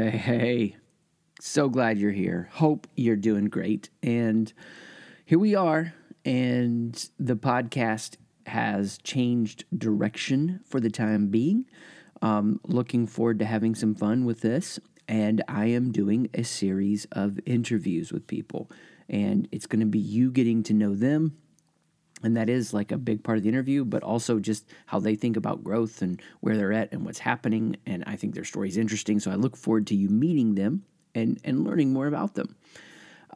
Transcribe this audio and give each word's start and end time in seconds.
Hey, 0.00 0.16
hey. 0.16 0.76
So 1.42 1.68
glad 1.68 1.98
you're 1.98 2.10
here. 2.10 2.48
Hope 2.52 2.86
you're 2.96 3.16
doing 3.16 3.50
great. 3.50 3.90
And 4.02 4.50
here 5.26 5.38
we 5.38 5.54
are. 5.54 5.92
And 6.24 7.10
the 7.18 7.36
podcast 7.36 8.16
has 8.46 8.96
changed 8.96 9.66
direction 9.76 10.60
for 10.64 10.80
the 10.80 10.88
time 10.88 11.26
being. 11.26 11.66
Um, 12.22 12.60
looking 12.64 13.06
forward 13.06 13.40
to 13.40 13.44
having 13.44 13.74
some 13.74 13.94
fun 13.94 14.24
with 14.24 14.40
this. 14.40 14.80
And 15.06 15.44
I 15.46 15.66
am 15.66 15.92
doing 15.92 16.30
a 16.32 16.44
series 16.44 17.04
of 17.12 17.38
interviews 17.44 18.10
with 18.10 18.26
people. 18.26 18.70
And 19.06 19.48
it's 19.52 19.66
going 19.66 19.80
to 19.80 19.86
be 19.86 19.98
you 19.98 20.30
getting 20.30 20.62
to 20.62 20.72
know 20.72 20.94
them 20.94 21.36
and 22.22 22.36
that 22.36 22.48
is 22.48 22.74
like 22.74 22.92
a 22.92 22.98
big 22.98 23.22
part 23.22 23.38
of 23.38 23.42
the 23.42 23.48
interview 23.48 23.84
but 23.84 24.02
also 24.02 24.38
just 24.38 24.68
how 24.86 24.98
they 24.98 25.14
think 25.14 25.36
about 25.36 25.64
growth 25.64 26.02
and 26.02 26.20
where 26.40 26.56
they're 26.56 26.72
at 26.72 26.92
and 26.92 27.04
what's 27.04 27.18
happening. 27.18 27.76
And 27.86 28.04
i 28.06 28.16
think 28.16 28.34
their 28.34 28.44
story 28.44 28.68
is 28.68 28.76
interesting 28.76 29.20
so 29.20 29.30
i 29.30 29.34
look 29.34 29.56
forward 29.56 29.86
to 29.88 29.94
you 29.94 30.08
meeting 30.08 30.54
them 30.54 30.84
and 31.14 31.40
and 31.44 31.64
learning 31.64 31.92
more 31.92 32.06
about 32.06 32.34
them. 32.34 32.56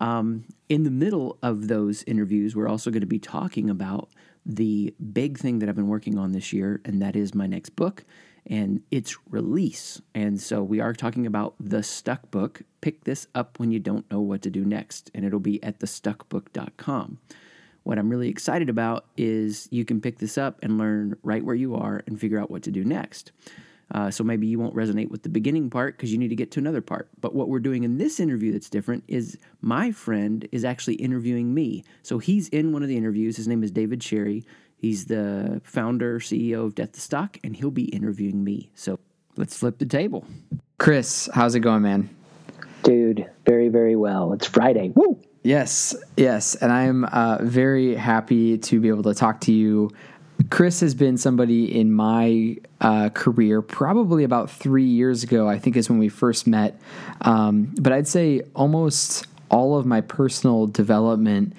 Um, 0.00 0.44
in 0.68 0.82
the 0.82 0.90
middle 0.90 1.38
of 1.42 1.68
those 1.68 2.02
interviews 2.04 2.56
we're 2.56 2.68
also 2.68 2.90
going 2.90 3.00
to 3.00 3.06
be 3.06 3.20
talking 3.20 3.70
about 3.70 4.08
the 4.44 4.92
big 5.12 5.38
thing 5.38 5.60
that 5.60 5.68
i've 5.68 5.76
been 5.76 5.88
working 5.88 6.18
on 6.18 6.32
this 6.32 6.52
year 6.52 6.80
and 6.84 7.00
that 7.00 7.14
is 7.16 7.34
my 7.34 7.46
next 7.46 7.70
book 7.70 8.04
and 8.46 8.82
its 8.90 9.16
release. 9.30 10.00
And 10.14 10.40
so 10.40 10.62
we 10.62 10.80
are 10.80 10.92
talking 10.92 11.26
about 11.26 11.54
the 11.58 11.82
stuck 11.82 12.30
book. 12.30 12.62
Pick 12.80 13.04
this 13.04 13.26
up 13.34 13.58
when 13.58 13.70
you 13.70 13.78
don't 13.78 14.10
know 14.10 14.20
what 14.20 14.42
to 14.42 14.50
do 14.50 14.64
next 14.64 15.10
and 15.14 15.24
it'll 15.24 15.40
be 15.40 15.62
at 15.62 15.78
thestuckbook.com 15.78 17.18
what 17.84 17.98
I'm 17.98 18.10
really 18.10 18.28
excited 18.28 18.68
about 18.68 19.06
is 19.16 19.68
you 19.70 19.84
can 19.84 20.00
pick 20.00 20.18
this 20.18 20.36
up 20.36 20.58
and 20.62 20.78
learn 20.78 21.16
right 21.22 21.44
where 21.44 21.54
you 21.54 21.74
are 21.76 22.02
and 22.06 22.18
figure 22.18 22.38
out 22.38 22.50
what 22.50 22.62
to 22.64 22.70
do 22.70 22.84
next. 22.84 23.32
Uh, 23.94 24.10
so 24.10 24.24
maybe 24.24 24.46
you 24.46 24.58
won't 24.58 24.74
resonate 24.74 25.10
with 25.10 25.22
the 25.22 25.28
beginning 25.28 25.68
part 25.68 25.96
because 25.96 26.10
you 26.10 26.18
need 26.18 26.28
to 26.28 26.34
get 26.34 26.50
to 26.50 26.58
another 26.58 26.80
part. 26.80 27.08
But 27.20 27.34
what 27.34 27.48
we're 27.48 27.60
doing 27.60 27.84
in 27.84 27.98
this 27.98 28.18
interview 28.18 28.52
that's 28.52 28.70
different 28.70 29.04
is 29.06 29.38
my 29.60 29.92
friend 29.92 30.48
is 30.50 30.64
actually 30.64 30.94
interviewing 30.94 31.52
me. 31.52 31.84
So 32.02 32.18
he's 32.18 32.48
in 32.48 32.72
one 32.72 32.82
of 32.82 32.88
the 32.88 32.96
interviews. 32.96 33.36
His 33.36 33.46
name 33.46 33.62
is 33.62 33.70
David 33.70 34.02
Sherry. 34.02 34.44
He's 34.76 35.04
the 35.04 35.60
founder, 35.64 36.18
CEO 36.18 36.64
of 36.64 36.74
Death 36.74 36.92
to 36.92 37.00
Stock, 37.00 37.38
and 37.44 37.54
he'll 37.54 37.70
be 37.70 37.84
interviewing 37.84 38.42
me. 38.42 38.70
So 38.74 38.98
let's 39.36 39.56
flip 39.56 39.78
the 39.78 39.86
table. 39.86 40.24
Chris, 40.78 41.28
how's 41.32 41.54
it 41.54 41.60
going, 41.60 41.82
man? 41.82 42.08
Dude, 42.82 43.30
very, 43.46 43.68
very 43.68 43.96
well. 43.96 44.32
It's 44.32 44.46
Friday. 44.46 44.92
Woo! 44.94 45.20
Yes, 45.44 45.94
yes. 46.16 46.54
And 46.54 46.72
I'm 46.72 47.04
uh, 47.04 47.38
very 47.42 47.94
happy 47.94 48.56
to 48.56 48.80
be 48.80 48.88
able 48.88 49.02
to 49.02 49.14
talk 49.14 49.42
to 49.42 49.52
you. 49.52 49.90
Chris 50.50 50.80
has 50.80 50.94
been 50.94 51.18
somebody 51.18 51.78
in 51.78 51.92
my 51.92 52.56
uh, 52.80 53.10
career 53.10 53.60
probably 53.60 54.24
about 54.24 54.50
three 54.50 54.86
years 54.86 55.22
ago, 55.22 55.46
I 55.46 55.58
think 55.58 55.76
is 55.76 55.90
when 55.90 55.98
we 55.98 56.08
first 56.08 56.46
met. 56.46 56.80
Um, 57.20 57.74
but 57.78 57.92
I'd 57.92 58.08
say 58.08 58.40
almost 58.56 59.26
all 59.50 59.76
of 59.76 59.84
my 59.84 60.00
personal 60.00 60.66
development 60.66 61.52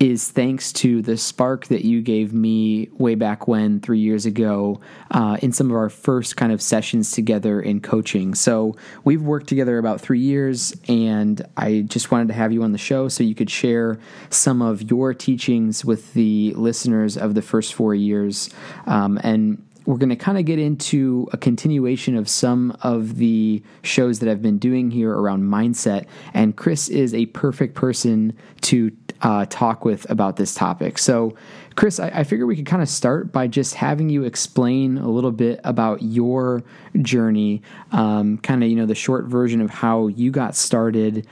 is 0.00 0.30
thanks 0.30 0.72
to 0.72 1.02
the 1.02 1.16
spark 1.16 1.66
that 1.66 1.84
you 1.84 2.00
gave 2.00 2.32
me 2.32 2.88
way 2.94 3.14
back 3.14 3.46
when 3.46 3.80
three 3.80 3.98
years 3.98 4.24
ago 4.24 4.80
uh, 5.10 5.36
in 5.42 5.52
some 5.52 5.70
of 5.70 5.76
our 5.76 5.90
first 5.90 6.38
kind 6.38 6.52
of 6.52 6.62
sessions 6.62 7.12
together 7.12 7.60
in 7.60 7.80
coaching. 7.80 8.34
So 8.34 8.76
we've 9.04 9.20
worked 9.20 9.46
together 9.46 9.76
about 9.76 10.00
three 10.00 10.18
years, 10.18 10.74
and 10.88 11.46
I 11.58 11.82
just 11.82 12.10
wanted 12.10 12.28
to 12.28 12.34
have 12.34 12.50
you 12.50 12.62
on 12.62 12.72
the 12.72 12.78
show 12.78 13.08
so 13.08 13.22
you 13.22 13.34
could 13.34 13.50
share 13.50 14.00
some 14.30 14.62
of 14.62 14.90
your 14.90 15.12
teachings 15.12 15.84
with 15.84 16.14
the 16.14 16.54
listeners 16.54 17.18
of 17.18 17.34
the 17.34 17.42
first 17.42 17.74
four 17.74 17.94
years. 17.94 18.48
Um, 18.86 19.20
and 19.22 19.62
we're 19.90 19.96
going 19.96 20.08
to 20.08 20.16
kind 20.16 20.38
of 20.38 20.44
get 20.44 20.60
into 20.60 21.26
a 21.32 21.36
continuation 21.36 22.16
of 22.16 22.28
some 22.28 22.76
of 22.82 23.16
the 23.16 23.60
shows 23.82 24.20
that 24.20 24.28
I've 24.28 24.40
been 24.40 24.58
doing 24.58 24.92
here 24.92 25.12
around 25.12 25.42
mindset. 25.42 26.06
And 26.32 26.54
Chris 26.54 26.88
is 26.88 27.12
a 27.12 27.26
perfect 27.26 27.74
person 27.74 28.36
to 28.60 28.96
uh, 29.22 29.46
talk 29.50 29.84
with 29.84 30.08
about 30.08 30.36
this 30.36 30.54
topic. 30.54 30.96
So, 30.96 31.34
Chris, 31.74 31.98
I, 31.98 32.08
I 32.10 32.24
figure 32.24 32.46
we 32.46 32.54
could 32.54 32.66
kind 32.66 32.82
of 32.82 32.88
start 32.88 33.32
by 33.32 33.48
just 33.48 33.74
having 33.74 34.08
you 34.08 34.22
explain 34.22 34.96
a 34.96 35.08
little 35.08 35.32
bit 35.32 35.60
about 35.64 36.02
your 36.02 36.62
journey, 37.02 37.60
um, 37.90 38.38
kind 38.38 38.62
of, 38.62 38.70
you 38.70 38.76
know, 38.76 38.86
the 38.86 38.94
short 38.94 39.24
version 39.24 39.60
of 39.60 39.70
how 39.70 40.06
you 40.06 40.30
got 40.30 40.54
started. 40.54 41.26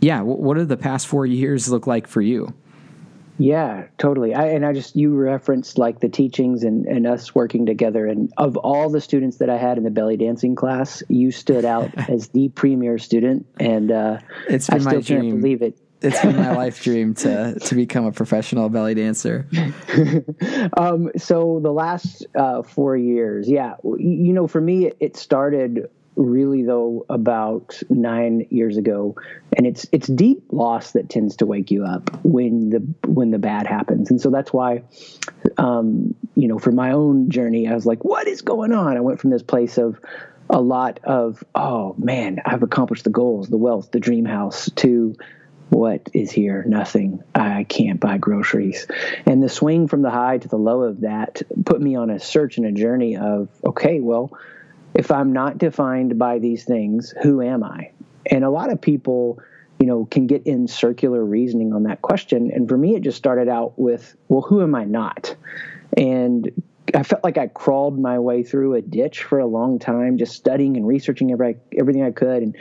Yeah, 0.00 0.22
what 0.22 0.56
do 0.56 0.64
the 0.64 0.76
past 0.76 1.06
four 1.06 1.26
years 1.26 1.68
look 1.68 1.86
like 1.86 2.08
for 2.08 2.22
you? 2.22 2.52
Yeah, 3.38 3.86
totally. 3.98 4.34
I, 4.34 4.48
and 4.48 4.66
I 4.66 4.72
just 4.72 4.96
you 4.96 5.14
referenced 5.14 5.78
like 5.78 6.00
the 6.00 6.08
teachings 6.08 6.64
and, 6.64 6.86
and 6.86 7.06
us 7.06 7.34
working 7.34 7.66
together. 7.66 8.06
And 8.06 8.32
of 8.36 8.56
all 8.56 8.90
the 8.90 9.00
students 9.00 9.38
that 9.38 9.48
I 9.48 9.56
had 9.56 9.78
in 9.78 9.84
the 9.84 9.90
belly 9.90 10.16
dancing 10.16 10.56
class, 10.56 11.02
you 11.08 11.30
stood 11.30 11.64
out 11.64 11.90
as 12.08 12.28
the 12.28 12.48
premier 12.50 12.98
student. 12.98 13.46
And 13.60 13.90
uh, 13.90 14.18
it's 14.48 14.66
been 14.66 14.76
I 14.76 14.80
still 14.80 14.92
my 14.94 15.00
dream. 15.00 15.20
can't 15.30 15.40
believe 15.40 15.62
it. 15.62 15.78
It's 16.00 16.20
been 16.20 16.36
my 16.36 16.54
life 16.54 16.82
dream 16.84 17.14
to 17.14 17.58
to 17.58 17.74
become 17.74 18.06
a 18.06 18.12
professional 18.12 18.68
belly 18.68 18.94
dancer. 18.94 19.48
um, 20.76 21.10
so 21.16 21.58
the 21.60 21.72
last 21.72 22.26
uh, 22.36 22.62
four 22.62 22.96
years, 22.96 23.48
yeah, 23.48 23.74
you 23.82 24.32
know, 24.32 24.46
for 24.46 24.60
me, 24.60 24.92
it 25.00 25.16
started 25.16 25.88
really 26.18 26.64
though 26.64 27.06
about 27.08 27.80
nine 27.88 28.46
years 28.50 28.76
ago. 28.76 29.16
And 29.56 29.66
it's 29.66 29.86
it's 29.92 30.06
deep 30.06 30.44
loss 30.50 30.92
that 30.92 31.08
tends 31.08 31.36
to 31.36 31.46
wake 31.46 31.70
you 31.70 31.84
up 31.84 32.10
when 32.24 32.70
the 32.70 33.08
when 33.08 33.30
the 33.30 33.38
bad 33.38 33.66
happens. 33.66 34.10
And 34.10 34.20
so 34.20 34.30
that's 34.30 34.52
why 34.52 34.82
um, 35.56 36.14
you 36.34 36.48
know 36.48 36.58
for 36.58 36.72
my 36.72 36.92
own 36.92 37.30
journey 37.30 37.68
i 37.68 37.74
was 37.74 37.86
like 37.86 38.04
what 38.04 38.26
is 38.26 38.42
going 38.42 38.72
on? 38.72 38.96
I 38.96 39.00
went 39.00 39.20
from 39.20 39.30
this 39.30 39.42
place 39.42 39.78
of 39.78 40.00
a 40.50 40.60
lot 40.60 41.00
of 41.04 41.44
oh 41.54 41.94
man 41.98 42.40
i've 42.46 42.62
accomplished 42.62 43.04
the 43.04 43.10
goals 43.10 43.48
the 43.48 43.58
wealth 43.58 43.90
the 43.90 44.00
dream 44.00 44.24
house 44.24 44.70
to 44.76 45.14
what 45.70 46.08
is 46.14 46.30
here? 46.30 46.64
Nothing. 46.66 47.22
I 47.34 47.64
can't 47.64 48.00
buy 48.00 48.18
groceries. 48.18 48.86
And 49.26 49.42
the 49.42 49.48
swing 49.48 49.88
from 49.88 50.02
the 50.02 50.10
high 50.10 50.38
to 50.38 50.48
the 50.48 50.56
low 50.56 50.82
of 50.82 51.02
that 51.02 51.42
put 51.64 51.80
me 51.80 51.96
on 51.96 52.10
a 52.10 52.18
search 52.18 52.56
and 52.56 52.66
a 52.66 52.72
journey 52.72 53.16
of 53.16 53.48
okay 53.64 54.00
well 54.00 54.32
if 54.94 55.10
I'm 55.10 55.32
not 55.32 55.58
defined 55.58 56.18
by 56.18 56.38
these 56.38 56.64
things, 56.64 57.14
who 57.22 57.42
am 57.42 57.62
I? 57.62 57.90
And 58.30 58.44
a 58.44 58.50
lot 58.50 58.70
of 58.70 58.80
people, 58.80 59.40
you 59.78 59.86
know, 59.86 60.06
can 60.06 60.26
get 60.26 60.46
in 60.46 60.66
circular 60.66 61.24
reasoning 61.24 61.72
on 61.72 61.84
that 61.84 62.02
question. 62.02 62.50
And 62.52 62.68
for 62.68 62.76
me, 62.76 62.94
it 62.96 63.02
just 63.02 63.16
started 63.16 63.48
out 63.48 63.78
with, 63.78 64.16
well, 64.28 64.42
who 64.42 64.62
am 64.62 64.74
I 64.74 64.84
not? 64.84 65.34
And 65.96 66.50
I 66.94 67.02
felt 67.02 67.22
like 67.22 67.36
I 67.36 67.48
crawled 67.48 67.98
my 67.98 68.18
way 68.18 68.42
through 68.42 68.74
a 68.74 68.80
ditch 68.80 69.24
for 69.24 69.38
a 69.38 69.46
long 69.46 69.78
time, 69.78 70.16
just 70.16 70.34
studying 70.34 70.76
and 70.76 70.86
researching 70.86 71.32
every, 71.32 71.56
everything 71.76 72.02
I 72.02 72.10
could, 72.10 72.42
and 72.42 72.56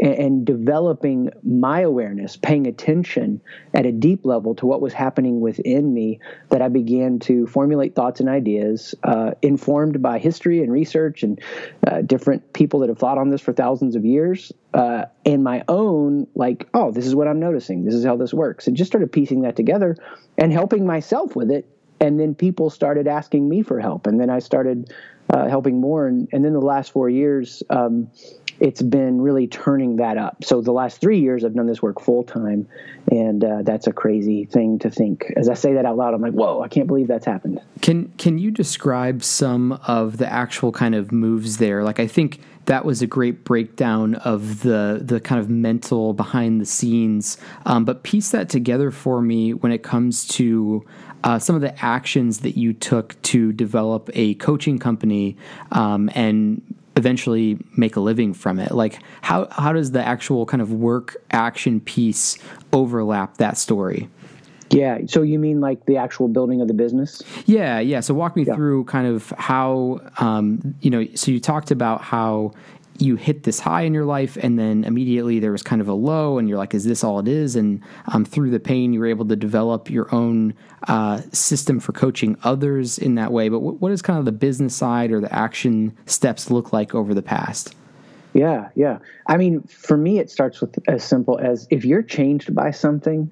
and 0.00 0.44
developing 0.44 1.30
my 1.42 1.80
awareness, 1.80 2.36
paying 2.36 2.66
attention 2.66 3.40
at 3.74 3.86
a 3.86 3.92
deep 3.92 4.24
level 4.24 4.54
to 4.56 4.66
what 4.66 4.80
was 4.80 4.92
happening 4.92 5.40
within 5.40 5.92
me. 5.92 6.20
That 6.50 6.62
I 6.62 6.68
began 6.68 7.18
to 7.20 7.46
formulate 7.46 7.94
thoughts 7.94 8.20
and 8.20 8.28
ideas, 8.28 8.94
uh, 9.02 9.32
informed 9.42 10.02
by 10.02 10.18
history 10.18 10.62
and 10.62 10.72
research 10.72 11.22
and 11.22 11.40
uh, 11.86 12.02
different 12.02 12.52
people 12.52 12.80
that 12.80 12.88
have 12.88 12.98
thought 12.98 13.18
on 13.18 13.30
this 13.30 13.40
for 13.40 13.52
thousands 13.52 13.96
of 13.96 14.04
years, 14.04 14.52
uh, 14.74 15.06
and 15.26 15.42
my 15.42 15.64
own 15.68 16.26
like, 16.34 16.68
oh, 16.74 16.92
this 16.92 17.06
is 17.06 17.14
what 17.14 17.26
I'm 17.26 17.40
noticing. 17.40 17.84
This 17.84 17.94
is 17.94 18.04
how 18.04 18.16
this 18.16 18.32
works, 18.32 18.66
and 18.66 18.76
just 18.76 18.90
started 18.90 19.10
piecing 19.10 19.42
that 19.42 19.56
together 19.56 19.96
and 20.38 20.52
helping 20.52 20.86
myself 20.86 21.34
with 21.34 21.50
it 21.50 21.68
and 22.02 22.18
then 22.18 22.34
people 22.34 22.68
started 22.68 23.06
asking 23.06 23.48
me 23.48 23.62
for 23.62 23.80
help. 23.80 24.06
And 24.06 24.20
then 24.20 24.28
i 24.28 24.40
started 24.40 24.92
uh, 25.32 25.48
helping 25.48 25.80
more. 25.80 26.08
And, 26.08 26.28
and 26.32 26.44
then 26.44 26.52
the 26.52 26.60
last 26.60 26.92
four 26.92 27.08
years 27.08 27.62
um, 27.70 28.10
it's 28.60 28.82
been 28.82 29.20
really 29.20 29.46
turning 29.46 29.96
that 29.96 30.18
up. 30.18 30.44
So 30.44 30.60
the 30.60 30.72
last 30.72 31.00
three 31.00 31.20
years 31.20 31.44
i've 31.44 31.54
done 31.54 31.66
this 31.66 31.80
work 31.80 32.00
full 32.00 32.24
time. 32.24 32.68
And 33.10 33.44
uh, 33.44 33.62
that's 33.62 33.86
a 33.86 33.92
crazy 33.92 34.44
thing 34.44 34.80
to 34.80 34.90
think. 34.90 35.32
As 35.36 35.48
i 35.48 35.54
say 35.54 35.74
that 35.74 35.86
out 35.86 35.96
loud 35.96 36.12
i'm 36.12 36.20
like 36.20 36.32
whoa 36.32 36.60
i 36.60 36.68
can't 36.68 36.88
believe 36.88 37.06
that's 37.06 37.26
happened. 37.26 37.60
Can 37.80 38.12
can 38.18 38.36
you 38.38 38.50
describe 38.50 39.22
some 39.22 39.72
of 39.86 40.18
the 40.18 40.30
actual 40.30 40.72
kind 40.72 40.94
of 40.94 41.12
moves 41.12 41.58
there? 41.58 41.84
Like 41.84 42.00
i 42.00 42.06
think 42.06 42.40
that 42.66 42.84
was 42.84 43.02
a 43.02 43.06
great 43.06 43.44
breakdown 43.44 44.14
of 44.16 44.62
the 44.62 45.00
the 45.02 45.20
kind 45.20 45.40
of 45.40 45.48
mental 45.48 46.12
behind 46.12 46.60
the 46.60 46.66
scenes. 46.66 47.38
Um, 47.66 47.84
but 47.84 48.02
piece 48.02 48.30
that 48.30 48.48
together 48.48 48.90
for 48.90 49.20
me 49.20 49.54
when 49.54 49.72
it 49.72 49.82
comes 49.82 50.26
to 50.28 50.84
uh, 51.24 51.38
some 51.38 51.54
of 51.54 51.62
the 51.62 51.84
actions 51.84 52.40
that 52.40 52.56
you 52.56 52.72
took 52.72 53.20
to 53.22 53.52
develop 53.52 54.10
a 54.14 54.34
coaching 54.34 54.78
company 54.78 55.36
um, 55.70 56.10
and 56.14 56.62
eventually 56.96 57.58
make 57.76 57.96
a 57.96 58.00
living 58.00 58.34
from 58.34 58.58
it 58.58 58.70
like 58.72 59.02
how 59.22 59.48
how 59.50 59.72
does 59.72 59.92
the 59.92 60.04
actual 60.06 60.44
kind 60.44 60.60
of 60.60 60.72
work 60.72 61.16
action 61.30 61.80
piece 61.80 62.36
overlap 62.70 63.38
that 63.38 63.56
story 63.56 64.10
yeah 64.72 64.98
so 65.06 65.22
you 65.22 65.38
mean 65.38 65.60
like 65.60 65.84
the 65.86 65.96
actual 65.96 66.28
building 66.28 66.60
of 66.60 66.68
the 66.68 66.74
business 66.74 67.22
yeah 67.46 67.78
yeah 67.78 68.00
so 68.00 68.14
walk 68.14 68.36
me 68.36 68.44
yeah. 68.44 68.54
through 68.54 68.84
kind 68.84 69.06
of 69.06 69.32
how 69.38 70.00
um, 70.18 70.74
you 70.80 70.90
know 70.90 71.06
so 71.14 71.30
you 71.30 71.40
talked 71.40 71.70
about 71.70 72.00
how 72.00 72.52
you 72.98 73.16
hit 73.16 73.42
this 73.42 73.58
high 73.58 73.82
in 73.82 73.94
your 73.94 74.04
life 74.04 74.36
and 74.40 74.58
then 74.58 74.84
immediately 74.84 75.38
there 75.38 75.50
was 75.50 75.62
kind 75.62 75.80
of 75.80 75.88
a 75.88 75.94
low 75.94 76.38
and 76.38 76.48
you're 76.48 76.58
like 76.58 76.74
is 76.74 76.84
this 76.84 77.02
all 77.02 77.18
it 77.18 77.28
is 77.28 77.56
and 77.56 77.80
um, 78.12 78.24
through 78.24 78.50
the 78.50 78.60
pain 78.60 78.92
you 78.92 79.00
were 79.00 79.06
able 79.06 79.24
to 79.24 79.36
develop 79.36 79.90
your 79.90 80.12
own 80.14 80.54
uh, 80.88 81.20
system 81.32 81.80
for 81.80 81.92
coaching 81.92 82.36
others 82.44 82.98
in 82.98 83.14
that 83.14 83.32
way 83.32 83.48
but 83.48 83.60
what, 83.60 83.80
what 83.80 83.88
does 83.88 84.02
kind 84.02 84.18
of 84.18 84.24
the 84.24 84.32
business 84.32 84.76
side 84.76 85.10
or 85.10 85.20
the 85.20 85.32
action 85.34 85.96
steps 86.06 86.50
look 86.50 86.72
like 86.72 86.94
over 86.94 87.14
the 87.14 87.22
past 87.22 87.74
Yeah, 88.34 88.70
yeah. 88.74 88.98
I 89.26 89.36
mean, 89.36 89.62
for 89.64 89.96
me, 89.96 90.18
it 90.18 90.30
starts 90.30 90.60
with 90.62 90.78
as 90.88 91.04
simple 91.04 91.38
as 91.38 91.66
if 91.70 91.84
you're 91.84 92.02
changed 92.02 92.54
by 92.54 92.70
something 92.70 93.30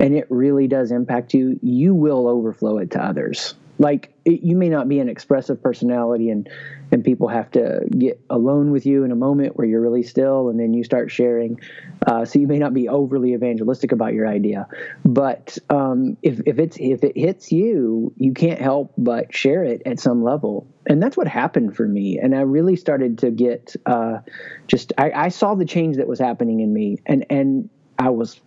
and 0.00 0.14
it 0.14 0.26
really 0.30 0.66
does 0.68 0.90
impact 0.90 1.34
you, 1.34 1.58
you 1.62 1.94
will 1.94 2.28
overflow 2.28 2.78
it 2.78 2.90
to 2.92 3.02
others. 3.04 3.54
Like 3.80 4.12
it, 4.24 4.42
you 4.42 4.56
may 4.56 4.68
not 4.68 4.88
be 4.88 4.98
an 4.98 5.08
expressive 5.08 5.62
personality, 5.62 6.30
and 6.30 6.48
and 6.90 7.04
people 7.04 7.28
have 7.28 7.48
to 7.52 7.86
get 7.96 8.20
alone 8.28 8.72
with 8.72 8.86
you 8.86 9.04
in 9.04 9.12
a 9.12 9.16
moment 9.16 9.56
where 9.56 9.66
you're 9.68 9.80
really 9.80 10.02
still, 10.02 10.48
and 10.48 10.58
then 10.58 10.74
you 10.74 10.82
start 10.82 11.12
sharing. 11.12 11.60
Uh, 12.04 12.24
so 12.24 12.40
you 12.40 12.48
may 12.48 12.58
not 12.58 12.74
be 12.74 12.88
overly 12.88 13.34
evangelistic 13.34 13.92
about 13.92 14.14
your 14.14 14.26
idea, 14.26 14.66
but 15.04 15.58
um, 15.70 16.16
if 16.22 16.40
if 16.44 16.58
it's 16.58 16.76
if 16.80 17.04
it 17.04 17.16
hits 17.16 17.52
you, 17.52 18.12
you 18.16 18.32
can't 18.34 18.60
help 18.60 18.92
but 18.98 19.32
share 19.32 19.62
it 19.62 19.82
at 19.86 20.00
some 20.00 20.24
level, 20.24 20.66
and 20.86 21.00
that's 21.00 21.16
what 21.16 21.28
happened 21.28 21.76
for 21.76 21.86
me. 21.86 22.18
And 22.18 22.34
I 22.34 22.40
really 22.40 22.74
started 22.74 23.18
to 23.18 23.30
get 23.30 23.76
uh, 23.86 24.18
just 24.66 24.92
I, 24.98 25.12
I 25.12 25.28
saw 25.28 25.54
the 25.54 25.64
change 25.64 25.98
that 25.98 26.08
was 26.08 26.18
happening 26.18 26.58
in 26.58 26.72
me, 26.72 26.98
and 27.06 27.24
and 27.30 27.70
I 27.96 28.10
was 28.10 28.40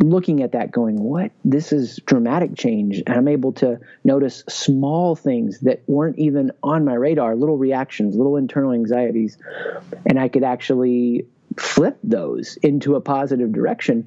looking 0.00 0.42
at 0.42 0.52
that 0.52 0.70
going 0.70 1.00
what? 1.02 1.32
This 1.44 1.72
is 1.72 2.00
dramatic 2.04 2.56
change. 2.56 3.02
And 3.06 3.16
i'm 3.16 3.28
able 3.28 3.52
to 3.54 3.80
notice 4.04 4.44
small 4.48 5.16
things 5.16 5.60
that 5.60 5.82
weren't 5.86 6.18
even 6.18 6.52
on 6.62 6.84
my 6.84 6.94
radar 6.94 7.34
little 7.34 7.56
reactions 7.56 8.16
little 8.16 8.36
internal 8.36 8.72
anxieties. 8.72 9.38
And 10.06 10.18
i 10.18 10.28
could 10.28 10.44
actually 10.44 11.26
flip 11.56 11.98
those 12.04 12.56
into 12.62 12.94
a 12.94 13.00
positive 13.00 13.52
direction. 13.52 14.06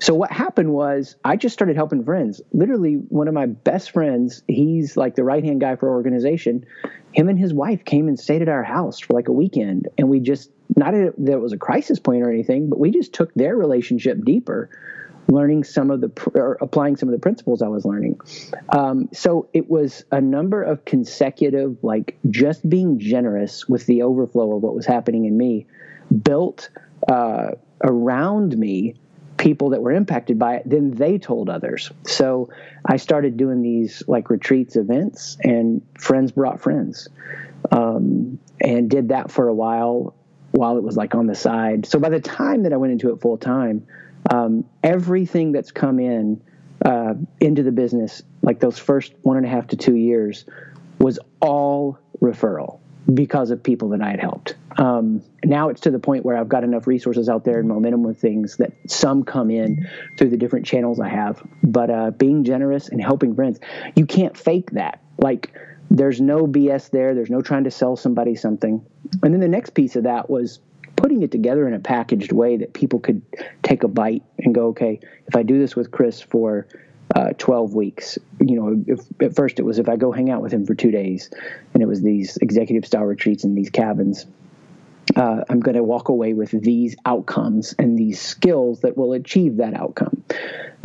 So 0.00 0.12
what 0.14 0.30
happened 0.30 0.72
was 0.72 1.16
i 1.24 1.36
just 1.36 1.54
started 1.54 1.76
helping 1.76 2.04
friends. 2.04 2.40
Literally 2.52 2.94
one 2.94 3.28
of 3.28 3.34
my 3.34 3.46
best 3.46 3.92
friends 3.92 4.42
he's 4.48 4.96
like 4.96 5.14
the 5.14 5.24
right 5.24 5.44
hand 5.44 5.60
guy 5.60 5.76
for 5.76 5.88
our 5.88 5.94
organization. 5.94 6.66
Him 7.12 7.28
and 7.28 7.38
his 7.38 7.54
wife 7.54 7.84
came 7.84 8.08
and 8.08 8.18
stayed 8.18 8.42
at 8.42 8.48
our 8.48 8.62
house 8.62 9.00
for 9.00 9.14
like 9.14 9.28
a 9.28 9.32
weekend. 9.32 9.88
And 9.96 10.08
we 10.08 10.20
just 10.20 10.50
not 10.76 10.92
that 10.92 11.32
it 11.32 11.40
was 11.40 11.52
a 11.52 11.58
crisis 11.58 11.98
point 11.98 12.22
or 12.22 12.30
anything 12.30 12.70
but 12.70 12.78
we 12.78 12.90
just 12.90 13.12
took 13.12 13.34
their 13.34 13.56
relationship 13.56 14.24
deeper 14.24 14.70
learning 15.30 15.64
some 15.64 15.90
of 15.90 16.00
the 16.00 16.10
or 16.34 16.58
applying 16.60 16.96
some 16.96 17.08
of 17.08 17.12
the 17.12 17.20
principles 17.20 17.62
I 17.62 17.68
was 17.68 17.84
learning. 17.84 18.20
Um, 18.68 19.08
so 19.12 19.48
it 19.52 19.70
was 19.70 20.04
a 20.10 20.20
number 20.20 20.62
of 20.62 20.84
consecutive, 20.84 21.82
like 21.82 22.18
just 22.28 22.68
being 22.68 22.98
generous 22.98 23.68
with 23.68 23.86
the 23.86 24.02
overflow 24.02 24.56
of 24.56 24.62
what 24.62 24.74
was 24.74 24.86
happening 24.86 25.24
in 25.24 25.36
me, 25.36 25.66
built 26.22 26.70
uh, 27.08 27.52
around 27.82 28.56
me 28.56 28.94
people 29.36 29.70
that 29.70 29.80
were 29.80 29.92
impacted 29.92 30.38
by 30.38 30.56
it. 30.56 30.62
Then 30.66 30.90
they 30.90 31.18
told 31.18 31.48
others. 31.48 31.90
So 32.04 32.50
I 32.84 32.96
started 32.96 33.36
doing 33.36 33.62
these 33.62 34.02
like 34.06 34.28
retreats, 34.28 34.76
events, 34.76 35.38
and 35.42 35.80
friends 35.98 36.32
brought 36.32 36.60
friends, 36.60 37.08
um, 37.70 38.38
and 38.60 38.90
did 38.90 39.08
that 39.08 39.30
for 39.30 39.48
a 39.48 39.54
while 39.54 40.14
while 40.52 40.76
it 40.76 40.82
was 40.82 40.96
like 40.96 41.14
on 41.14 41.26
the 41.26 41.34
side. 41.34 41.86
So 41.86 41.98
by 41.98 42.08
the 42.08 42.20
time 42.20 42.64
that 42.64 42.72
I 42.72 42.76
went 42.76 42.92
into 42.92 43.12
it 43.12 43.20
full 43.20 43.38
time, 43.38 43.86
um, 44.30 44.64
everything 44.82 45.52
that's 45.52 45.72
come 45.72 45.98
in 45.98 46.40
uh, 46.84 47.14
into 47.40 47.62
the 47.62 47.72
business, 47.72 48.22
like 48.42 48.60
those 48.60 48.78
first 48.78 49.12
one 49.22 49.36
and 49.36 49.44
a 49.44 49.48
half 49.48 49.66
to 49.68 49.76
two 49.76 49.96
years, 49.96 50.44
was 50.98 51.18
all 51.40 51.98
referral 52.20 52.80
because 53.12 53.50
of 53.50 53.62
people 53.62 53.88
that 53.90 54.00
I 54.00 54.10
had 54.10 54.20
helped. 54.20 54.54
Um, 54.78 55.22
now 55.44 55.68
it's 55.68 55.80
to 55.82 55.90
the 55.90 55.98
point 55.98 56.24
where 56.24 56.36
I've 56.36 56.48
got 56.48 56.64
enough 56.64 56.86
resources 56.86 57.28
out 57.28 57.44
there 57.44 57.58
and 57.58 57.68
momentum 57.68 58.02
with 58.02 58.20
things 58.20 58.56
that 58.58 58.72
some 58.86 59.24
come 59.24 59.50
in 59.50 59.88
through 60.16 60.30
the 60.30 60.36
different 60.36 60.64
channels 60.64 61.00
I 61.00 61.08
have. 61.08 61.42
But 61.62 61.90
uh, 61.90 62.10
being 62.12 62.44
generous 62.44 62.88
and 62.88 63.02
helping 63.02 63.34
friends, 63.34 63.58
you 63.96 64.06
can't 64.06 64.36
fake 64.36 64.70
that. 64.72 65.02
Like 65.18 65.52
there's 65.90 66.20
no 66.20 66.46
BS 66.46 66.90
there. 66.90 67.14
There's 67.14 67.30
no 67.30 67.42
trying 67.42 67.64
to 67.64 67.70
sell 67.70 67.96
somebody 67.96 68.36
something. 68.36 68.84
And 69.22 69.34
then 69.34 69.40
the 69.40 69.48
next 69.48 69.70
piece 69.70 69.96
of 69.96 70.04
that 70.04 70.30
was 70.30 70.60
putting 71.00 71.22
it 71.22 71.30
together 71.30 71.66
in 71.66 71.72
a 71.72 71.78
packaged 71.78 72.30
way 72.30 72.58
that 72.58 72.74
people 72.74 73.00
could 73.00 73.22
take 73.62 73.82
a 73.82 73.88
bite 73.88 74.22
and 74.38 74.54
go, 74.54 74.68
okay, 74.68 75.00
if 75.26 75.34
I 75.34 75.42
do 75.42 75.58
this 75.58 75.74
with 75.74 75.90
Chris 75.90 76.20
for 76.20 76.66
uh, 77.14 77.30
12 77.38 77.74
weeks, 77.74 78.18
you 78.38 78.56
know, 78.60 78.84
if, 78.86 79.00
at 79.22 79.34
first 79.34 79.58
it 79.58 79.62
was 79.62 79.78
if 79.78 79.88
I 79.88 79.96
go 79.96 80.12
hang 80.12 80.30
out 80.30 80.42
with 80.42 80.52
him 80.52 80.66
for 80.66 80.74
two 80.74 80.90
days, 80.90 81.30
and 81.72 81.82
it 81.82 81.86
was 81.86 82.02
these 82.02 82.36
executive 82.38 82.84
style 82.84 83.04
retreats 83.04 83.44
in 83.44 83.54
these 83.54 83.70
cabins. 83.70 84.26
Uh, 85.16 85.42
I'm 85.48 85.60
going 85.60 85.76
to 85.76 85.82
walk 85.82 86.08
away 86.08 86.34
with 86.34 86.50
these 86.50 86.96
outcomes 87.04 87.74
and 87.78 87.98
these 87.98 88.20
skills 88.20 88.80
that 88.80 88.96
will 88.96 89.12
achieve 89.12 89.56
that 89.56 89.74
outcome. 89.74 90.22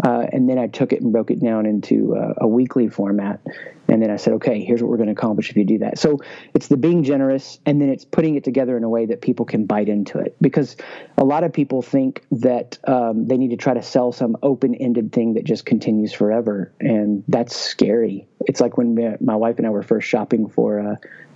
Uh, 0.04 0.25
and 0.31 0.50
then 0.50 0.57
I 0.57 0.68
took 0.68 0.92
it 0.94 1.01
and 1.01 1.12
broke 1.12 1.31
it 1.31 1.42
down 1.42 1.66
into 1.66 2.16
uh, 2.16 2.33
a 2.38 2.48
weekly 2.48 2.89
format. 2.89 3.39
And 3.88 4.01
then 4.01 4.10
I 4.10 4.18
said, 4.18 4.33
okay, 4.33 4.63
here's 4.63 4.81
what 4.81 4.89
we're 4.89 4.98
going 4.98 5.07
to 5.07 5.13
accomplish 5.13 5.50
if 5.50 5.56
you 5.56 5.63
do 5.63 5.77
that. 5.80 6.00
So 6.00 6.19
it's 6.54 6.68
the 6.68 6.75
being 6.75 7.04
generous, 7.04 7.60
and 7.66 7.80
then 7.80 7.89
it's 7.89 8.04
putting 8.04 8.36
it 8.36 8.44
together 8.44 8.75
in 8.75 8.83
a 8.83 8.89
way 8.89 9.06
that 9.06 9.22
people 9.22 9.45
can 9.45 9.66
bite 9.66 9.89
into 9.89 10.18
it. 10.18 10.36
Because 10.42 10.75
a 11.18 11.24
lot 11.24 11.44
of 11.44 11.54
people 11.54 11.81
think 11.81 12.24
that 12.31 12.80
um, 12.86 13.27
they 13.27 13.38
need 13.38 13.51
to 13.51 13.57
try 13.57 13.74
to 13.74 13.83
sell 13.83 14.12
some 14.12 14.38
open 14.42 14.75
ended 14.75 15.12
thing 15.13 15.36
that 15.36 15.44
just 15.44 15.66
continues 15.66 16.13
forever. 16.13 16.74
And 16.80 17.24
that's 17.27 17.56
scary. 17.56 18.27
It's 18.42 18.60
like 18.60 18.77
when 18.77 19.18
my 19.22 19.36
wife 19.36 19.57
and 19.60 19.68
I 19.68 19.69
were 19.69 19.83
first 19.83 20.07
shopping 20.07 20.50
for 20.50 20.80
uh, 20.80 20.95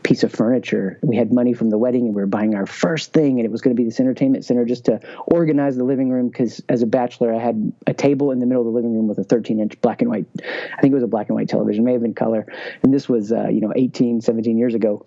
piece 0.10 0.24
of 0.24 0.32
furniture. 0.32 0.98
We 1.04 1.18
had 1.18 1.32
money 1.32 1.54
from 1.54 1.70
the 1.70 1.78
wedding 1.78 2.08
and 2.08 2.16
we 2.16 2.22
were 2.24 2.28
buying 2.28 2.56
our 2.56 2.66
first 2.66 3.14
thing, 3.14 3.38
and 3.38 3.46
it 3.46 3.52
was 3.52 3.62
going 3.62 3.76
to 3.76 3.80
be 3.80 3.86
this 3.86 4.00
entertainment 4.00 4.44
center 4.44 4.66
just 4.66 4.86
to 4.86 5.00
organize 5.28 5.78
the 5.78 5.84
living 5.84 6.10
room. 6.10 6.30
Because 6.30 6.64
as 6.68 6.82
a 6.82 6.88
bachelor, 6.88 7.32
I 7.32 7.38
had 7.38 7.72
a 7.86 7.94
table 7.94 8.32
in 8.32 8.40
the 8.40 8.48
middle 8.48 8.64
of 8.64 8.66
the 8.66 8.72
living 8.72 8.96
room 8.96 9.08
with 9.08 9.20
a 9.20 9.24
13 9.24 9.60
inch 9.60 9.80
black 9.82 10.02
and 10.02 10.10
white, 10.10 10.26
I 10.40 10.82
think 10.82 10.94
it 10.94 10.96
was 10.96 11.04
a 11.04 11.08
black 11.08 11.30
and 11.30 11.36
white 11.36 11.48
television, 11.48 11.86
may 11.86 11.94
have 11.94 12.02
been 12.02 12.16
color. 12.16 12.48
And 12.82 12.92
this 12.92 13.08
was, 13.08 13.32
uh, 13.32 13.50
you 13.50 13.62
know, 13.62 13.72
18, 13.76 14.22
17 14.22 14.58
years 14.58 14.74
ago. 14.74 15.06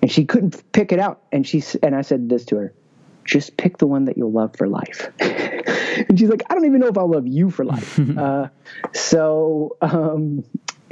And 0.00 0.08
she 0.08 0.24
couldn't 0.24 0.70
pick 0.70 0.92
it 0.92 1.00
out. 1.00 1.24
And 1.32 1.44
she, 1.44 1.60
and 1.82 1.96
I 1.96 2.02
said 2.02 2.28
this 2.28 2.44
to 2.46 2.56
her 2.58 2.74
just 3.24 3.56
pick 3.56 3.78
the 3.78 3.86
one 3.86 4.04
that 4.04 4.18
you'll 4.18 4.30
love 4.30 4.54
for 4.54 4.68
life. 4.68 5.10
and 5.18 6.18
she's 6.18 6.28
like, 6.28 6.42
I 6.50 6.54
don't 6.54 6.66
even 6.66 6.78
know 6.78 6.88
if 6.88 6.98
I'll 6.98 7.10
love 7.10 7.26
you 7.26 7.50
for 7.50 7.64
life. 7.64 7.98
uh, 8.18 8.48
so, 8.92 9.78
um, 9.80 10.44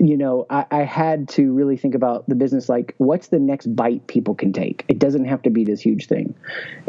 you 0.03 0.17
know, 0.17 0.47
I, 0.51 0.67
I, 0.69 0.83
had 0.83 1.29
to 1.31 1.53
really 1.53 1.77
think 1.77 1.95
about 1.95 2.29
the 2.29 2.35
business 2.35 2.69
like, 2.69 2.93
what's 2.99 3.29
the 3.29 3.39
next 3.39 3.67
bite 3.77 4.05
people 4.09 4.35
can 4.35 4.53
take? 4.53 4.85
It 4.89 4.99
doesn't 4.99 5.27
have 5.27 5.43
to 5.43 5.51
be 5.51 5.65
this 5.65 5.81
huge 5.81 6.09
thing. 6.09 6.35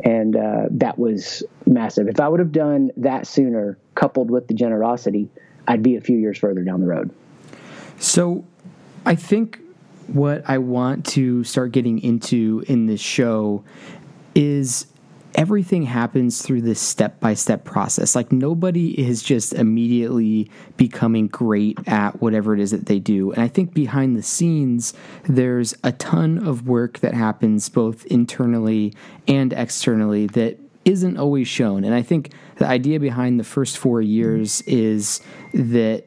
And 0.04 0.36
uh, 0.36 0.63
that 0.71 0.98
was 0.98 1.44
massive. 1.68 2.07
If 2.07 2.19
I 2.19 2.27
would 2.27 2.39
have 2.39 2.51
done 2.51 2.89
that 2.98 3.27
sooner, 3.27 3.77
coupled 3.94 4.31
with 4.31 4.48
the 4.48 4.56
generosity, 4.56 5.30
I'd 5.68 5.83
be 5.83 5.95
a 5.95 6.01
few 6.01 6.18
years 6.18 6.39
further 6.39 6.63
down 6.63 6.81
the 6.81 6.88
road. 6.88 7.12
So 8.00 8.44
I 9.06 9.13
think 9.13 9.60
what 10.07 10.44
I 10.50 10.57
want 10.57 11.06
to 11.07 11.44
start 11.44 11.71
getting 11.71 12.00
into 12.00 12.63
in 12.68 12.88
this 12.88 13.00
show 13.00 13.63
is 14.33 14.88
everything 15.35 15.83
happens 15.83 16.41
through 16.41 16.62
this 16.62 16.80
step 16.80 17.19
by 17.19 17.33
step 17.33 17.63
process. 17.63 18.15
Like 18.15 18.31
nobody 18.31 19.00
is 19.00 19.24
just 19.24 19.53
immediately 19.53 20.50
becoming 20.77 21.27
great 21.27 21.77
at 21.88 22.22
whatever 22.22 22.53
it 22.53 22.60
is 22.60 22.72
that 22.72 22.86
they 22.86 23.00
do. 23.00 23.31
And 23.31 23.41
I 23.41 23.48
think 23.48 23.74
behind 23.74 24.15
the 24.15 24.24
scenes, 24.24 24.93
there's 25.24 25.75
a 25.84 25.91
ton 25.91 26.46
of 26.46 26.67
work 26.67 27.00
that 27.00 27.13
happens 27.13 27.69
both 27.69 28.05
internally 28.05 28.93
and 29.27 29.53
externally 29.53 30.27
that 30.27 30.60
isn't 30.86 31.17
always 31.17 31.48
shown. 31.48 31.84
And 31.84 31.96
I 31.96 32.01
think 32.01 32.31
the 32.57 32.67
idea 32.67 33.00
behind 33.00 33.39
the 33.39 33.43
first 33.43 33.77
four 33.77 34.01
years 34.01 34.62
is 34.62 35.22
that 35.53 36.05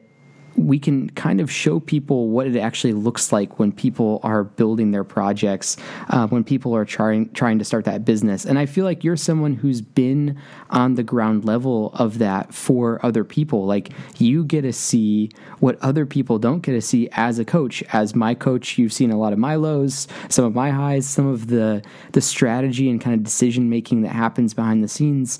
we 0.57 0.79
can 0.79 1.09
kind 1.11 1.39
of 1.39 1.51
show 1.51 1.79
people 1.79 2.29
what 2.29 2.47
it 2.47 2.57
actually 2.57 2.93
looks 2.93 3.31
like 3.31 3.59
when 3.59 3.71
people 3.71 4.19
are 4.23 4.43
building 4.43 4.91
their 4.91 5.03
projects, 5.03 5.77
uh, 6.09 6.27
when 6.27 6.43
people 6.43 6.75
are 6.75 6.83
trying 6.85 7.29
trying 7.33 7.59
to 7.59 7.65
start 7.65 7.85
that 7.85 8.03
business. 8.03 8.45
And 8.45 8.57
I 8.57 8.65
feel 8.65 8.83
like 8.83 9.03
you're 9.03 9.15
someone 9.15 9.53
who's 9.53 9.81
been 9.81 10.37
on 10.69 10.95
the 10.95 11.03
ground 11.03 11.45
level 11.45 11.91
of 11.93 12.17
that 12.17 12.53
for 12.53 13.03
other 13.05 13.23
people. 13.23 13.65
Like 13.65 13.91
you 14.17 14.43
get 14.43 14.63
to 14.63 14.73
see 14.73 15.29
what 15.59 15.79
other 15.81 16.05
people 16.05 16.39
don't 16.39 16.61
get 16.61 16.73
to 16.73 16.81
see 16.81 17.07
as 17.11 17.37
a 17.39 17.45
coach. 17.45 17.83
As 17.93 18.15
my 18.15 18.33
coach, 18.33 18.77
you've 18.77 18.93
seen 18.93 19.11
a 19.11 19.17
lot 19.17 19.33
of 19.33 19.39
my 19.39 19.55
lows, 19.55 20.07
some 20.29 20.45
of 20.45 20.55
my 20.55 20.71
highs, 20.71 21.07
some 21.07 21.27
of 21.27 21.47
the 21.47 21.83
the 22.13 22.21
strategy 22.21 22.89
and 22.89 22.99
kind 22.99 23.13
of 23.13 23.23
decision 23.23 23.69
making 23.69 24.01
that 24.01 24.09
happens 24.09 24.53
behind 24.53 24.83
the 24.83 24.87
scenes. 24.87 25.39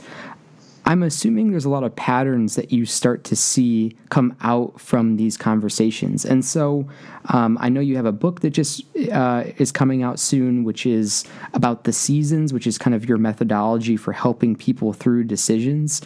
I'm 0.88 1.03
assuming 1.03 1.51
there's 1.51 1.65
a 1.65 1.70
lot 1.70 1.84
of 1.84 1.94
patterns 1.98 2.56
that 2.56 2.72
you 2.72 2.86
start 2.86 3.25
to 3.25 3.36
see 3.36 3.98
come 4.08 4.38
out 4.39 4.79
from 4.79 5.17
these 5.17 5.36
conversations. 5.36 6.24
And 6.24 6.46
so 6.46 6.88
um, 7.25 7.58
I 7.60 7.67
know 7.67 7.82
you 7.82 7.98
have 7.98 8.06
a 8.06 8.13
book 8.13 8.39
that 8.39 8.51
just 8.51 8.86
uh, 9.12 9.44
is 9.58 9.70
coming 9.74 10.01
out 10.01 10.17
soon, 10.17 10.63
which 10.63 10.86
is 10.86 11.25
about 11.53 11.84
the 11.84 11.91
seasons, 11.91 12.53
which 12.53 12.65
is 12.65 12.77
kind 12.77 12.96
of 12.96 13.03
your 13.03 13.17
methodology 13.17 13.98
for 13.98 14.13
helping 14.13 14.56
people 14.56 14.94
through 14.94 15.25
decisions. 15.25 16.01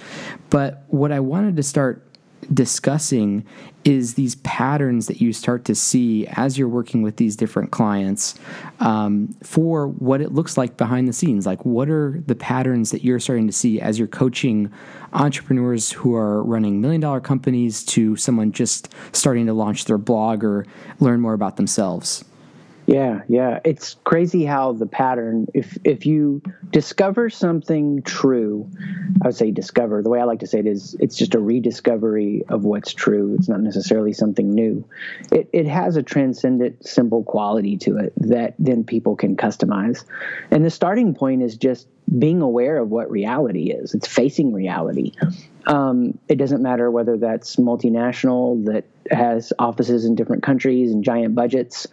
But 0.50 0.84
what 0.88 1.12
I 1.12 1.20
wanted 1.20 1.58
to 1.58 1.64
start 1.64 2.04
discussing 2.54 3.46
is 3.84 4.14
these 4.14 4.36
patterns 4.36 5.08
that 5.08 5.22
you 5.22 5.34
start 5.34 5.66
to 5.66 5.74
see 5.74 6.28
as 6.28 6.58
you're 6.58 6.68
working 6.68 7.02
with 7.02 7.18
these 7.18 7.36
different 7.36 7.72
clients 7.72 8.36
um, 8.80 9.34
for 9.44 9.88
what 9.88 10.22
it 10.22 10.32
looks 10.32 10.58
like 10.58 10.78
behind 10.78 11.08
the 11.08 11.14
scenes. 11.14 11.46
Like, 11.46 11.66
what 11.66 11.90
are 11.90 12.22
the 12.28 12.36
patterns 12.36 12.92
that 12.92 13.04
you're 13.04 13.20
starting 13.20 13.48
to 13.48 13.54
see 13.54 13.80
as 13.80 13.98
you're 13.98 14.08
coaching 14.08 14.72
entrepreneurs 15.14 15.92
who 15.92 16.16
are 16.16 16.44
running 16.44 16.82
million 16.82 17.02
dollar 17.02 17.20
companies 17.20 17.84
to 17.86 18.16
someone 18.16 18.52
just 18.52 18.94
starting 19.12 19.46
to 19.48 19.54
launch 19.54 19.86
their 19.86 19.98
blog 19.98 20.44
or 20.44 20.66
learn 21.00 21.22
more 21.22 21.34
about 21.34 21.58
themselves? 21.58 22.24
Yeah, 22.92 23.22
yeah. 23.30 23.60
It's 23.64 23.96
crazy 24.04 24.44
how 24.44 24.74
the 24.74 24.86
pattern 24.86 25.48
if 25.54 25.78
if 25.86 26.06
you 26.06 26.42
discover 26.72 27.30
something 27.30 28.02
true, 28.04 28.70
I 29.22 29.28
would 29.28 29.36
say 29.36 29.52
discover. 29.52 30.04
The 30.04 30.10
way 30.10 30.20
I 30.20 30.26
like 30.26 30.42
to 30.42 30.48
say 30.48 30.60
it 30.60 30.68
is 30.68 30.94
it's 31.00 31.16
just 31.16 31.34
a 31.34 31.40
rediscovery 31.40 32.44
of 32.50 32.66
what's 32.66 32.94
true. 32.94 33.36
It's 33.36 33.48
not 33.48 33.62
necessarily 33.62 34.12
something 34.12 34.54
new. 34.54 34.84
It 35.32 35.50
it 35.54 35.68
has 35.68 35.96
a 35.96 36.04
transcendent 36.04 36.86
simple 36.86 37.24
quality 37.24 37.78
to 37.78 37.98
it 37.98 38.12
that 38.18 38.56
then 38.60 38.84
people 38.84 39.16
can 39.16 39.38
customize. 39.38 40.04
And 40.50 40.66
the 40.66 40.70
starting 40.70 41.16
point 41.16 41.44
is 41.44 41.56
just 41.56 41.88
being 42.20 42.42
aware 42.42 42.78
of 42.78 42.90
what 42.90 43.10
reality 43.10 43.72
is. 43.72 43.94
It's 43.94 44.08
facing 44.08 44.52
reality. 44.52 45.14
Um, 45.66 46.18
it 46.28 46.36
doesn't 46.36 46.62
matter 46.62 46.92
whether 46.92 47.18
that's 47.18 47.56
multinational 47.56 48.66
that 48.66 48.84
has 49.12 49.54
offices 49.60 50.06
in 50.06 50.16
different 50.16 50.44
countries 50.44 50.92
and 50.92 51.04
giant 51.04 51.36
budgets, 51.36 51.88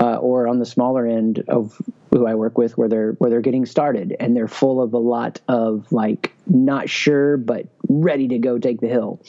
uh, 0.00 0.16
or 0.16 0.48
on 0.48 0.58
the 0.58 0.66
smaller 0.66 1.06
end 1.06 1.44
of 1.48 1.80
who 2.10 2.26
I 2.26 2.34
work 2.34 2.58
with, 2.58 2.76
where 2.76 2.88
they're 2.88 3.12
where 3.12 3.30
they're 3.30 3.40
getting 3.40 3.66
started 3.66 4.16
and 4.18 4.36
they're 4.36 4.48
full 4.48 4.82
of 4.82 4.92
a 4.94 4.98
lot 4.98 5.40
of 5.48 5.90
like 5.92 6.34
not 6.46 6.88
sure 6.88 7.36
but 7.36 7.66
ready 7.88 8.28
to 8.28 8.38
go 8.38 8.58
take 8.58 8.80
the 8.80 8.88
hill. 8.88 9.20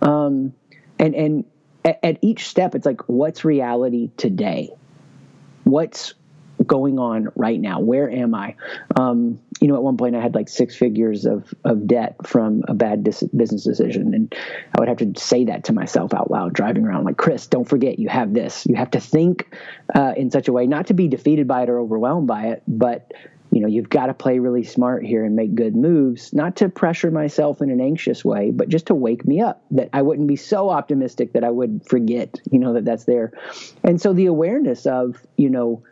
Um, 0.00 0.54
and 0.98 1.14
and 1.14 1.44
at, 1.84 1.98
at 2.02 2.18
each 2.22 2.46
step, 2.48 2.74
it's 2.74 2.86
like, 2.86 3.08
what's 3.08 3.44
reality 3.44 4.10
today? 4.16 4.70
What's 5.64 6.14
going 6.66 6.98
on 6.98 7.28
right 7.36 7.60
now? 7.60 7.80
Where 7.80 8.10
am 8.10 8.34
I? 8.34 8.56
Um, 8.96 9.40
you 9.60 9.68
know, 9.68 9.76
at 9.76 9.82
one 9.82 9.96
point 9.96 10.16
I 10.16 10.20
had 10.20 10.34
like 10.34 10.48
six 10.48 10.74
figures 10.74 11.24
of, 11.24 11.52
of 11.64 11.86
debt 11.86 12.26
from 12.26 12.62
a 12.68 12.74
bad 12.74 13.04
dis- 13.04 13.22
business 13.34 13.64
decision. 13.64 14.14
And 14.14 14.34
I 14.74 14.80
would 14.80 14.88
have 14.88 14.98
to 14.98 15.12
say 15.16 15.44
that 15.46 15.64
to 15.64 15.72
myself 15.72 16.14
out 16.14 16.30
loud, 16.30 16.52
driving 16.52 16.84
around 16.84 17.04
like, 17.04 17.16
Chris, 17.16 17.46
don't 17.46 17.68
forget 17.68 17.98
you 17.98 18.08
have 18.08 18.34
this. 18.34 18.66
You 18.66 18.74
have 18.76 18.90
to 18.92 19.00
think 19.00 19.54
uh, 19.94 20.14
in 20.16 20.30
such 20.30 20.48
a 20.48 20.52
way, 20.52 20.66
not 20.66 20.88
to 20.88 20.94
be 20.94 21.08
defeated 21.08 21.46
by 21.46 21.62
it 21.62 21.68
or 21.68 21.78
overwhelmed 21.78 22.26
by 22.26 22.46
it, 22.46 22.62
but 22.66 23.12
you 23.52 23.60
know, 23.60 23.68
you've 23.68 23.90
got 23.90 24.06
to 24.06 24.14
play 24.14 24.38
really 24.38 24.64
smart 24.64 25.04
here 25.04 25.26
and 25.26 25.36
make 25.36 25.54
good 25.54 25.76
moves, 25.76 26.32
not 26.32 26.56
to 26.56 26.70
pressure 26.70 27.10
myself 27.10 27.60
in 27.60 27.70
an 27.70 27.82
anxious 27.82 28.24
way, 28.24 28.50
but 28.50 28.70
just 28.70 28.86
to 28.86 28.94
wake 28.94 29.26
me 29.26 29.42
up 29.42 29.62
that 29.72 29.90
I 29.92 30.00
wouldn't 30.00 30.26
be 30.26 30.36
so 30.36 30.70
optimistic 30.70 31.34
that 31.34 31.44
I 31.44 31.50
would 31.50 31.82
forget, 31.86 32.40
you 32.50 32.58
know, 32.58 32.72
that 32.72 32.86
that's 32.86 33.04
there. 33.04 33.32
And 33.84 34.00
so 34.00 34.14
the 34.14 34.26
awareness 34.26 34.86
of, 34.86 35.22
you 35.36 35.50
know, 35.50 35.82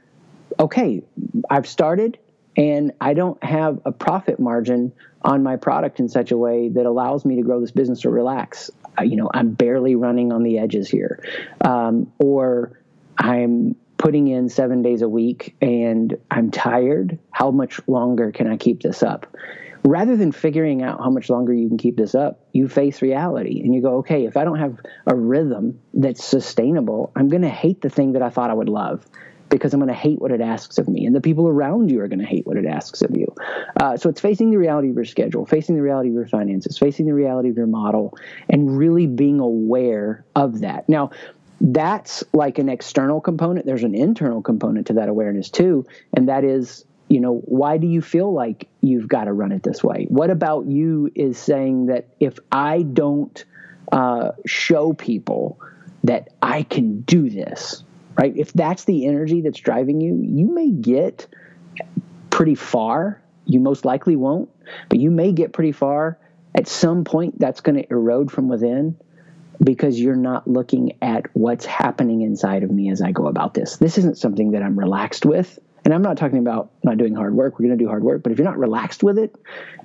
okay, 0.61 1.03
I've 1.49 1.67
started 1.67 2.19
and 2.57 2.93
I 3.01 3.15
don't 3.15 3.43
have 3.43 3.81
a 3.85 3.93
profit 3.93 4.39
margin 4.39 4.93
on 5.23 5.43
my 5.43 5.57
product 5.57 6.01
in 6.01 6.09
such 6.09 6.31
a 6.31 6.37
way 6.37 6.69
that 6.69 6.87
allows 6.87 7.25
me 7.25 7.37
to 7.37 7.43
grow 7.43 7.61
this 7.61 7.71
business 7.71 8.05
or 8.05 8.11
relax. 8.11 8.71
You 9.03 9.17
know, 9.17 9.31
I'm 9.33 9.53
barely 9.53 9.95
running 9.95 10.33
on 10.33 10.43
the 10.43 10.59
edges 10.59 10.89
here, 10.89 11.25
um, 11.63 12.13
or 12.19 12.79
I'm 13.17 13.77
putting 13.97 14.29
in 14.29 14.49
seven 14.49 14.83
days 14.83 15.03
a 15.03 15.09
week 15.09 15.57
and 15.61 16.17
I'm 16.31 16.51
tired. 16.51 17.19
How 17.31 17.51
much 17.51 17.81
longer 17.87 18.33
can 18.33 18.47
I 18.47 18.57
keep 18.57 18.83
this 18.83 19.03
up? 19.03 19.35
Rather 19.83 20.17
than 20.17 20.33
figuring 20.33 20.83
out 20.83 20.99
how 20.99 21.09
much 21.09 21.31
longer 21.31 21.55
you 21.55 21.69
can 21.69 21.79
keep 21.79 21.97
this 21.97 22.15
up, 22.15 22.45
you 22.53 22.69
face 22.69 23.01
reality 23.01 23.63
and 23.63 23.75
you 23.75 23.81
go, 23.81 23.99
okay, 23.99 24.27
if 24.27 24.37
I 24.37 24.45
don't 24.45 24.59
have 24.59 24.79
a 25.07 25.15
rhythm 25.15 25.81
that's 25.95 26.23
sustainable, 26.23 27.13
I'm 27.17 27.29
going 27.29 27.43
to 27.43 27.49
hate 27.49 27.81
the 27.81 27.89
thing 27.89 28.13
that 28.13 28.23
I 28.23 28.29
thought 28.29 28.51
I 28.51 28.55
would 28.55 28.69
love 28.69 29.07
because 29.51 29.75
I'm 29.75 29.81
going 29.81 29.89
to 29.89 29.95
hate 29.95 30.21
what 30.21 30.31
it 30.31 30.41
asks 30.41 30.79
of 30.79 30.89
me, 30.89 31.05
and 31.05 31.15
the 31.15 31.21
people 31.21 31.49
around 31.49 31.91
you 31.91 32.01
are 32.01 32.09
going 32.09 32.21
to 32.21 32.25
hate 32.27 32.47
what 32.47 32.57
it 32.57 32.65
asks 32.65 33.03
of 33.03 33.15
you. 33.15 33.35
Uh, 33.79 33.97
so 33.97 34.09
it's 34.09 34.21
facing 34.21 34.51
the 34.51 34.59
reality 34.59 34.89
of 34.89 34.95
your 34.95 35.05
schedule, 35.05 35.45
facing 35.45 35.75
the 35.75 35.83
reality 35.83 36.09
of 36.09 36.15
your 36.15 36.27
finances, 36.27 36.79
facing 36.79 37.07
the 37.07 37.15
reality 37.15 37.51
of 37.51 37.57
your 37.57 37.67
model, 37.67 38.17
and 38.49 38.79
really 38.79 39.07
being 39.07 39.41
aware 39.41 40.25
of 40.35 40.61
that. 40.61 40.89
Now, 40.89 41.11
that's 41.61 42.25
like 42.33 42.59
an 42.59 42.69
external 42.69 43.21
component. 43.21 43.67
There's 43.67 43.85
an 43.85 43.95
internal 43.95 44.41
component 44.41 44.87
to 44.87 44.95
that 44.95 45.09
awareness 45.09 45.51
too, 45.51 45.87
and 46.15 46.29
that 46.29 46.45
is 46.45 46.85
you 47.09 47.21
know 47.21 47.43
why 47.45 47.77
do 47.77 47.87
you 47.89 48.01
feel 48.01 48.33
like 48.33 48.69
you've 48.81 49.09
got 49.09 49.25
to 49.25 49.33
run 49.33 49.51
it 49.51 49.65
this 49.65 49.83
way 49.83 50.07
what 50.09 50.31
about 50.31 50.67
you 50.67 51.11
is 51.17 51.37
saying 51.37 51.87
that 51.87 52.07
if 52.21 52.39
i 52.53 52.83
don't 52.83 53.45
uh, 53.91 54.31
show 54.47 54.93
people 54.93 55.61
that 56.05 56.29
i 56.41 56.63
can 56.63 57.01
do 57.01 57.29
this 57.29 57.83
right? 58.21 58.37
If 58.37 58.53
that's 58.53 58.85
the 58.85 59.07
energy 59.07 59.41
that's 59.41 59.59
driving 59.59 60.01
you, 60.01 60.21
you 60.23 60.53
may 60.53 60.71
get 60.71 61.27
pretty 62.29 62.55
far. 62.55 63.21
You 63.47 63.61
most 63.61 63.85
likely 63.85 64.15
won't, 64.15 64.51
but 64.89 64.99
you 64.99 65.11
may 65.11 65.33
get 65.33 65.53
pretty 65.53 65.73
far. 65.73 66.19
At 66.55 66.69
some 66.69 67.05
point, 67.05 67.39
that's 67.39 67.63
going 67.63 67.77
to 67.83 67.91
erode 67.91 68.31
from 68.31 68.49
within 68.49 68.99
because 69.63 69.99
you're 69.99 70.17
not 70.17 70.47
looking 70.47 70.99
at 71.01 71.27
what's 71.35 71.65
happening 71.65 72.23
inside 72.23 72.63
of 72.63 72.71
me 72.71 72.91
as 72.91 73.01
I 73.01 73.13
go 73.13 73.27
about 73.27 73.55
this. 73.55 73.77
This 73.77 73.99
isn't 73.99 74.19
something 74.19 74.53
that 74.53 74.63
I'm 74.63 74.79
relaxed 74.79 75.25
with. 75.25 75.59
And 75.91 75.97
I'm 75.97 76.03
not 76.03 76.17
talking 76.17 76.39
about 76.39 76.71
not 76.85 76.99
doing 76.99 77.17
hard 77.17 77.35
work. 77.35 77.59
We're 77.59 77.67
going 77.67 77.77
to 77.77 77.85
do 77.85 77.89
hard 77.89 78.05
work. 78.05 78.23
But 78.23 78.31
if 78.31 78.39
you're 78.39 78.47
not 78.47 78.59
relaxed 78.59 79.03
with 79.03 79.19
it, 79.19 79.35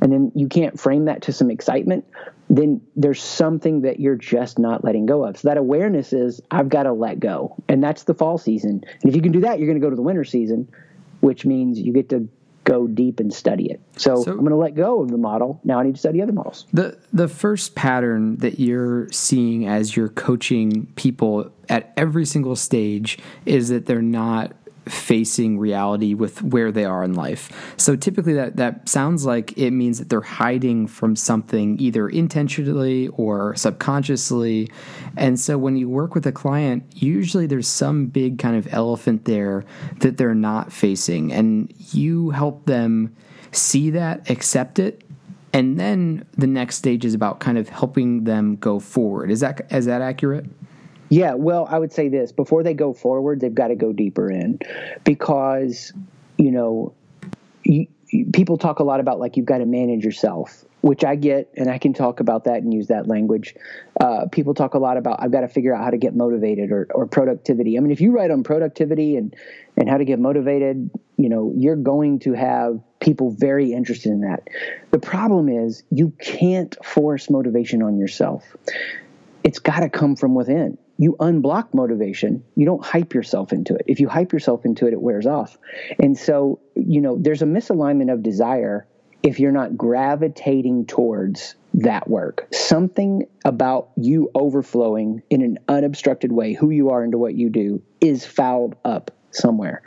and 0.04 0.14
then 0.14 0.32
you 0.36 0.48
can't 0.48 0.80
frame 0.80 1.06
that 1.06 1.24
to 1.24 1.34
some 1.34 1.50
excitement, 1.50 2.06
then 2.48 2.80
there's 2.96 3.24
something 3.24 3.82
that 3.82 4.00
you're 4.00 4.16
just 4.16 4.60
not 4.60 4.84
letting 4.84 5.08
go 5.08 5.26
of. 5.26 5.40
So 5.40 5.48
that 5.48 5.58
awareness 5.58 6.14
is 6.14 6.42
I've 6.52 6.70
got 6.70 6.84
to 6.84 6.94
let 6.94 7.20
go. 7.20 7.56
And 7.68 7.84
that's 7.84 8.04
the 8.04 8.14
fall 8.14 8.38
season. 8.38 8.84
And 9.02 9.10
if 9.10 9.16
you 9.16 9.22
can 9.24 9.32
do 9.32 9.42
that, 9.42 9.58
you're 9.58 9.66
going 9.66 9.82
to 9.82 9.84
go 9.84 9.90
to 9.90 9.96
the 9.96 10.04
winter 10.04 10.24
season, 10.24 10.72
which 11.22 11.44
means 11.44 11.80
you 11.80 11.92
get 11.92 12.10
to 12.10 12.30
go 12.66 12.86
deep 12.86 13.20
and 13.20 13.34
study 13.34 13.72
it. 13.72 13.82
So, 13.98 14.22
so 14.22 14.30
I'm 14.30 14.38
going 14.38 14.52
to 14.52 14.58
let 14.58 14.76
go 14.76 15.02
of 15.02 15.10
the 15.10 15.18
model. 15.18 15.60
Now 15.64 15.80
I 15.80 15.84
need 15.86 15.96
to 15.96 16.00
study 16.00 16.22
other 16.22 16.34
models. 16.34 16.68
The 16.72 17.00
the 17.14 17.28
first 17.28 17.74
pattern 17.74 18.36
that 18.38 18.60
you're 18.60 19.12
seeing 19.12 19.68
as 19.68 19.96
you're 19.96 20.10
coaching 20.10 20.86
people 20.96 21.52
at 21.68 21.94
every 21.98 22.28
single 22.28 22.56
stage 22.56 23.18
is 23.48 23.70
that 23.70 23.88
they're 23.88 24.04
not 24.04 24.52
facing 24.88 25.58
reality 25.58 26.14
with 26.14 26.42
where 26.42 26.72
they 26.72 26.86
are 26.86 27.04
in 27.04 27.14
life. 27.14 27.74
So 27.78 27.96
typically 27.96 28.34
that 28.34 28.58
that 28.58 28.88
sounds 28.88 29.26
like 29.26 29.58
it 29.58 29.72
means 29.72 30.00
that 30.00 30.10
they're 30.10 30.22
hiding 30.22 30.88
from 30.88 31.16
something 31.16 31.80
either 31.80 32.08
intentionally 32.08 33.08
or 33.10 33.56
subconsciously. 33.56 34.72
And 35.18 35.40
so 35.40 35.58
when 35.58 35.76
you 35.78 35.90
work 35.90 36.14
with 36.14 36.26
a 36.28 36.32
client, 36.32 36.84
usually 36.94 37.48
there's 37.48 37.68
some 37.68 38.08
big 38.08 38.40
kind 38.40 38.56
of 38.56 38.68
elephant 38.72 39.26
there 39.26 39.66
that 40.00 40.18
they're 40.18 40.36
not 40.36 40.72
facing 40.72 41.32
and 41.32 41.74
you 41.92 42.30
help 42.30 42.66
them 42.66 43.16
see 43.52 43.90
that, 43.92 44.30
accept 44.30 44.80
it, 44.80 45.02
and 45.56 45.80
then 45.80 46.26
the 46.38 46.48
next 46.48 46.76
stage 46.76 47.06
is 47.06 47.14
about 47.14 47.40
kind 47.40 47.58
of 47.58 47.70
helping 47.70 48.26
them 48.26 48.58
go 48.58 48.78
forward. 48.78 49.32
Is 49.32 49.40
that 49.40 49.66
is 49.72 49.86
that 49.86 50.02
accurate? 50.02 50.46
Yeah, 51.10 51.34
well, 51.36 51.68
I 51.70 51.78
would 51.78 51.94
say 51.94 52.10
this 52.10 52.32
before 52.32 52.64
they 52.64 52.74
go 52.74 52.94
forward, 52.94 53.40
they've 53.40 53.54
got 53.54 53.68
to 53.68 53.76
go 53.76 53.94
deeper 53.94 54.30
in 54.30 54.60
because, 55.04 55.94
you 56.38 56.52
know, 56.52 56.94
you, 57.64 57.88
people 58.34 58.58
talk 58.58 58.80
a 58.80 58.84
lot 58.84 59.00
about 59.00 59.20
like 59.20 59.38
you've 59.38 59.46
got 59.46 59.60
to 59.60 59.66
manage 59.66 60.04
yourself, 60.04 60.66
which 60.82 61.04
I 61.04 61.16
get, 61.16 61.52
and 61.56 61.70
I 61.70 61.78
can 61.78 61.94
talk 61.94 62.20
about 62.20 62.46
that 62.46 62.58
and 62.58 62.74
use 62.74 62.88
that 62.88 63.08
language. 63.08 63.56
Uh, 64.00 64.26
people 64.32 64.54
talk 64.54 64.74
a 64.74 64.80
lot 64.80 64.98
about 64.98 65.22
I've 65.22 65.32
got 65.32 65.42
to 65.42 65.48
figure 65.48 65.76
out 65.76 65.84
how 65.84 65.90
to 65.92 65.98
get 65.98 66.16
motivated 66.16 66.72
or, 66.72 66.88
or 66.94 67.06
productivity. 67.06 67.78
I 67.78 67.82
mean, 67.82 67.92
if 67.92 68.02
you 68.02 68.12
write 68.12 68.32
on 68.32 68.44
productivity 68.44 69.16
and 69.16 69.36
and 69.78 69.90
how 69.90 69.98
to 69.98 70.06
get 70.06 70.20
motivated, 70.20 70.90
you 71.18 71.30
know, 71.30 71.54
you're 71.56 71.76
going 71.76 72.20
to 72.20 72.34
have 72.34 72.80
people 73.00 73.32
very 73.32 73.74
interested 73.74 74.12
in 74.12 74.22
that. 74.22 74.48
The 74.92 75.00
problem 75.00 75.50
is 75.50 75.84
you 75.92 76.14
can't 76.20 76.76
force 76.84 77.30
motivation 77.30 77.84
on 77.84 77.98
yourself. 77.98 78.56
It's 79.44 79.60
got 79.60 79.82
to 79.82 79.90
come 79.90 80.16
from 80.16 80.34
within 80.34 80.78
you 80.98 81.16
unblock 81.20 81.74
motivation. 81.74 82.44
You 82.56 82.66
don't 82.66 82.84
hype 82.84 83.14
yourself 83.14 83.52
into 83.52 83.76
it. 83.76 83.84
If 83.88 84.00
you 84.00 84.08
hype 84.08 84.32
yourself 84.32 84.66
into 84.66 84.88
it, 84.88 84.94
it 84.94 85.02
wears 85.02 85.26
off. 85.26 85.58
And 86.00 86.18
so, 86.18 86.60
you 86.76 87.02
know, 87.02 87.18
there's 87.20 87.42
a 87.42 87.46
misalignment 87.46 88.12
of 88.12 88.24
desire 88.24 88.88
if 89.24 89.40
you're 89.40 89.52
not 89.52 89.76
gravitating 89.76 90.86
towards 90.86 91.56
that 91.74 92.08
work. 92.08 92.48
Something 92.54 93.28
about 93.44 93.90
you 93.98 94.30
overflowing 94.36 95.24
in 95.30 95.42
an 95.42 95.58
unobstructed 95.68 96.32
way, 96.32 96.54
who 96.54 96.70
you 96.70 96.92
are 96.92 97.04
into 97.04 97.18
what 97.18 97.36
you 97.36 97.50
do, 97.50 97.82
is 98.00 98.26
fouled 98.26 98.76
up 98.86 99.12
somewhere. 99.32 99.82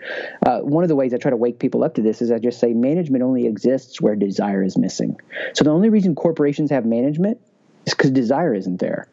Uh, 0.44 0.58
one 0.60 0.84
of 0.84 0.88
the 0.88 0.96
ways 0.96 1.14
I 1.14 1.16
try 1.16 1.30
to 1.30 1.36
wake 1.36 1.58
people 1.58 1.82
up 1.82 1.94
to 1.94 2.02
this 2.02 2.20
is 2.20 2.30
I 2.30 2.38
just 2.38 2.60
say 2.60 2.74
management 2.74 3.22
only 3.22 3.46
exists 3.46 4.00
where 4.00 4.14
desire 4.14 4.62
is 4.62 4.76
missing. 4.76 5.16
So 5.54 5.64
the 5.64 5.70
only 5.70 5.88
reason 5.88 6.14
corporations 6.14 6.70
have 6.70 6.84
management 6.84 7.40
it's 7.88 7.94
because 7.94 8.10
desire 8.10 8.52
isn't 8.52 8.80
there. 8.80 9.08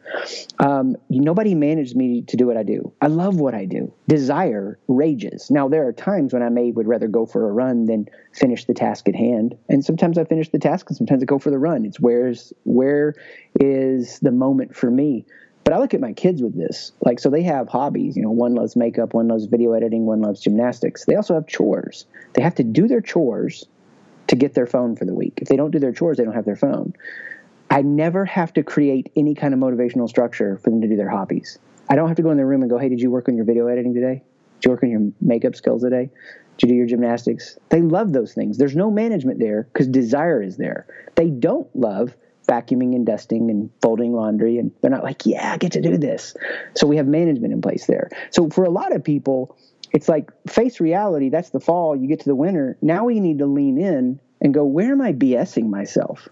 Um, 0.58 0.96
nobody 1.08 1.54
managed 1.54 1.96
me 1.96 2.20
to 2.20 2.36
do 2.36 2.46
what 2.46 2.58
I 2.58 2.62
do. 2.62 2.92
I 3.00 3.06
love 3.06 3.40
what 3.40 3.54
I 3.54 3.64
do. 3.64 3.90
Desire 4.06 4.78
rages. 4.86 5.50
Now 5.50 5.66
there 5.66 5.88
are 5.88 5.94
times 5.94 6.34
when 6.34 6.42
I 6.42 6.50
may 6.50 6.72
would 6.72 6.86
rather 6.86 7.08
go 7.08 7.24
for 7.24 7.48
a 7.48 7.52
run 7.52 7.86
than 7.86 8.06
finish 8.34 8.66
the 8.66 8.74
task 8.74 9.08
at 9.08 9.16
hand, 9.16 9.56
and 9.70 9.82
sometimes 9.82 10.18
I 10.18 10.24
finish 10.24 10.50
the 10.50 10.58
task, 10.58 10.90
and 10.90 10.96
sometimes 10.96 11.22
I 11.22 11.24
go 11.24 11.38
for 11.38 11.50
the 11.50 11.58
run. 11.58 11.86
It's 11.86 11.98
where's 11.98 12.52
where 12.64 13.14
is 13.58 14.18
the 14.20 14.30
moment 14.30 14.76
for 14.76 14.90
me. 14.90 15.24
But 15.64 15.72
I 15.72 15.78
look 15.78 15.94
at 15.94 16.00
my 16.02 16.12
kids 16.12 16.42
with 16.42 16.54
this. 16.54 16.92
Like, 17.00 17.18
so 17.18 17.30
they 17.30 17.44
have 17.44 17.70
hobbies. 17.70 18.14
You 18.14 18.24
know, 18.24 18.30
one 18.30 18.54
loves 18.54 18.76
makeup, 18.76 19.14
one 19.14 19.28
loves 19.28 19.46
video 19.46 19.72
editing, 19.72 20.04
one 20.04 20.20
loves 20.20 20.42
gymnastics. 20.42 21.06
They 21.06 21.14
also 21.14 21.32
have 21.32 21.46
chores. 21.46 22.04
They 22.34 22.42
have 22.42 22.56
to 22.56 22.62
do 22.62 22.88
their 22.88 23.00
chores 23.00 23.66
to 24.26 24.36
get 24.36 24.52
their 24.52 24.66
phone 24.66 24.96
for 24.96 25.06
the 25.06 25.14
week. 25.14 25.38
If 25.40 25.48
they 25.48 25.56
don't 25.56 25.70
do 25.70 25.78
their 25.78 25.92
chores, 25.92 26.18
they 26.18 26.24
don't 26.24 26.34
have 26.34 26.44
their 26.44 26.56
phone. 26.56 26.92
I 27.70 27.82
never 27.82 28.24
have 28.24 28.52
to 28.54 28.62
create 28.62 29.10
any 29.16 29.34
kind 29.34 29.52
of 29.52 29.60
motivational 29.60 30.08
structure 30.08 30.58
for 30.58 30.70
them 30.70 30.80
to 30.80 30.88
do 30.88 30.96
their 30.96 31.08
hobbies. 31.08 31.58
I 31.88 31.96
don't 31.96 32.08
have 32.08 32.16
to 32.16 32.22
go 32.22 32.30
in 32.30 32.36
their 32.36 32.46
room 32.46 32.62
and 32.62 32.70
go, 32.70 32.78
"Hey, 32.78 32.88
did 32.88 33.00
you 33.00 33.10
work 33.10 33.28
on 33.28 33.36
your 33.36 33.44
video 33.44 33.66
editing 33.66 33.94
today?" 33.94 34.22
Did 34.60 34.64
you 34.64 34.70
work 34.70 34.82
on 34.82 34.90
your 34.90 35.12
makeup 35.20 35.54
skills 35.54 35.82
today? 35.82 36.10
Did 36.56 36.68
you 36.68 36.74
do 36.74 36.74
your 36.76 36.86
gymnastics? 36.86 37.58
They 37.68 37.82
love 37.82 38.12
those 38.12 38.32
things. 38.32 38.56
There's 38.56 38.74
no 38.74 38.90
management 38.90 39.38
there 39.38 39.68
because 39.72 39.86
desire 39.86 40.42
is 40.42 40.56
there. 40.56 40.86
They 41.14 41.28
don't 41.28 41.68
love 41.76 42.16
vacuuming 42.48 42.94
and 42.94 43.04
dusting 43.04 43.50
and 43.50 43.70
folding 43.82 44.12
laundry, 44.12 44.58
and 44.58 44.70
they're 44.80 44.90
not 44.90 45.04
like, 45.04 45.26
yeah, 45.26 45.52
I 45.52 45.58
get 45.58 45.72
to 45.72 45.80
do 45.80 45.98
this. 45.98 46.34
So 46.74 46.86
we 46.86 46.96
have 46.96 47.06
management 47.06 47.52
in 47.52 47.60
place 47.60 47.86
there. 47.86 48.08
So 48.30 48.48
for 48.48 48.64
a 48.64 48.70
lot 48.70 48.94
of 48.94 49.04
people, 49.04 49.56
it's 49.92 50.08
like 50.08 50.30
face 50.48 50.80
reality. 50.80 51.28
That's 51.28 51.50
the 51.50 51.60
fall. 51.60 51.96
You 51.96 52.06
get 52.06 52.20
to 52.20 52.28
the 52.28 52.34
winter. 52.36 52.76
Now 52.80 53.04
we 53.04 53.20
need 53.20 53.38
to 53.40 53.46
lean 53.46 53.78
in 53.78 54.20
and 54.40 54.54
go, 54.54 54.64
where 54.64 54.92
am 54.92 55.00
I 55.00 55.12
BSing 55.12 55.68
myself? 55.68 56.28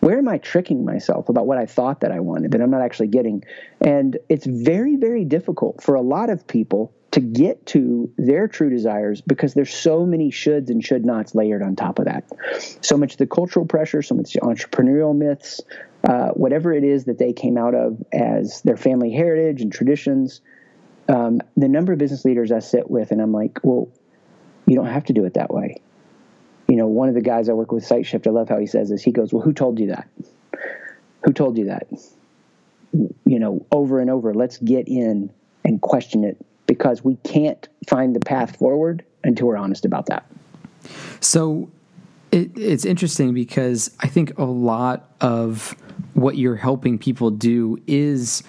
Where 0.00 0.18
am 0.18 0.28
I 0.28 0.38
tricking 0.38 0.84
myself 0.84 1.28
about 1.28 1.46
what 1.46 1.58
I 1.58 1.66
thought 1.66 2.00
that 2.00 2.12
I 2.12 2.20
wanted 2.20 2.52
that 2.52 2.60
I'm 2.60 2.70
not 2.70 2.82
actually 2.82 3.08
getting? 3.08 3.44
And 3.80 4.16
it's 4.28 4.46
very, 4.46 4.96
very 4.96 5.24
difficult 5.24 5.82
for 5.82 5.94
a 5.94 6.02
lot 6.02 6.30
of 6.30 6.46
people 6.46 6.92
to 7.10 7.20
get 7.20 7.64
to 7.66 8.12
their 8.18 8.46
true 8.48 8.70
desires 8.70 9.20
because 9.22 9.54
there's 9.54 9.74
so 9.74 10.04
many 10.04 10.30
shoulds 10.30 10.68
and 10.68 10.84
should 10.84 11.04
nots 11.04 11.34
layered 11.34 11.62
on 11.62 11.74
top 11.74 11.98
of 11.98 12.04
that. 12.04 12.24
So 12.84 12.96
much 12.96 13.16
the 13.16 13.26
cultural 13.26 13.66
pressure, 13.66 14.02
so 14.02 14.14
much 14.14 14.34
the 14.34 14.40
entrepreneurial 14.40 15.16
myths, 15.16 15.60
uh, 16.04 16.28
whatever 16.28 16.72
it 16.72 16.84
is 16.84 17.06
that 17.06 17.18
they 17.18 17.32
came 17.32 17.56
out 17.56 17.74
of 17.74 18.04
as 18.12 18.60
their 18.62 18.76
family 18.76 19.10
heritage 19.10 19.62
and 19.62 19.72
traditions. 19.72 20.42
Um, 21.08 21.40
the 21.56 21.68
number 21.68 21.92
of 21.94 21.98
business 21.98 22.24
leaders 22.24 22.52
I 22.52 22.58
sit 22.58 22.90
with, 22.90 23.10
and 23.10 23.22
I'm 23.22 23.32
like, 23.32 23.58
well, 23.62 23.88
you 24.66 24.76
don't 24.76 24.86
have 24.86 25.04
to 25.04 25.14
do 25.14 25.24
it 25.24 25.34
that 25.34 25.52
way. 25.52 25.80
You 26.68 26.76
know, 26.76 26.86
one 26.86 27.08
of 27.08 27.14
the 27.14 27.22
guys 27.22 27.48
I 27.48 27.52
work 27.54 27.72
with, 27.72 27.84
Site 27.84 28.06
Shift, 28.06 28.26
I 28.26 28.30
love 28.30 28.48
how 28.48 28.58
he 28.58 28.66
says 28.66 28.90
this. 28.90 29.02
He 29.02 29.10
goes, 29.10 29.32
well, 29.32 29.42
who 29.42 29.52
told 29.52 29.78
you 29.78 29.88
that? 29.88 30.08
Who 31.24 31.32
told 31.32 31.56
you 31.56 31.64
that? 31.66 31.88
You 32.92 33.38
know, 33.38 33.64
over 33.72 34.00
and 34.00 34.10
over, 34.10 34.34
let's 34.34 34.58
get 34.58 34.86
in 34.86 35.30
and 35.64 35.80
question 35.80 36.24
it 36.24 36.36
because 36.66 37.02
we 37.02 37.16
can't 37.24 37.68
find 37.88 38.14
the 38.14 38.20
path 38.20 38.56
forward 38.56 39.04
until 39.24 39.48
we're 39.48 39.56
honest 39.56 39.84
about 39.84 40.06
that. 40.06 40.30
So 41.20 41.70
it, 42.30 42.56
it's 42.56 42.84
interesting 42.84 43.34
because 43.34 43.90
I 44.00 44.08
think 44.08 44.38
a 44.38 44.44
lot 44.44 45.10
of 45.20 45.74
what 46.14 46.36
you're 46.36 46.56
helping 46.56 46.98
people 46.98 47.30
do 47.30 47.80
is 47.86 48.42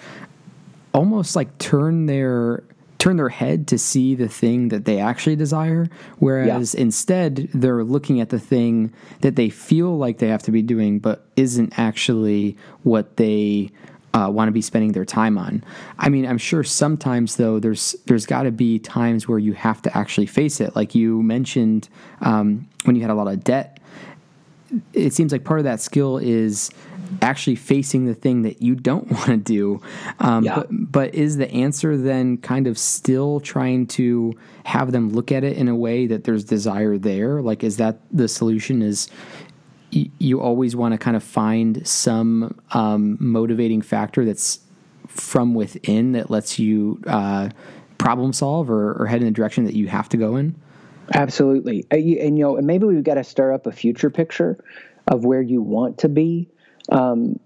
almost 0.92 1.36
like 1.36 1.56
turn 1.58 2.06
their 2.06 2.62
turn 3.00 3.16
their 3.16 3.30
head 3.30 3.66
to 3.66 3.78
see 3.78 4.14
the 4.14 4.28
thing 4.28 4.68
that 4.68 4.84
they 4.84 5.00
actually 5.00 5.34
desire 5.34 5.88
whereas 6.18 6.74
yeah. 6.74 6.82
instead 6.82 7.48
they're 7.54 7.82
looking 7.82 8.20
at 8.20 8.28
the 8.28 8.38
thing 8.38 8.92
that 9.22 9.36
they 9.36 9.48
feel 9.48 9.96
like 9.96 10.18
they 10.18 10.28
have 10.28 10.42
to 10.42 10.52
be 10.52 10.62
doing 10.62 10.98
but 10.98 11.26
isn't 11.36 11.76
actually 11.78 12.56
what 12.82 13.16
they 13.16 13.70
uh, 14.12 14.28
want 14.30 14.48
to 14.48 14.52
be 14.52 14.60
spending 14.60 14.92
their 14.92 15.04
time 15.04 15.38
on. 15.38 15.62
I 15.98 16.08
mean, 16.08 16.26
I'm 16.26 16.38
sure 16.38 16.64
sometimes 16.64 17.36
though 17.36 17.60
there's 17.60 17.94
there's 18.06 18.26
got 18.26 18.42
to 18.42 18.50
be 18.50 18.78
times 18.78 19.28
where 19.28 19.38
you 19.38 19.52
have 19.52 19.80
to 19.82 19.96
actually 19.96 20.26
face 20.26 20.60
it. 20.60 20.74
Like 20.74 20.94
you 20.94 21.22
mentioned 21.22 21.88
um, 22.20 22.68
when 22.84 22.96
you 22.96 23.02
had 23.02 23.10
a 23.10 23.14
lot 23.14 23.28
of 23.28 23.44
debt, 23.44 23.78
it 24.92 25.12
seems 25.12 25.32
like 25.32 25.44
part 25.44 25.60
of 25.60 25.64
that 25.64 25.80
skill 25.80 26.18
is 26.18 26.70
actually 27.22 27.56
facing 27.56 28.06
the 28.06 28.14
thing 28.14 28.42
that 28.42 28.62
you 28.62 28.74
don't 28.74 29.10
want 29.10 29.26
to 29.26 29.36
do. 29.36 29.80
Um, 30.18 30.44
yeah. 30.44 30.56
but, 30.56 30.68
but 30.70 31.14
is 31.14 31.36
the 31.36 31.50
answer 31.50 31.96
then 31.96 32.38
kind 32.38 32.66
of 32.66 32.78
still 32.78 33.40
trying 33.40 33.86
to 33.88 34.34
have 34.64 34.92
them 34.92 35.10
look 35.10 35.32
at 35.32 35.44
it 35.44 35.56
in 35.56 35.68
a 35.68 35.76
way 35.76 36.06
that 36.06 36.24
there's 36.24 36.44
desire 36.44 36.98
there? 36.98 37.40
Like, 37.40 37.64
is 37.64 37.76
that 37.78 37.98
the 38.12 38.28
solution? 38.28 38.82
Is 38.82 39.08
you 39.90 40.40
always 40.40 40.76
want 40.76 40.92
to 40.92 40.98
kind 40.98 41.16
of 41.16 41.24
find 41.24 41.86
some 41.86 42.60
um, 42.72 43.16
motivating 43.20 43.82
factor 43.82 44.24
that's 44.24 44.60
from 45.08 45.54
within 45.54 46.12
that 46.12 46.30
lets 46.30 46.58
you 46.58 47.02
uh, 47.06 47.48
problem 47.98 48.32
solve 48.32 48.70
or, 48.70 48.94
or, 48.94 49.06
head 49.06 49.20
in 49.20 49.26
the 49.26 49.32
direction 49.32 49.64
that 49.64 49.74
you 49.74 49.88
have 49.88 50.08
to 50.08 50.16
go 50.16 50.36
in? 50.36 50.54
Absolutely. 51.14 51.84
Uh, 51.90 51.96
and, 51.96 52.38
you 52.38 52.44
know, 52.44 52.56
and 52.56 52.66
maybe 52.66 52.86
we've 52.86 53.02
got 53.02 53.14
to 53.14 53.24
stir 53.24 53.52
up 53.52 53.66
a 53.66 53.72
future 53.72 54.10
picture 54.10 54.62
of 55.08 55.24
where 55.24 55.42
you 55.42 55.60
want 55.60 55.98
to 55.98 56.08
be. 56.08 56.48
Um, 56.90 57.38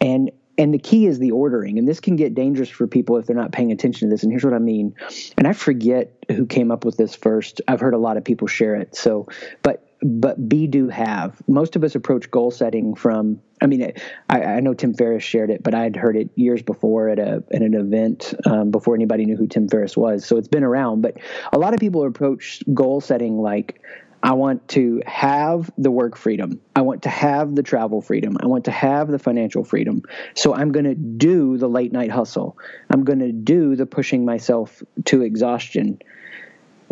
and 0.00 0.30
and 0.58 0.74
the 0.74 0.78
key 0.78 1.06
is 1.06 1.18
the 1.18 1.30
ordering 1.30 1.78
and 1.78 1.88
this 1.88 1.98
can 2.00 2.16
get 2.16 2.34
dangerous 2.34 2.68
for 2.68 2.86
people 2.86 3.16
if 3.16 3.26
they're 3.26 3.34
not 3.34 3.52
paying 3.52 3.72
attention 3.72 4.08
to 4.08 4.14
this 4.14 4.22
and 4.22 4.30
here's 4.30 4.44
what 4.44 4.52
i 4.52 4.58
mean 4.58 4.94
and 5.38 5.46
i 5.46 5.52
forget 5.52 6.12
who 6.28 6.44
came 6.44 6.70
up 6.70 6.84
with 6.84 6.96
this 6.98 7.14
first 7.14 7.62
i've 7.68 7.80
heard 7.80 7.94
a 7.94 7.98
lot 7.98 8.18
of 8.18 8.24
people 8.24 8.46
share 8.46 8.74
it 8.74 8.94
so 8.94 9.26
but 9.62 9.92
but 10.02 10.48
be 10.48 10.66
do 10.66 10.88
have. 10.88 11.40
Most 11.46 11.76
of 11.76 11.84
us 11.84 11.94
approach 11.94 12.30
goal 12.30 12.50
setting 12.50 12.94
from. 12.94 13.40
I 13.60 13.66
mean, 13.66 13.92
I, 14.28 14.42
I, 14.42 14.60
know 14.60 14.74
Tim 14.74 14.92
Ferriss 14.92 15.22
shared 15.22 15.48
it, 15.48 15.62
but 15.62 15.72
I 15.72 15.84
had 15.84 15.94
heard 15.94 16.16
it 16.16 16.30
years 16.34 16.62
before 16.62 17.08
at 17.08 17.20
a 17.20 17.44
at 17.54 17.62
an 17.62 17.74
event 17.74 18.34
um, 18.44 18.72
before 18.72 18.96
anybody 18.96 19.24
knew 19.24 19.36
who 19.36 19.46
Tim 19.46 19.68
Ferriss 19.68 19.96
was. 19.96 20.26
So 20.26 20.36
it's 20.36 20.48
been 20.48 20.64
around. 20.64 21.02
But 21.02 21.18
a 21.52 21.58
lot 21.58 21.72
of 21.72 21.78
people 21.78 22.04
approach 22.04 22.62
goal 22.74 23.00
setting 23.00 23.40
like, 23.40 23.80
I 24.22 24.34
want 24.34 24.68
to 24.68 25.02
have 25.04 25.70
the 25.76 25.90
work 25.90 26.16
freedom. 26.16 26.60
I 26.76 26.82
want 26.82 27.02
to 27.02 27.08
have 27.08 27.54
the 27.54 27.62
travel 27.62 28.00
freedom. 28.00 28.36
I 28.40 28.46
want 28.46 28.66
to 28.66 28.70
have 28.70 29.08
the 29.08 29.18
financial 29.18 29.64
freedom. 29.64 30.02
So 30.34 30.54
I'm 30.54 30.70
going 30.70 30.84
to 30.84 30.94
do 30.94 31.58
the 31.58 31.68
late 31.68 31.92
night 31.92 32.10
hustle. 32.10 32.56
I'm 32.88 33.04
going 33.04 33.18
to 33.18 33.32
do 33.32 33.74
the 33.74 33.86
pushing 33.86 34.24
myself 34.24 34.82
to 35.06 35.22
exhaustion 35.22 35.98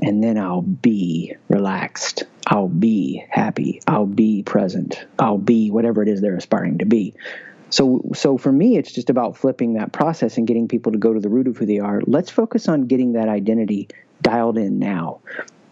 and 0.03 0.25
then 0.25 0.39
I'll 0.39 0.63
be 0.63 1.37
relaxed. 1.49 2.25
I'll 2.47 2.69
be 2.69 3.25
happy. 3.29 3.81
I'll 3.87 4.07
be 4.07 4.43
present. 4.43 5.05
I'll 5.19 5.39
be 5.39 5.71
whatever 5.71 6.03
it 6.03 6.09
is 6.09 6.21
they're 6.21 6.37
aspiring 6.37 6.79
to 6.79 6.87
be. 6.87 7.15
So, 7.69 8.03
so 8.15 8.37
for 8.37 8.51
me, 8.51 8.77
it's 8.77 8.93
just 8.93 9.11
about 9.11 9.37
flipping 9.37 9.75
that 9.75 9.93
process 9.93 10.37
and 10.37 10.47
getting 10.47 10.67
people 10.67 10.93
to 10.93 10.99
go 10.99 11.13
to 11.13 11.21
the 11.21 11.29
root 11.29 11.47
of 11.47 11.57
who 11.57 11.67
they 11.67 11.79
are. 11.79 12.01
Let's 12.05 12.31
focus 12.31 12.69
on 12.69 12.87
getting 12.87 13.13
that 13.13 13.29
identity 13.29 13.89
dialed 14.23 14.59
in 14.59 14.79
now. 14.79 15.21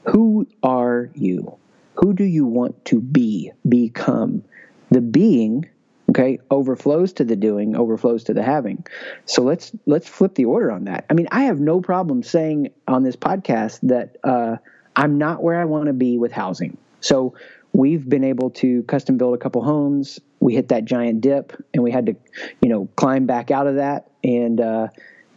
Who 0.06 0.46
are 0.62 1.10
you? 1.14 1.56
Who 1.96 2.14
do 2.14 2.24
you 2.24 2.46
want 2.46 2.84
to 2.86 3.00
be, 3.00 3.52
become? 3.68 4.44
The 4.90 5.00
being 5.00 5.68
okay 6.10 6.38
overflows 6.50 7.12
to 7.14 7.24
the 7.24 7.36
doing 7.36 7.76
overflows 7.76 8.24
to 8.24 8.34
the 8.34 8.42
having. 8.42 8.86
So 9.26 9.42
let's 9.42 9.72
let's 9.86 10.08
flip 10.08 10.34
the 10.34 10.46
order 10.46 10.70
on 10.70 10.84
that. 10.84 11.04
I 11.10 11.14
mean 11.14 11.28
i 11.30 11.42
have 11.44 11.60
no 11.60 11.80
problem 11.80 12.22
saying 12.22 12.70
on 12.86 13.02
this 13.02 13.16
podcast 13.16 13.80
that 13.82 14.16
uh, 14.24 14.56
i'm 14.96 15.18
not 15.18 15.42
where 15.42 15.60
i 15.60 15.64
want 15.64 15.86
to 15.86 15.92
be 15.92 16.18
with 16.18 16.32
housing. 16.32 16.78
So 17.00 17.34
we've 17.72 18.08
been 18.08 18.24
able 18.24 18.50
to 18.50 18.82
custom 18.84 19.18
build 19.18 19.34
a 19.34 19.38
couple 19.38 19.62
homes. 19.62 20.18
We 20.40 20.54
hit 20.54 20.68
that 20.68 20.84
giant 20.84 21.20
dip 21.20 21.52
and 21.74 21.82
we 21.82 21.90
had 21.90 22.06
to 22.06 22.16
you 22.62 22.68
know 22.70 22.88
climb 22.96 23.26
back 23.26 23.50
out 23.50 23.66
of 23.66 23.76
that. 23.76 24.10
And 24.24 24.60
uh, 24.60 24.88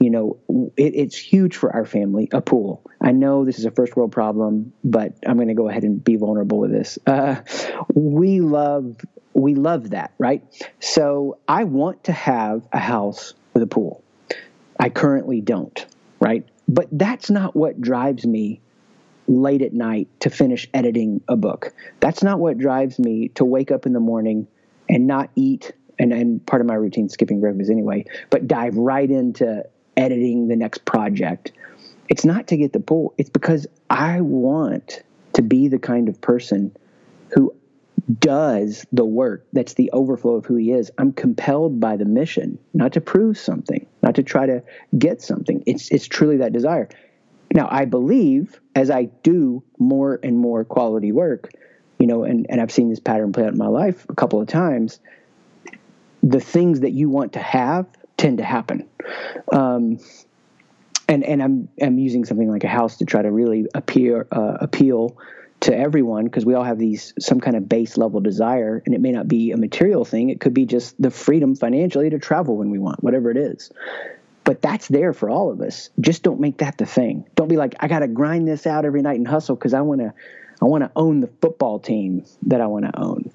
you 0.01 0.09
know 0.09 0.37
it, 0.77 0.95
it's 0.95 1.17
huge 1.17 1.55
for 1.55 1.73
our 1.73 1.85
family 1.85 2.27
a 2.31 2.41
pool 2.41 2.81
i 2.99 3.11
know 3.11 3.45
this 3.45 3.59
is 3.59 3.65
a 3.65 3.71
first 3.71 3.95
world 3.95 4.11
problem 4.11 4.73
but 4.83 5.13
i'm 5.27 5.35
going 5.35 5.47
to 5.47 5.53
go 5.53 5.69
ahead 5.69 5.83
and 5.83 6.03
be 6.03 6.15
vulnerable 6.15 6.57
with 6.57 6.71
this 6.71 6.97
uh, 7.05 7.35
we 7.93 8.41
love 8.41 8.95
we 9.33 9.55
love 9.55 9.91
that, 9.91 10.13
right? 10.17 10.43
So 10.79 11.37
I 11.47 11.63
want 11.63 12.05
to 12.05 12.11
have 12.11 12.67
a 12.71 12.79
house 12.79 13.33
with 13.53 13.63
a 13.63 13.67
pool. 13.67 14.03
I 14.79 14.89
currently 14.89 15.41
don't, 15.41 15.85
right? 16.19 16.45
But 16.67 16.87
that's 16.91 17.29
not 17.29 17.55
what 17.55 17.79
drives 17.79 18.25
me 18.25 18.61
late 19.27 19.61
at 19.61 19.73
night 19.73 20.07
to 20.21 20.29
finish 20.29 20.67
editing 20.73 21.21
a 21.27 21.35
book. 21.35 21.73
That's 21.99 22.23
not 22.23 22.39
what 22.39 22.57
drives 22.57 22.99
me 22.99 23.29
to 23.29 23.45
wake 23.45 23.71
up 23.71 23.85
in 23.85 23.93
the 23.93 23.99
morning 23.99 24.47
and 24.89 25.07
not 25.07 25.29
eat 25.35 25.71
and, 25.99 26.11
and 26.11 26.45
part 26.45 26.61
of 26.61 26.67
my 26.67 26.73
routine 26.73 27.09
skipping 27.09 27.39
breakfast 27.39 27.69
anyway, 27.69 28.05
but 28.29 28.47
dive 28.47 28.75
right 28.75 29.09
into 29.09 29.63
editing 29.97 30.47
the 30.47 30.55
next 30.55 30.85
project. 30.85 31.51
It's 32.09 32.25
not 32.25 32.47
to 32.47 32.57
get 32.57 32.73
the 32.73 32.79
pool. 32.79 33.13
It's 33.17 33.29
because 33.29 33.67
I 33.89 34.21
want 34.21 35.03
to 35.33 35.41
be 35.41 35.67
the 35.67 35.79
kind 35.79 36.09
of 36.09 36.19
person 36.19 36.75
who 37.33 37.53
does 38.19 38.85
the 38.91 39.05
work 39.05 39.45
that's 39.53 39.75
the 39.75 39.91
overflow 39.91 40.35
of 40.35 40.45
who 40.45 40.55
he 40.55 40.71
is 40.71 40.91
i'm 40.97 41.13
compelled 41.13 41.79
by 41.79 41.95
the 41.95 42.05
mission 42.05 42.57
not 42.73 42.93
to 42.93 42.99
prove 42.99 43.37
something 43.37 43.85
not 44.01 44.15
to 44.15 44.23
try 44.23 44.45
to 44.45 44.63
get 44.97 45.21
something 45.21 45.63
it's 45.65 45.89
it's 45.91 46.07
truly 46.07 46.37
that 46.37 46.51
desire 46.51 46.89
now 47.53 47.67
i 47.71 47.85
believe 47.85 48.59
as 48.75 48.89
i 48.89 49.03
do 49.23 49.63
more 49.77 50.19
and 50.23 50.37
more 50.37 50.65
quality 50.65 51.11
work 51.11 51.51
you 51.99 52.07
know 52.07 52.23
and, 52.23 52.47
and 52.49 52.59
i've 52.59 52.71
seen 52.71 52.89
this 52.89 52.99
pattern 52.99 53.31
play 53.31 53.43
out 53.43 53.51
in 53.51 53.57
my 53.57 53.67
life 53.67 54.05
a 54.09 54.15
couple 54.15 54.41
of 54.41 54.47
times 54.47 54.99
the 56.23 56.39
things 56.39 56.79
that 56.81 56.91
you 56.91 57.07
want 57.09 57.33
to 57.33 57.39
have 57.39 57.85
tend 58.21 58.37
to 58.37 58.43
happen. 58.43 58.87
Um, 59.51 59.99
and 61.09 61.25
and 61.25 61.43
i'm 61.43 61.67
i'm 61.81 61.97
using 61.99 62.23
something 62.23 62.49
like 62.49 62.63
a 62.63 62.69
house 62.69 62.97
to 62.97 63.05
try 63.05 63.21
to 63.21 63.31
really 63.31 63.65
appear 63.73 64.27
uh, 64.31 64.57
appeal 64.61 65.17
to 65.59 65.77
everyone 65.77 66.25
because 66.25 66.45
we 66.45 66.53
all 66.53 66.63
have 66.63 66.79
these 66.79 67.13
some 67.19 67.39
kind 67.39 67.57
of 67.57 67.67
base 67.67 67.97
level 67.97 68.19
desire 68.19 68.81
and 68.85 68.95
it 68.95 69.01
may 69.01 69.11
not 69.11 69.27
be 69.27 69.51
a 69.51 69.57
material 69.57 70.05
thing. 70.05 70.29
It 70.29 70.39
could 70.39 70.53
be 70.53 70.65
just 70.65 70.99
the 70.99 71.11
freedom 71.11 71.55
financially 71.55 72.09
to 72.09 72.17
travel 72.17 72.57
when 72.57 72.71
we 72.71 72.79
want 72.79 73.03
whatever 73.03 73.29
it 73.29 73.37
is. 73.37 73.71
But 74.43 74.61
that's 74.63 74.87
there 74.87 75.13
for 75.13 75.29
all 75.29 75.51
of 75.51 75.61
us. 75.61 75.91
Just 75.99 76.23
don't 76.23 76.39
make 76.39 76.57
that 76.59 76.79
the 76.79 76.85
thing. 76.85 77.27
Don't 77.35 77.47
be 77.47 77.57
like 77.57 77.75
i 77.79 77.87
got 77.87 77.99
to 77.99 78.07
grind 78.07 78.47
this 78.47 78.65
out 78.65 78.85
every 78.85 79.01
night 79.01 79.17
and 79.17 79.27
hustle 79.27 79.55
because 79.55 79.73
i 79.73 79.81
want 79.81 80.01
to 80.01 80.13
i 80.61 80.65
want 80.65 80.83
to 80.83 80.91
own 80.95 81.19
the 81.19 81.29
football 81.41 81.79
team 81.79 82.25
that 82.43 82.61
i 82.61 82.67
want 82.67 82.85
to 82.85 82.99
own. 82.99 83.31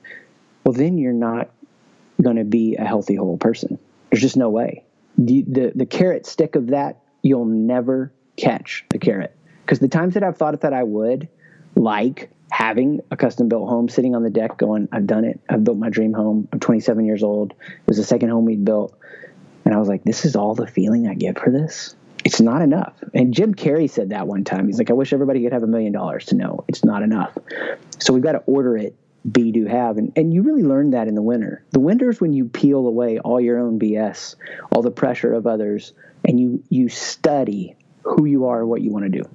Well 0.64 0.72
then 0.72 0.98
you're 0.98 1.12
not 1.12 1.50
going 2.22 2.36
to 2.36 2.44
be 2.44 2.76
a 2.76 2.84
healthy 2.84 3.16
whole 3.16 3.36
person 3.36 3.78
there's 4.16 4.22
just 4.22 4.36
no 4.36 4.50
way 4.50 4.84
the, 5.18 5.44
the 5.46 5.72
the 5.74 5.86
carrot 5.86 6.26
stick 6.26 6.56
of 6.56 6.68
that 6.68 7.02
you'll 7.22 7.44
never 7.44 8.12
catch 8.36 8.84
the 8.90 8.98
carrot 8.98 9.36
because 9.66 9.80
the 9.80 9.88
times 9.88 10.14
that 10.14 10.22
I've 10.22 10.36
thought 10.36 10.60
that 10.60 10.72
I 10.72 10.84
would, 10.84 11.28
like 11.74 12.30
having 12.50 13.00
a 13.10 13.16
custom 13.16 13.48
built 13.48 13.68
home 13.68 13.88
sitting 13.88 14.14
on 14.14 14.22
the 14.22 14.30
deck 14.30 14.56
going, 14.56 14.88
I've 14.92 15.08
done 15.08 15.24
it. 15.24 15.40
I've 15.48 15.64
built 15.64 15.76
my 15.76 15.90
dream 15.90 16.12
home. 16.12 16.48
I'm 16.52 16.60
27 16.60 17.04
years 17.04 17.24
old. 17.24 17.50
It 17.52 17.86
was 17.88 17.96
the 17.96 18.04
second 18.04 18.28
home 18.28 18.44
we'd 18.44 18.64
built. 18.64 18.96
And 19.64 19.74
I 19.74 19.78
was 19.78 19.88
like, 19.88 20.04
this 20.04 20.24
is 20.24 20.36
all 20.36 20.54
the 20.54 20.68
feeling 20.68 21.08
I 21.08 21.14
get 21.14 21.36
for 21.40 21.50
this. 21.50 21.96
It's 22.24 22.40
not 22.40 22.62
enough. 22.62 22.94
And 23.12 23.34
Jim 23.34 23.54
Carrey 23.54 23.90
said 23.90 24.10
that 24.10 24.28
one 24.28 24.44
time. 24.44 24.66
He's 24.68 24.78
like, 24.78 24.90
I 24.90 24.94
wish 24.94 25.12
everybody 25.12 25.42
could 25.42 25.52
have 25.52 25.64
a 25.64 25.68
million 25.68 25.92
dollars 25.92 26.26
to 26.26 26.36
know 26.36 26.64
it's 26.68 26.84
not 26.84 27.02
enough. 27.02 27.36
So 27.98 28.12
we've 28.14 28.22
got 28.22 28.32
to 28.32 28.42
order 28.46 28.76
it 28.76 28.94
be 29.30 29.50
do 29.52 29.66
have. 29.66 29.98
And, 29.98 30.12
and 30.16 30.32
you 30.32 30.42
really 30.42 30.62
learn 30.62 30.90
that 30.90 31.08
in 31.08 31.14
the 31.14 31.22
winter. 31.22 31.64
The 31.70 31.80
winter 31.80 32.10
is 32.10 32.20
when 32.20 32.32
you 32.32 32.46
peel 32.46 32.86
away 32.86 33.18
all 33.18 33.40
your 33.40 33.58
own 33.58 33.78
bs 33.78 34.36
all 34.72 34.82
the 34.82 34.90
pressure 34.90 35.32
of 35.32 35.46
others 35.46 35.92
and 36.24 36.38
you 36.38 36.62
you 36.68 36.88
study 36.88 37.76
who 38.02 38.24
you 38.24 38.46
are 38.46 38.64
what 38.64 38.82
you 38.82 38.90
want 38.90 39.04
to 39.04 39.08
do. 39.08 39.28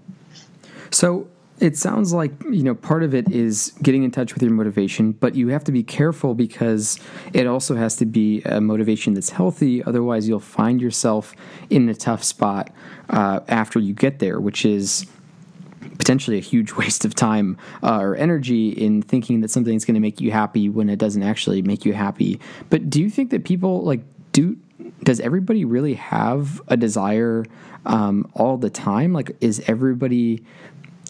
So 0.91 1.27
it 1.59 1.77
sounds 1.77 2.13
like 2.13 2.31
you 2.49 2.63
know 2.63 2.75
part 2.75 3.03
of 3.03 3.13
it 3.13 3.29
is 3.31 3.73
getting 3.81 4.03
in 4.03 4.11
touch 4.11 4.33
with 4.33 4.41
your 4.41 4.51
motivation 4.51 5.11
but 5.11 5.35
you 5.35 5.49
have 5.49 5.63
to 5.65 5.71
be 5.71 5.83
careful 5.83 6.33
because 6.33 6.99
it 7.33 7.47
also 7.47 7.75
has 7.75 7.95
to 7.97 8.05
be 8.05 8.41
a 8.43 8.61
motivation 8.61 9.13
that's 9.13 9.29
healthy. 9.29 9.83
Otherwise 9.83 10.27
you'll 10.27 10.39
find 10.39 10.81
yourself 10.81 11.35
in 11.69 11.89
a 11.89 11.95
tough 11.95 12.23
spot 12.23 12.71
uh, 13.09 13.41
after 13.47 13.79
you 13.79 13.93
get 13.93 14.19
there 14.19 14.39
which 14.39 14.65
is 14.65 15.05
potentially 15.97 16.37
a 16.37 16.41
huge 16.41 16.73
waste 16.77 17.05
of 17.05 17.15
time 17.15 17.57
uh, 17.83 17.99
or 17.99 18.15
energy 18.15 18.69
in 18.69 19.01
thinking 19.01 19.41
that 19.41 19.51
something's 19.51 19.85
going 19.85 19.95
to 19.95 20.01
make 20.01 20.21
you 20.21 20.31
happy 20.31 20.69
when 20.69 20.89
it 20.89 20.99
doesn't 20.99 21.23
actually 21.23 21.61
make 21.61 21.85
you 21.85 21.93
happy. 21.93 22.39
But 22.69 22.89
do 22.89 23.01
you 23.01 23.09
think 23.09 23.31
that 23.31 23.43
people 23.43 23.83
like 23.83 24.01
do 24.31 24.57
does 25.03 25.19
everybody 25.19 25.65
really 25.65 25.95
have 25.95 26.61
a 26.67 26.77
desire 26.77 27.45
um, 27.85 28.29
all 28.33 28.57
the 28.57 28.69
time? 28.69 29.13
Like 29.13 29.35
is 29.41 29.61
everybody 29.67 30.43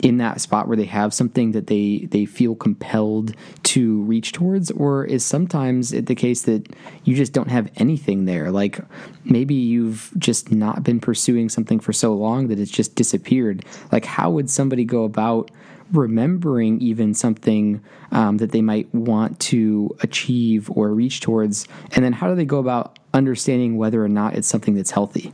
in 0.02 0.18
that 0.18 0.42
spot 0.42 0.68
where 0.68 0.78
they 0.78 0.86
have 0.86 1.14
something 1.14 1.52
that 1.52 1.68
they 1.68 2.08
they 2.10 2.26
feel 2.26 2.56
compelled 2.56 3.36
to 3.64 4.02
reach 4.02 4.32
towards? 4.32 4.72
Or 4.72 5.06
is 5.06 5.26
sometimes 5.26 5.94
it 5.94 6.08
the 6.08 6.16
case 6.16 6.42
that 6.44 6.68
you 7.04 7.16
just 7.16 7.34
don't 7.34 7.50
have 7.50 7.72
anything 7.78 8.26
there? 8.26 8.52
Like 8.52 8.80
maybe 9.24 9.54
you've 9.54 10.12
just 10.18 10.52
not 10.52 10.84
been 10.84 11.00
pursuing 11.00 11.50
something 11.50 11.80
for 11.80 11.94
so 11.94 12.14
long 12.14 12.48
that 12.48 12.60
it's 12.60 12.72
just 12.72 12.96
disappeared. 12.96 13.64
Like 13.92 14.06
how 14.06 14.32
would 14.32 14.50
somebody 14.50 14.86
go 14.86 15.04
about 15.04 15.52
remembering 15.92 16.80
even 16.82 17.14
something 17.14 17.84
um, 18.12 18.38
that 18.38 18.52
they 18.52 18.62
might 18.62 18.94
want 18.96 19.40
to 19.40 19.96
achieve 20.02 20.72
or 20.72 20.90
reach 20.90 21.22
towards? 21.22 21.68
And 21.96 22.04
then 22.04 22.14
how 22.14 22.28
do 22.28 22.36
they 22.36 22.46
go 22.46 22.60
about 22.60 22.98
understanding 23.14 23.78
whether 23.78 24.04
or 24.04 24.10
not 24.10 24.36
it's 24.36 24.48
something 24.48 24.74
that's 24.74 24.92
healthy 24.92 25.34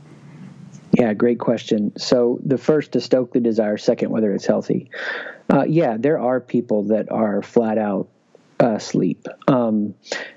yeah, 0.98 1.14
great 1.14 1.38
question. 1.38 1.92
So 1.96 2.40
the 2.44 2.58
first 2.58 2.92
to 2.92 3.00
stoke 3.00 3.32
the 3.32 3.38
desire, 3.38 3.78
second 3.78 4.10
whether 4.10 4.34
it's 4.34 4.46
healthy. 4.46 4.90
Uh, 5.48 5.64
yeah, 5.64 5.96
there 5.96 6.18
are 6.18 6.40
people 6.40 6.88
that 6.88 7.10
are 7.12 7.40
flat 7.40 7.78
out 7.78 8.08
uh, 8.58 8.78
sleep. 8.78 9.28
Um, 9.46 9.94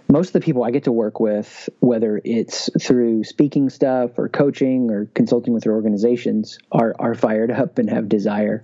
most 0.08 0.28
of 0.28 0.34
the 0.34 0.42
people 0.42 0.64
I 0.64 0.70
get 0.70 0.84
to 0.84 0.92
work 0.92 1.20
with, 1.20 1.68
whether 1.80 2.22
it's 2.24 2.70
through 2.80 3.24
speaking 3.24 3.72
stuff 3.72 4.20
or 4.20 4.30
coaching 4.30 4.92
or 4.92 5.08
consulting 5.16 5.52
with 5.52 5.64
their 5.64 5.74
organizations, 5.74 6.60
are 6.72 6.96
are 7.00 7.16
fired 7.16 7.50
up 7.62 7.80
and 7.80 7.90
have 7.90 8.08
desire. 8.08 8.62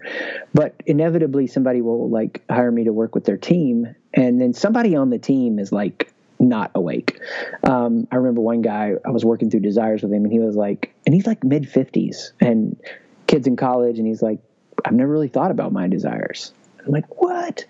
But 0.54 0.76
inevitably, 0.86 1.48
somebody 1.48 1.82
will 1.82 2.12
like 2.12 2.44
hire 2.48 2.72
me 2.72 2.84
to 2.84 2.94
work 2.94 3.16
with 3.16 3.26
their 3.26 3.38
team, 3.38 3.96
and 4.14 4.40
then 4.40 4.54
somebody 4.54 4.96
on 4.96 5.10
the 5.10 5.18
team 5.18 5.58
is 5.58 5.72
like 5.72 6.14
not 6.40 6.72
awake. 6.76 7.20
Um, 7.64 8.08
I 8.12 8.16
remember 8.18 8.42
one 8.42 8.62
guy, 8.62 8.94
I 9.06 9.12
was 9.12 9.26
working 9.26 9.50
through 9.50 9.62
desires 9.62 10.04
with 10.04 10.12
him, 10.12 10.24
and 10.24 10.32
he 10.32 10.40
was 10.40 10.56
like, 10.56 10.94
and 11.06 11.14
he's 11.14 11.28
like 11.28 11.44
mid 11.44 11.64
50s 11.64 12.32
and 12.40 12.80
kids 13.28 13.48
in 13.48 13.56
college, 13.56 13.98
and 13.98 14.08
he's 14.08 14.22
like, 14.22 14.40
I've 14.86 14.94
never 14.94 15.12
really 15.12 15.28
thought 15.28 15.52
about 15.52 15.72
my 15.72 15.88
desires. 15.88 16.54
I'm 16.86 16.92
like, 16.92 17.22
what? 17.22 17.66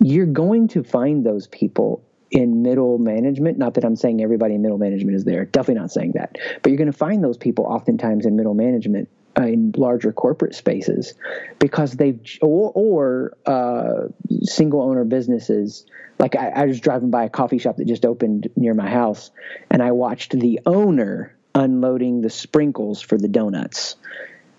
You're 0.00 0.26
going 0.26 0.68
to 0.68 0.84
find 0.84 1.24
those 1.24 1.46
people 1.46 2.02
in 2.30 2.62
middle 2.62 2.98
management. 2.98 3.58
Not 3.58 3.74
that 3.74 3.84
I'm 3.84 3.96
saying 3.96 4.22
everybody 4.22 4.54
in 4.54 4.62
middle 4.62 4.78
management 4.78 5.16
is 5.16 5.24
there, 5.24 5.44
definitely 5.44 5.80
not 5.80 5.90
saying 5.90 6.12
that, 6.12 6.36
but 6.62 6.70
you're 6.70 6.78
going 6.78 6.90
to 6.90 6.96
find 6.96 7.22
those 7.22 7.36
people 7.36 7.64
oftentimes 7.64 8.26
in 8.26 8.36
middle 8.36 8.54
management 8.54 9.08
in 9.36 9.72
larger 9.76 10.12
corporate 10.12 10.54
spaces 10.54 11.14
because 11.58 11.92
they've 11.92 12.20
or, 12.40 12.72
or 12.74 13.36
uh, 13.46 14.08
single 14.42 14.82
owner 14.82 15.04
businesses. 15.04 15.84
Like 16.18 16.34
I, 16.34 16.48
I, 16.48 16.64
was 16.64 16.80
driving 16.80 17.10
by 17.10 17.24
a 17.24 17.28
coffee 17.28 17.58
shop 17.58 17.76
that 17.76 17.86
just 17.86 18.06
opened 18.06 18.48
near 18.56 18.72
my 18.72 18.88
house 18.88 19.30
and 19.68 19.82
i 19.82 19.92
watched 19.92 20.32
the 20.32 20.60
owner 20.64 21.36
unloading 21.54 22.22
the 22.22 22.30
sprinkles 22.30 23.02
for 23.02 23.18
the 23.18 23.28
donuts. 23.28 23.96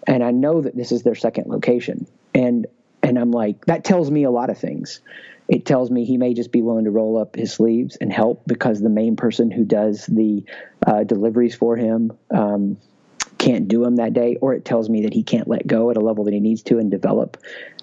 And 0.05 0.23
i 0.23 0.31
know 0.31 0.61
that 0.61 0.75
this 0.75 0.91
is 0.91 1.03
their 1.03 1.15
second 1.15 1.47
location. 1.47 2.07
And 2.35 2.67
and 3.01 3.17
i'm 3.17 3.31
like 3.31 3.65
that 3.65 3.83
tells 3.83 4.11
me 4.11 4.23
a 4.23 4.31
lot 4.31 4.49
of 4.49 4.57
things. 4.57 5.01
It 5.47 5.65
tells 5.65 5.89
me 5.89 6.03
he 6.03 6.17
may 6.17 6.33
just 6.33 6.51
be 6.51 6.61
willing 6.61 6.83
to 6.85 6.91
roll 6.91 7.17
up 7.17 7.35
his 7.35 7.53
sleeves 7.53 7.95
and 7.95 8.11
help 8.11 8.43
because 8.45 8.81
the 8.81 8.89
main 8.89 9.15
person 9.15 9.49
who 9.49 9.63
does 9.63 10.05
the 10.05 10.43
uh, 10.85 11.05
deliveries 11.05 11.55
for 11.55 11.77
him 11.77 12.11
um, 12.29 12.77
can't 13.37 13.67
do 13.67 13.83
them 13.83 13.97
that 13.97 14.13
day, 14.13 14.37
or 14.41 14.53
it 14.53 14.65
tells 14.65 14.89
me 14.89 15.03
that 15.03 15.13
he 15.13 15.23
can't 15.23 15.47
let 15.47 15.65
go 15.65 15.89
at 15.91 15.97
a 15.97 15.99
level 15.99 16.23
that 16.25 16.33
he 16.33 16.39
needs 16.39 16.63
to 16.63 16.77
and 16.77 16.91
develop 16.91 17.37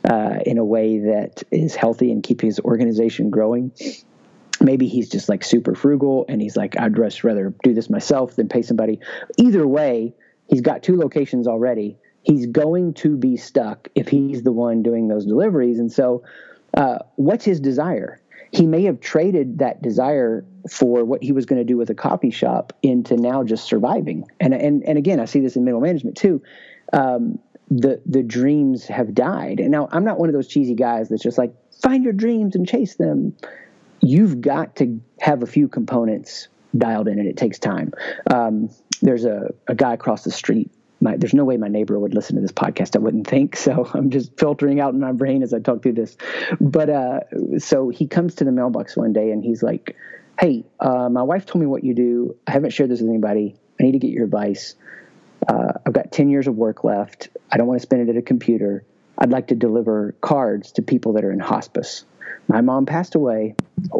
uh, 0.09 0.39
in 0.45 0.59
a 0.59 0.65
way 0.65 0.99
that 0.99 1.43
is 1.51 1.75
healthy 1.75 2.13
and 2.13 2.23
keep 2.23 2.41
his 2.41 2.61
organization 2.61 3.31
growing. 3.31 3.73
Maybe 4.61 4.87
he's 4.87 5.09
just 5.09 5.29
like 5.29 5.45
super 5.45 5.75
frugal 5.75 6.25
and 6.29 6.41
he's 6.41 6.57
like, 6.57 6.79
I'd 6.79 6.95
just 6.95 7.25
rather 7.25 7.53
do 7.63 7.75
this 7.75 7.91
myself 7.91 8.37
than 8.37 8.49
pay 8.49 8.63
somebody. 8.63 9.01
Either 9.37 9.67
way, 9.67 10.15
he's 10.49 10.61
got 10.61 10.83
two 10.83 10.97
locations 10.97 11.47
already. 11.47 11.97
He's 12.23 12.47
going 12.47 12.95
to 12.95 13.17
be 13.17 13.37
stuck 13.37 13.89
if 13.95 14.09
he's 14.09 14.43
the 14.43 14.53
one 14.53 14.83
doing 14.83 15.09
those 15.09 15.27
deliveries. 15.27 15.79
And 15.79 15.93
so, 15.93 16.23
uh, 16.75 16.99
what's 17.17 17.45
his 17.45 17.61
desire? 17.61 18.21
He 18.55 18.67
may 18.67 18.85
have 18.85 19.01
traded 19.01 19.59
that 19.59 19.83
desire 19.83 20.45
for 20.71 21.05
what 21.05 21.23
he 21.23 21.33
was 21.33 21.45
going 21.45 21.59
to 21.59 21.65
do 21.65 21.77
with 21.77 21.91
a 21.91 21.95
coffee 21.95 22.31
shop 22.31 22.73
into 22.83 23.17
now 23.17 23.43
just 23.43 23.65
surviving. 23.65 24.25
And 24.39 24.55
and 24.55 24.85
and 24.85 24.97
again, 24.97 25.19
I 25.19 25.25
see 25.25 25.41
this 25.41 25.57
in 25.57 25.65
middle 25.65 25.81
management 25.81 26.17
too. 26.17 26.41
Um, 26.93 27.41
the 27.69 28.01
the 28.07 28.23
dreams 28.23 28.87
have 28.87 29.13
died. 29.13 29.59
And 29.59 29.71
now 29.71 29.89
I'm 29.91 30.05
not 30.05 30.19
one 30.19 30.29
of 30.29 30.35
those 30.35 30.47
cheesy 30.47 30.75
guys 30.75 31.09
that's 31.09 31.23
just 31.23 31.37
like 31.37 31.53
find 31.83 32.05
your 32.05 32.13
dreams 32.13 32.55
and 32.55 32.67
chase 32.67 32.95
them. 32.95 33.37
You've 34.01 34.41
got 34.41 34.77
to 34.77 35.01
have 35.21 35.43
a 35.43 35.47
few 35.47 35.67
components 35.67 36.49
dialed 36.77 37.09
in, 37.09 37.19
and 37.19 37.27
it 37.27 37.37
takes 37.37 37.59
time. 37.59 37.93
Um, 38.31 38.71
there's 39.03 39.25
a, 39.25 39.53
a 39.67 39.75
guy 39.75 39.95
across 39.95 40.23
the 40.23 40.31
street 40.31 40.71
my, 41.05 41.17
there's 41.19 41.35
no 41.35 41.45
way 41.45 41.59
my 41.59 41.69
neighbor 41.69 41.99
would 41.99 42.15
listen 42.15 42.37
to 42.37 42.43
this 42.43 42.51
podcast. 42.51 42.97
I 42.97 42.99
wouldn't 42.99 43.27
think. 43.29 43.57
So 43.65 43.89
I'm 43.95 44.11
just 44.11 44.39
filtering 44.39 44.79
out 44.79 44.93
in 44.93 45.01
my 45.01 45.13
brain 45.13 45.43
as 45.43 45.55
I 45.55 45.59
talk 45.59 45.83
through 45.83 45.95
this. 45.95 46.17
But 46.61 46.91
uh, 46.91 47.21
so 47.59 47.89
he 47.89 48.07
comes 48.07 48.37
to 48.37 48.45
the 48.45 48.53
mailbox 48.53 48.95
one 48.95 49.15
day 49.15 49.31
and 49.31 49.43
he's 49.43 49.63
like, 49.63 49.97
"Hey, 50.39 50.65
uh, 50.81 51.09
my 51.09 51.23
wife 51.23 51.47
told 51.47 51.61
me 51.63 51.67
what 51.67 51.83
you 51.83 51.95
do. 51.95 52.37
I 52.47 52.51
haven't 52.51 52.71
shared 52.75 52.91
this 52.91 53.01
with 53.01 53.09
anybody. 53.09 53.57
I 53.81 53.85
need 53.85 53.93
to 53.93 53.99
get 53.99 54.11
your 54.11 54.25
advice. 54.25 54.75
Uh, 55.49 55.73
I've 55.87 55.93
got 55.95 56.13
10 56.13 56.29
years 56.29 56.47
of 56.47 56.57
work 56.57 56.85
left. 56.85 57.29
I 57.51 57.57
don't 57.57 57.67
want 57.67 57.81
to 57.81 57.83
spend 57.87 58.09
it 58.09 58.13
at 58.13 58.19
a 58.19 58.23
computer. 58.23 58.85
I'd 59.19 59.31
like 59.31 59.49
to 59.49 59.55
deliver 59.55 60.15
cards 60.21 60.73
to 60.73 60.83
people 60.83 61.15
that 61.15 61.25
are 61.25 61.33
in 61.33 61.41
hospice. 61.41 62.05
My 62.49 62.61
mom 62.61 62.85
passed 62.85 63.15
away, 63.15 63.57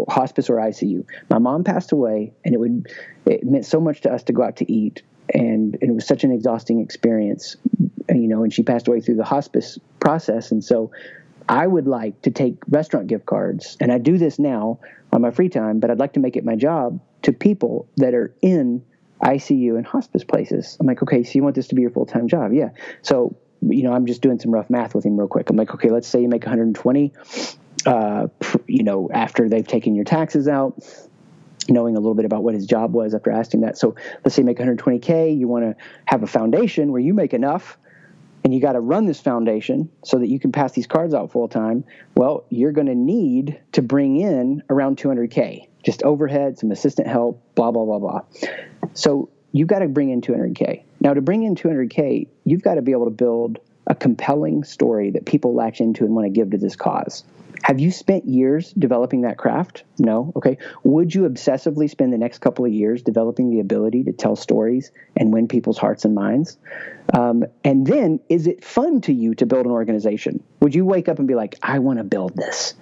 hospice 0.09 0.51
or 0.51 0.57
ICU. 0.57 1.07
My 1.31 1.39
mom 1.39 1.65
passed 1.65 1.93
away, 1.93 2.35
and 2.45 2.55
it 2.55 2.59
would 2.59 2.89
it 3.25 3.45
meant 3.45 3.65
so 3.65 3.81
much 3.81 4.03
to 4.03 4.13
us 4.13 4.25
to 4.25 4.33
go 4.33 4.43
out 4.43 4.57
to 4.57 4.71
eat 4.71 5.03
and, 5.33 5.77
and 5.81 5.91
it 5.91 5.95
was 5.95 6.07
such 6.07 6.25
an 6.25 6.33
exhausting 6.33 6.81
experience, 6.81 7.57
you 8.09 8.29
know. 8.29 8.43
And 8.43 8.53
she 8.53 8.63
passed 8.63 8.89
away 8.89 9.01
through 9.01 9.17
the 9.17 9.25
hospice 9.25 9.79
process, 10.01 10.51
and 10.51 10.63
so 10.63 10.91
I 11.49 11.67
would 11.67 11.87
like 11.87 12.23
to 12.23 12.31
take 12.31 12.57
restaurant 12.69 13.07
gift 13.07 13.27
cards, 13.27 13.77
and 13.81 13.93
I 13.93 13.99
do 13.99 14.19
this 14.19 14.39
now 14.39 14.81
on 15.13 15.23
my 15.23 15.31
free 15.31 15.49
time, 15.49 15.81
but 15.81 15.91
I'd 15.91 15.99
like 15.99 16.15
to 16.15 16.21
make 16.21 16.37
it 16.37 16.45
my 16.45 16.57
job 16.57 17.01
to 17.23 17.33
people 17.33 17.89
that 17.97 18.15
are 18.15 18.35
in 18.43 18.85
ICU 19.23 19.77
and 19.77 19.87
hospice 19.87 20.25
places. 20.25 20.77
I'm 20.81 20.87
like, 20.87 21.03
okay, 21.03 21.23
so 21.23 21.33
you 21.35 21.43
want 21.43 21.55
this 21.55 21.69
to 21.69 21.75
be 21.75 21.83
your 21.83 21.91
full 21.91 22.07
time 22.07 22.29
job? 22.29 22.53
Yeah. 22.53 22.71
So, 23.03 23.37
you 23.63 23.83
know, 23.83 23.93
I'm 23.93 24.07
just 24.07 24.21
doing 24.21 24.39
some 24.39 24.51
rough 24.51 24.69
math 24.69 24.95
with 24.95 25.05
him 25.05 25.17
real 25.17 25.29
quick. 25.29 25.49
I'm 25.51 25.57
like, 25.57 25.73
okay, 25.75 25.91
let's 25.91 26.09
say 26.09 26.21
you 26.21 26.29
make 26.29 26.45
120, 26.45 27.13
uh, 27.87 28.27
you 28.67 28.83
know, 28.83 29.11
after 29.13 29.49
they've 29.49 29.67
taken 29.67 29.95
your 29.95 30.05
taxes 30.05 30.49
out 30.49 30.83
knowing 31.69 31.97
a 31.97 32.01
little 32.01 32.15
bit 32.15 32.25
about 32.25 32.43
what 32.43 32.55
his 32.55 32.67
job 32.67 32.93
was 32.93 33.15
after 33.15 33.31
asking 33.31 33.63
that. 33.63 33.79
So 33.79 33.95
let's 34.25 34.35
say 34.35 34.43
make 34.43 34.59
120K, 34.59 35.37
you 35.39 35.49
want 35.49 35.65
to 35.65 35.85
have 36.05 36.23
a 36.23 36.27
foundation 36.27 36.93
where 36.93 37.01
you 37.01 37.15
make 37.15 37.35
enough 37.35 37.79
and 38.45 38.55
you 38.55 38.61
got 38.61 38.73
to 38.73 38.81
run 38.81 39.07
this 39.07 39.21
foundation 39.21 39.91
so 40.05 40.19
that 40.19 40.29
you 40.29 40.39
can 40.39 40.53
pass 40.53 40.73
these 40.73 40.87
cards 40.87 41.15
out 41.15 41.33
full 41.33 41.49
time. 41.49 41.85
Well, 42.15 42.45
you're 42.51 42.73
going 42.73 42.89
to 42.89 42.95
need 42.95 43.59
to 43.73 43.83
bring 43.83 44.21
in 44.21 44.63
around 44.69 44.99
200K, 44.99 45.69
just 45.83 46.03
overhead, 46.03 46.59
some 46.59 46.71
assistant 46.71 47.09
help, 47.09 47.43
blah, 47.55 47.71
blah, 47.71 47.85
blah, 47.85 47.99
blah. 47.99 48.21
So 48.93 49.31
you've 49.53 49.69
got 49.69 49.79
to 49.79 49.89
bring 49.89 50.11
in 50.11 50.21
200K. 50.21 50.83
Now, 51.01 51.15
to 51.15 51.23
bring 51.23 51.43
in 51.43 51.55
200K, 51.55 52.29
you've 52.45 52.63
got 52.63 52.75
to 52.75 52.83
be 52.83 52.93
able 52.93 53.07
to 53.07 53.11
build 53.11 53.61
a 53.87 53.95
compelling 53.95 54.65
story 54.65 55.11
that 55.11 55.25
people 55.25 55.55
latch 55.55 55.81
into 55.81 56.05
and 56.05 56.15
want 56.15 56.27
to 56.27 56.31
give 56.31 56.51
to 56.51 56.59
this 56.59 56.77
cause. 56.77 57.25
Have 57.65 57.81
you 57.81 57.91
spent 57.91 58.29
years 58.29 58.75
developing 58.75 59.23
that 59.23 59.39
craft? 59.39 59.85
No. 59.99 60.35
Okay. 60.37 60.59
Would 60.83 61.15
you 61.15 61.23
obsessively 61.23 61.89
spend 61.89 62.13
the 62.13 62.19
next 62.19 62.41
couple 62.41 62.67
of 62.67 62.73
years 62.75 63.03
developing 63.03 63.49
the 63.49 63.61
ability 63.61 64.05
to 64.05 64.13
tell 64.13 64.37
stories 64.37 64.93
and 65.17 65.33
win 65.33 65.49
people's 65.49 65.79
hearts 65.79 66.05
and 66.05 66.15
minds? 66.15 66.59
Um, 67.15 67.47
and 67.65 67.87
then, 67.87 68.21
is 68.29 68.47
it 68.47 68.63
fun 68.63 69.01
to 69.03 69.15
you 69.15 69.35
to 69.37 69.47
build 69.47 69.65
an 69.65 69.73
organization? 69.73 70.45
Would 70.61 70.75
you 70.75 70.85
wake 70.85 71.09
up 71.09 71.19
and 71.19 71.27
be 71.27 71.35
like, 71.35 71.59
I 71.63 71.79
want 71.79 72.01
to 72.01 72.05
build 72.05 72.37
this? 72.37 72.75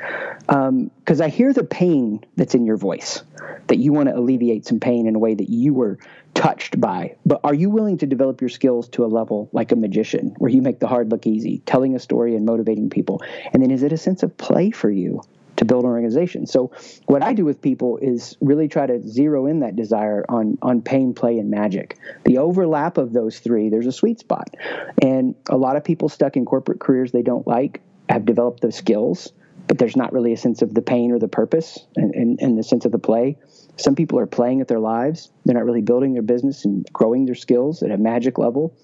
Because 0.48 1.20
um, 1.20 1.22
I 1.22 1.28
hear 1.28 1.52
the 1.52 1.62
pain 1.62 2.24
that's 2.34 2.56
in 2.56 2.66
your 2.66 2.76
voice, 2.76 3.22
that 3.68 3.78
you 3.78 3.92
want 3.92 4.08
to 4.08 4.16
alleviate 4.16 4.66
some 4.66 4.80
pain 4.80 5.06
in 5.06 5.14
a 5.14 5.18
way 5.20 5.34
that 5.36 5.48
you 5.48 5.74
were 5.74 6.00
touched 6.42 6.80
by. 6.80 7.14
But 7.24 7.40
are 7.44 7.54
you 7.54 7.70
willing 7.70 7.98
to 7.98 8.06
develop 8.06 8.40
your 8.40 8.50
skills 8.50 8.88
to 8.90 9.04
a 9.04 9.06
level 9.06 9.48
like 9.52 9.70
a 9.70 9.76
magician, 9.76 10.34
where 10.38 10.50
you 10.50 10.60
make 10.60 10.80
the 10.80 10.88
hard 10.88 11.12
look 11.12 11.24
easy, 11.24 11.62
telling 11.66 11.94
a 11.94 12.00
story 12.00 12.34
and 12.34 12.44
motivating 12.44 12.90
people? 12.90 13.22
And 13.52 13.62
then 13.62 13.70
is 13.70 13.84
it 13.84 13.92
a 13.92 13.96
sense 13.96 14.24
of 14.24 14.36
play 14.36 14.72
for 14.72 14.90
you? 14.90 15.22
To 15.56 15.66
build 15.66 15.84
an 15.84 15.90
organization. 15.90 16.46
So, 16.46 16.72
what 17.06 17.22
I 17.22 17.34
do 17.34 17.44
with 17.44 17.60
people 17.60 17.98
is 17.98 18.36
really 18.40 18.68
try 18.68 18.86
to 18.86 19.06
zero 19.06 19.46
in 19.46 19.60
that 19.60 19.76
desire 19.76 20.24
on 20.28 20.56
on 20.62 20.80
pain, 20.80 21.12
play, 21.12 21.38
and 21.38 21.50
magic. 21.50 21.98
The 22.24 22.38
overlap 22.38 22.96
of 22.96 23.12
those 23.12 23.38
three, 23.38 23.68
there's 23.68 23.86
a 23.86 23.92
sweet 23.92 24.18
spot. 24.18 24.56
And 25.02 25.34
a 25.50 25.56
lot 25.58 25.76
of 25.76 25.84
people 25.84 26.08
stuck 26.08 26.36
in 26.36 26.46
corporate 26.46 26.80
careers 26.80 27.12
they 27.12 27.22
don't 27.22 27.46
like 27.46 27.82
have 28.08 28.24
developed 28.24 28.62
those 28.62 28.76
skills, 28.76 29.30
but 29.68 29.76
there's 29.78 29.94
not 29.94 30.12
really 30.12 30.32
a 30.32 30.38
sense 30.38 30.62
of 30.62 30.72
the 30.72 30.82
pain 30.82 31.12
or 31.12 31.18
the 31.18 31.28
purpose 31.28 31.78
and, 31.96 32.14
and, 32.14 32.40
and 32.40 32.58
the 32.58 32.62
sense 32.62 32.86
of 32.86 32.90
the 32.90 32.98
play. 32.98 33.36
Some 33.76 33.94
people 33.94 34.18
are 34.18 34.26
playing 34.26 34.60
at 34.60 34.68
their 34.68 34.78
lives. 34.78 35.30
They're 35.44 35.54
not 35.54 35.64
really 35.64 35.82
building 35.82 36.12
their 36.12 36.22
business 36.22 36.64
and 36.64 36.86
growing 36.92 37.24
their 37.24 37.34
skills 37.34 37.82
at 37.82 37.90
a 37.90 37.96
magic 37.96 38.38
level. 38.38 38.74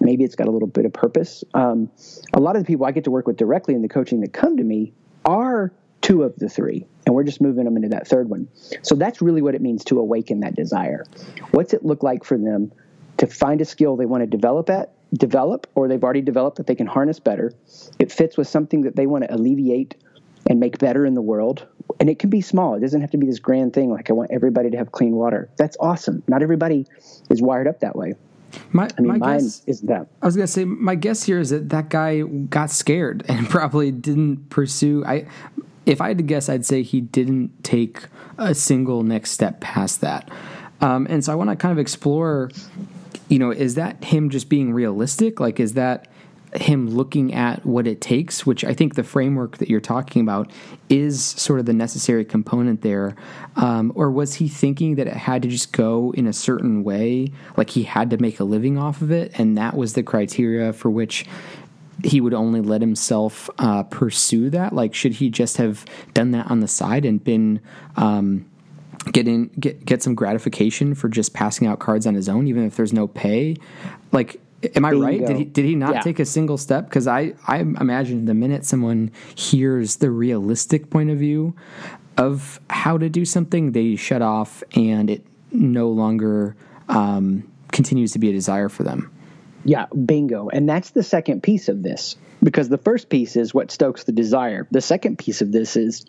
Maybe 0.00 0.24
it's 0.24 0.36
got 0.36 0.48
a 0.48 0.50
little 0.50 0.68
bit 0.68 0.84
of 0.84 0.92
purpose. 0.92 1.42
Um, 1.54 1.90
a 2.32 2.40
lot 2.40 2.56
of 2.56 2.62
the 2.62 2.66
people 2.66 2.86
I 2.86 2.92
get 2.92 3.04
to 3.04 3.10
work 3.10 3.26
with 3.26 3.36
directly 3.36 3.74
in 3.74 3.82
the 3.82 3.88
coaching 3.88 4.20
that 4.20 4.32
come 4.32 4.56
to 4.56 4.62
me 4.64 4.92
are 5.24 5.72
two 6.02 6.22
of 6.22 6.36
the 6.36 6.48
three, 6.48 6.86
and 7.04 7.14
we're 7.14 7.24
just 7.24 7.40
moving 7.40 7.64
them 7.64 7.76
into 7.76 7.88
that 7.88 8.06
third 8.06 8.28
one. 8.28 8.48
So 8.82 8.94
that's 8.94 9.20
really 9.20 9.42
what 9.42 9.54
it 9.54 9.60
means 9.60 9.84
to 9.84 9.98
awaken 9.98 10.40
that 10.40 10.54
desire. 10.54 11.04
What's 11.50 11.74
it 11.74 11.84
look 11.84 12.02
like 12.02 12.24
for 12.24 12.38
them 12.38 12.70
to 13.16 13.26
find 13.26 13.60
a 13.60 13.64
skill 13.64 13.96
they 13.96 14.06
want 14.06 14.22
to 14.22 14.26
develop 14.26 14.70
at, 14.70 14.92
develop, 15.12 15.66
or 15.74 15.88
they've 15.88 16.02
already 16.02 16.20
developed 16.20 16.58
that 16.58 16.66
they 16.66 16.76
can 16.76 16.86
harness 16.86 17.18
better? 17.18 17.52
It 17.98 18.12
fits 18.12 18.36
with 18.36 18.46
something 18.46 18.82
that 18.82 18.94
they 18.94 19.06
want 19.06 19.24
to 19.24 19.34
alleviate 19.34 19.96
and 20.48 20.58
make 20.58 20.78
better 20.78 21.06
in 21.06 21.14
the 21.14 21.22
world. 21.22 21.66
And 22.00 22.08
it 22.08 22.18
can 22.18 22.30
be 22.30 22.40
small. 22.40 22.74
It 22.74 22.80
doesn't 22.80 23.00
have 23.00 23.10
to 23.12 23.18
be 23.18 23.26
this 23.26 23.38
grand 23.38 23.74
thing 23.74 23.90
like 23.90 24.10
I 24.10 24.14
want 24.14 24.30
everybody 24.32 24.70
to 24.70 24.76
have 24.78 24.90
clean 24.92 25.12
water. 25.12 25.48
That's 25.56 25.76
awesome. 25.78 26.22
Not 26.26 26.42
everybody 26.42 26.86
is 27.30 27.40
wired 27.40 27.68
up 27.68 27.80
that 27.80 27.94
way. 27.94 28.14
My, 28.72 28.88
I 28.96 29.00
mean, 29.02 29.08
my 29.08 29.18
mine 29.18 29.38
guess, 29.40 29.62
is 29.66 29.82
that. 29.82 30.08
I 30.22 30.26
was 30.26 30.34
gonna 30.34 30.46
say 30.46 30.64
my 30.64 30.94
guess 30.94 31.22
here 31.22 31.38
is 31.38 31.50
that 31.50 31.68
that 31.68 31.90
guy 31.90 32.22
got 32.22 32.70
scared 32.70 33.24
and 33.28 33.48
probably 33.50 33.90
didn't 33.90 34.48
pursue. 34.48 35.04
I, 35.04 35.26
if 35.84 36.00
I 36.00 36.08
had 36.08 36.18
to 36.18 36.24
guess, 36.24 36.48
I'd 36.48 36.64
say 36.64 36.82
he 36.82 37.02
didn't 37.02 37.62
take 37.62 38.06
a 38.38 38.54
single 38.54 39.02
next 39.02 39.32
step 39.32 39.60
past 39.60 40.00
that. 40.00 40.30
Um, 40.80 41.06
and 41.10 41.22
so 41.24 41.32
I 41.32 41.34
want 41.34 41.50
to 41.50 41.56
kind 41.56 41.72
of 41.72 41.78
explore. 41.78 42.50
You 43.28 43.38
know, 43.38 43.50
is 43.50 43.74
that 43.74 44.02
him 44.04 44.30
just 44.30 44.48
being 44.48 44.72
realistic? 44.72 45.40
Like, 45.40 45.60
is 45.60 45.74
that 45.74 46.08
him 46.54 46.88
looking 46.88 47.34
at 47.34 47.64
what 47.64 47.86
it 47.86 48.00
takes, 48.00 48.46
which 48.46 48.64
I 48.64 48.72
think 48.72 48.94
the 48.94 49.04
framework 49.04 49.58
that 49.58 49.68
you're 49.68 49.80
talking 49.80 50.22
about 50.22 50.50
is 50.88 51.22
sort 51.22 51.60
of 51.60 51.66
the 51.66 51.72
necessary 51.72 52.24
component 52.24 52.82
there. 52.82 53.16
Um, 53.56 53.92
or 53.94 54.10
was 54.10 54.34
he 54.34 54.48
thinking 54.48 54.94
that 54.96 55.06
it 55.06 55.14
had 55.14 55.42
to 55.42 55.48
just 55.48 55.72
go 55.72 56.12
in 56.16 56.26
a 56.26 56.32
certain 56.32 56.84
way, 56.84 57.32
like 57.56 57.70
he 57.70 57.82
had 57.82 58.10
to 58.10 58.18
make 58.18 58.40
a 58.40 58.44
living 58.44 58.78
off 58.78 59.02
of 59.02 59.10
it, 59.10 59.38
and 59.38 59.58
that 59.58 59.76
was 59.76 59.92
the 59.92 60.02
criteria 60.02 60.72
for 60.72 60.90
which 60.90 61.26
he 62.04 62.20
would 62.20 62.34
only 62.34 62.60
let 62.60 62.80
himself 62.80 63.50
uh, 63.58 63.82
pursue 63.82 64.50
that? 64.50 64.72
Like, 64.72 64.94
should 64.94 65.14
he 65.14 65.30
just 65.30 65.56
have 65.56 65.84
done 66.14 66.30
that 66.30 66.50
on 66.50 66.60
the 66.60 66.68
side 66.68 67.04
and 67.04 67.22
been. 67.22 67.60
Um, 67.96 68.46
get 69.12 69.28
in 69.28 69.46
get 69.60 69.86
get 69.86 70.02
some 70.02 70.14
gratification 70.14 70.94
for 70.94 71.08
just 71.08 71.32
passing 71.32 71.66
out 71.66 71.78
cards 71.78 72.06
on 72.06 72.14
his 72.14 72.28
own 72.28 72.46
even 72.46 72.66
if 72.66 72.76
there's 72.76 72.92
no 72.92 73.06
pay 73.06 73.56
like 74.12 74.38
Am 74.74 74.84
I 74.84 74.90
Bingo. 74.90 75.06
right? 75.06 75.26
Did 75.26 75.36
he 75.36 75.44
did 75.44 75.64
he 75.64 75.74
not 75.74 75.94
Yeah. 75.94 76.00
take 76.00 76.18
a 76.18 76.24
single 76.24 76.58
step? 76.58 76.86
Because 76.88 77.06
I 77.06 77.34
I 77.46 77.58
imagine 77.60 78.24
the 78.24 78.34
minute 78.34 78.64
someone 78.64 79.10
hears 79.34 79.96
the 79.96 80.10
realistic 80.10 80.90
point 80.90 81.10
of 81.10 81.18
view 81.18 81.54
of 82.16 82.60
how 82.68 82.98
to 82.98 83.08
do 83.08 83.24
something, 83.24 83.70
they 83.72 83.94
shut 83.94 84.22
off, 84.22 84.64
and 84.74 85.08
it 85.08 85.24
no 85.52 85.88
longer 85.90 86.56
um, 86.88 87.44
continues 87.70 88.12
to 88.12 88.18
be 88.18 88.30
a 88.30 88.32
desire 88.32 88.68
for 88.68 88.82
them. 88.82 89.10
Yeah, 89.64 89.86
bingo. 89.86 90.48
And 90.48 90.68
that's 90.68 90.90
the 90.90 91.02
second 91.02 91.42
piece 91.42 91.68
of 91.68 91.82
this 91.82 92.16
because 92.42 92.68
the 92.68 92.78
first 92.78 93.08
piece 93.08 93.36
is 93.36 93.54
what 93.54 93.70
stokes 93.70 94.04
the 94.04 94.12
desire. 94.12 94.66
The 94.70 94.80
second 94.80 95.18
piece 95.18 95.42
of 95.42 95.52
this 95.52 95.76
is, 95.76 96.06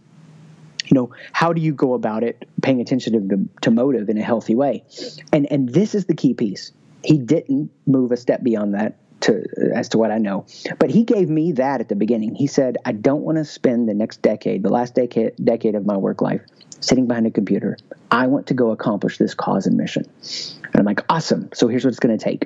you 0.85 0.95
know, 0.95 1.11
how 1.33 1.53
do 1.53 1.61
you 1.61 1.73
go 1.73 1.93
about 1.93 2.23
it 2.23 2.47
paying 2.61 2.81
attention 2.81 3.29
to, 3.29 3.49
to 3.61 3.71
motive 3.71 4.09
in 4.09 4.17
a 4.17 4.23
healthy 4.23 4.55
way? 4.55 4.83
And 5.31 5.51
and 5.51 5.69
this 5.69 5.93
is 5.93 6.05
the 6.05 6.15
key 6.15 6.33
piece. 6.33 6.71
He 7.03 7.17
didn't 7.17 7.71
move 7.85 8.11
a 8.11 8.17
step 8.17 8.43
beyond 8.43 8.73
that 8.73 8.97
to 9.21 9.43
as 9.75 9.89
to 9.89 9.97
what 9.97 10.11
I 10.11 10.17
know. 10.17 10.45
But 10.79 10.89
he 10.89 11.03
gave 11.03 11.29
me 11.29 11.53
that 11.53 11.81
at 11.81 11.89
the 11.89 11.95
beginning. 11.95 12.35
He 12.35 12.47
said, 12.47 12.77
I 12.85 12.91
don't 12.91 13.21
want 13.21 13.37
to 13.37 13.45
spend 13.45 13.89
the 13.89 13.93
next 13.93 14.21
decade, 14.21 14.63
the 14.63 14.69
last 14.69 14.95
decade 14.95 15.33
decade 15.43 15.75
of 15.75 15.85
my 15.85 15.97
work 15.97 16.21
life, 16.21 16.41
sitting 16.79 17.07
behind 17.07 17.27
a 17.27 17.31
computer. 17.31 17.77
I 18.11 18.27
want 18.27 18.47
to 18.47 18.53
go 18.53 18.71
accomplish 18.71 19.17
this 19.17 19.33
cause 19.33 19.67
and 19.67 19.77
mission. 19.77 20.09
And 20.63 20.75
I'm 20.75 20.85
like, 20.85 21.01
awesome. 21.09 21.49
So 21.53 21.67
here's 21.67 21.83
what 21.83 21.89
it's 21.89 21.99
going 21.99 22.17
to 22.17 22.23
take. 22.23 22.45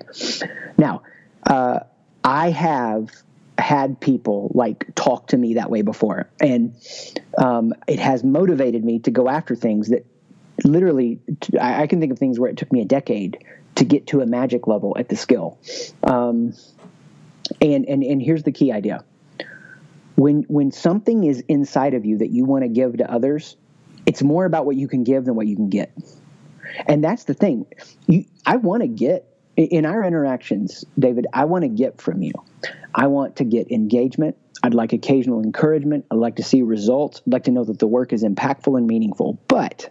Now, 0.77 1.03
uh, 1.45 1.81
I 2.23 2.49
have 2.49 3.09
had 3.57 3.99
people 3.99 4.51
like 4.53 4.93
talk 4.95 5.27
to 5.27 5.37
me 5.37 5.55
that 5.55 5.69
way 5.69 5.83
before, 5.83 6.29
and 6.41 6.75
um, 7.37 7.73
it 7.87 7.99
has 7.99 8.23
motivated 8.23 8.83
me 8.83 8.99
to 8.99 9.11
go 9.11 9.29
after 9.29 9.55
things 9.55 9.89
that 9.89 10.05
literally 10.63 11.19
I, 11.59 11.83
I 11.83 11.87
can 11.87 11.99
think 11.99 12.11
of 12.11 12.19
things 12.19 12.39
where 12.39 12.49
it 12.49 12.57
took 12.57 12.71
me 12.71 12.81
a 12.81 12.85
decade 12.85 13.43
to 13.83 13.85
get 13.85 14.07
to 14.07 14.21
a 14.21 14.25
magic 14.25 14.65
level 14.65 14.95
at 14.97 15.09
the 15.09 15.15
skill. 15.15 15.57
Um, 16.03 16.53
and 17.61 17.85
and 17.85 18.03
and 18.03 18.21
here's 18.21 18.43
the 18.43 18.51
key 18.51 18.71
idea: 18.71 19.03
when 20.15 20.43
when 20.43 20.71
something 20.71 21.25
is 21.25 21.43
inside 21.47 21.93
of 21.93 22.05
you 22.05 22.19
that 22.19 22.31
you 22.31 22.45
want 22.45 22.63
to 22.63 22.69
give 22.69 22.97
to 22.97 23.11
others, 23.11 23.57
it's 24.05 24.23
more 24.23 24.45
about 24.45 24.65
what 24.65 24.77
you 24.77 24.87
can 24.87 25.03
give 25.03 25.25
than 25.25 25.35
what 25.35 25.47
you 25.47 25.55
can 25.55 25.69
get. 25.69 25.91
And 26.87 27.03
that's 27.03 27.25
the 27.25 27.33
thing. 27.33 27.65
You, 28.07 28.25
I 28.45 28.55
want 28.55 28.81
to 28.81 28.87
get 28.87 29.27
in 29.57 29.85
our 29.85 30.03
interactions, 30.03 30.85
David. 30.97 31.27
I 31.33 31.45
want 31.45 31.63
to 31.63 31.69
get 31.69 32.01
from 32.01 32.21
you. 32.23 32.31
I 32.95 33.07
want 33.07 33.35
to 33.35 33.43
get 33.43 33.69
engagement. 33.69 34.37
I'd 34.63 34.73
like 34.73 34.93
occasional 34.93 35.43
encouragement. 35.43 36.05
I'd 36.09 36.17
like 36.17 36.37
to 36.37 36.43
see 36.43 36.61
results. 36.61 37.21
I'd 37.27 37.33
like 37.33 37.43
to 37.43 37.51
know 37.51 37.65
that 37.65 37.79
the 37.79 37.87
work 37.87 38.13
is 38.13 38.23
impactful 38.23 38.77
and 38.77 38.87
meaningful. 38.87 39.37
But 39.49 39.89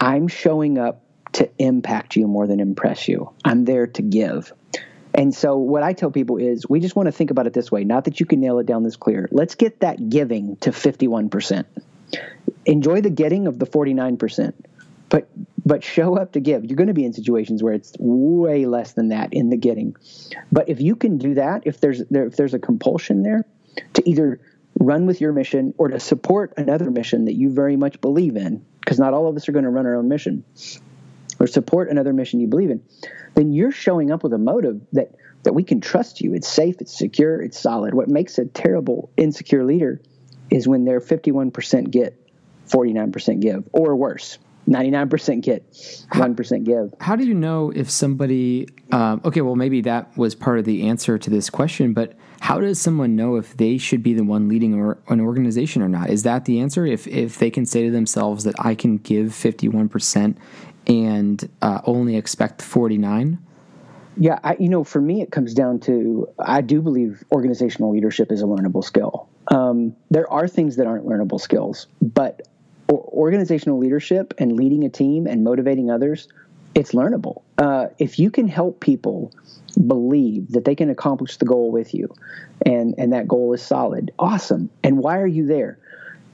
I'm 0.00 0.26
showing 0.26 0.78
up 0.78 1.05
to 1.36 1.50
impact 1.58 2.16
you 2.16 2.26
more 2.26 2.46
than 2.46 2.60
impress 2.60 3.08
you. 3.08 3.30
I'm 3.44 3.66
there 3.66 3.86
to 3.88 4.02
give. 4.02 4.52
And 5.12 5.34
so, 5.34 5.56
what 5.56 5.82
I 5.82 5.92
tell 5.92 6.10
people 6.10 6.38
is, 6.38 6.68
we 6.68 6.80
just 6.80 6.96
want 6.96 7.06
to 7.08 7.12
think 7.12 7.30
about 7.30 7.46
it 7.46 7.52
this 7.52 7.70
way. 7.70 7.84
Not 7.84 8.04
that 8.04 8.20
you 8.20 8.26
can 8.26 8.40
nail 8.40 8.58
it 8.58 8.66
down 8.66 8.82
this 8.82 8.96
clear. 8.96 9.28
Let's 9.30 9.54
get 9.54 9.80
that 9.80 10.08
giving 10.08 10.56
to 10.56 10.70
51%. 10.70 11.64
Enjoy 12.64 13.00
the 13.00 13.10
getting 13.10 13.46
of 13.46 13.58
the 13.58 13.66
49%, 13.66 14.54
but 15.08 15.28
but 15.64 15.84
show 15.84 16.16
up 16.16 16.32
to 16.32 16.40
give. 16.40 16.64
You're 16.64 16.76
going 16.76 16.88
to 16.88 16.94
be 16.94 17.04
in 17.04 17.12
situations 17.12 17.62
where 17.62 17.74
it's 17.74 17.92
way 17.98 18.66
less 18.66 18.92
than 18.92 19.08
that 19.08 19.32
in 19.32 19.50
the 19.50 19.56
getting. 19.56 19.96
But 20.52 20.68
if 20.68 20.80
you 20.80 20.96
can 20.96 21.18
do 21.18 21.34
that, 21.34 21.62
if 21.66 21.80
there's 21.80 22.02
there, 22.10 22.26
if 22.26 22.36
there's 22.36 22.54
a 22.54 22.58
compulsion 22.58 23.22
there 23.22 23.44
to 23.94 24.08
either 24.08 24.40
run 24.78 25.06
with 25.06 25.20
your 25.20 25.32
mission 25.32 25.74
or 25.76 25.88
to 25.88 26.00
support 26.00 26.54
another 26.56 26.90
mission 26.90 27.26
that 27.26 27.34
you 27.34 27.50
very 27.50 27.76
much 27.76 28.00
believe 28.00 28.36
in, 28.36 28.64
because 28.80 28.98
not 28.98 29.12
all 29.12 29.28
of 29.28 29.36
us 29.36 29.48
are 29.48 29.52
going 29.52 29.64
to 29.64 29.70
run 29.70 29.86
our 29.86 29.96
own 29.96 30.08
mission 30.08 30.44
or 31.38 31.46
support 31.46 31.90
another 31.90 32.12
mission 32.12 32.40
you 32.40 32.46
believe 32.46 32.70
in, 32.70 32.82
then 33.34 33.52
you're 33.52 33.72
showing 33.72 34.10
up 34.10 34.22
with 34.22 34.32
a 34.32 34.38
motive 34.38 34.80
that 34.92 35.14
that 35.42 35.52
we 35.52 35.62
can 35.62 35.80
trust 35.80 36.20
you. 36.20 36.34
It's 36.34 36.48
safe, 36.48 36.76
it's 36.80 36.96
secure, 36.96 37.40
it's 37.40 37.58
solid. 37.58 37.94
What 37.94 38.08
makes 38.08 38.36
a 38.38 38.46
terrible 38.46 39.10
insecure 39.16 39.64
leader 39.64 40.00
is 40.50 40.66
when 40.66 40.84
they're 40.84 41.00
51% 41.00 41.90
get 41.90 42.20
49% 42.68 43.40
give 43.40 43.68
or 43.72 43.94
worse. 43.94 44.38
99% 44.68 45.42
get 45.42 45.70
1% 45.72 46.64
give. 46.64 46.92
How 47.00 47.14
do 47.14 47.24
you 47.24 47.34
know 47.34 47.70
if 47.70 47.88
somebody? 47.88 48.68
Um, 48.90 49.20
okay, 49.24 49.40
well, 49.40 49.54
maybe 49.54 49.80
that 49.82 50.16
was 50.16 50.34
part 50.34 50.58
of 50.58 50.64
the 50.64 50.88
answer 50.88 51.18
to 51.18 51.30
this 51.30 51.48
question, 51.48 51.92
but 51.92 52.14
how 52.40 52.60
does 52.60 52.80
someone 52.80 53.16
know 53.16 53.36
if 53.36 53.56
they 53.56 53.78
should 53.78 54.02
be 54.02 54.14
the 54.14 54.24
one 54.24 54.48
leading 54.48 54.74
or, 54.74 54.98
an 55.08 55.20
organization 55.20 55.82
or 55.82 55.88
not? 55.88 56.10
Is 56.10 56.24
that 56.24 56.44
the 56.44 56.60
answer? 56.60 56.84
If 56.84 57.06
if 57.06 57.38
they 57.38 57.50
can 57.50 57.64
say 57.64 57.84
to 57.84 57.90
themselves 57.90 58.44
that 58.44 58.54
I 58.58 58.74
can 58.74 58.98
give 58.98 59.34
fifty 59.34 59.68
one 59.68 59.88
percent 59.88 60.38
and 60.86 61.48
uh, 61.62 61.80
only 61.84 62.16
expect 62.16 62.62
forty 62.62 62.98
nine? 62.98 63.38
Yeah, 64.18 64.38
I, 64.42 64.56
you 64.58 64.68
know, 64.70 64.82
for 64.82 65.00
me, 65.00 65.20
it 65.20 65.30
comes 65.30 65.52
down 65.52 65.80
to 65.80 66.28
I 66.38 66.60
do 66.60 66.80
believe 66.80 67.22
organizational 67.30 67.92
leadership 67.92 68.32
is 68.32 68.42
a 68.42 68.46
learnable 68.46 68.82
skill. 68.82 69.28
Um, 69.48 69.94
there 70.10 70.30
are 70.32 70.48
things 70.48 70.76
that 70.76 70.86
aren't 70.86 71.06
learnable 71.06 71.40
skills, 71.40 71.86
but 72.00 72.48
organizational 72.88 73.78
leadership 73.78 74.32
and 74.38 74.52
leading 74.52 74.84
a 74.84 74.88
team 74.88 75.26
and 75.26 75.42
motivating 75.42 75.90
others 75.90 76.28
it's 76.76 76.92
learnable. 76.92 77.42
Uh, 77.56 77.86
if 77.98 78.18
you 78.18 78.30
can 78.30 78.46
help 78.46 78.80
people 78.80 79.32
believe 79.86 80.50
that 80.50 80.66
they 80.66 80.74
can 80.74 80.90
accomplish 80.90 81.38
the 81.38 81.46
goal 81.46 81.72
with 81.72 81.94
you, 81.94 82.14
and 82.66 82.94
and 82.98 83.12
that 83.14 83.26
goal 83.26 83.54
is 83.54 83.62
solid, 83.62 84.12
awesome. 84.18 84.68
And 84.84 84.98
why 84.98 85.18
are 85.18 85.26
you 85.26 85.46
there? 85.46 85.78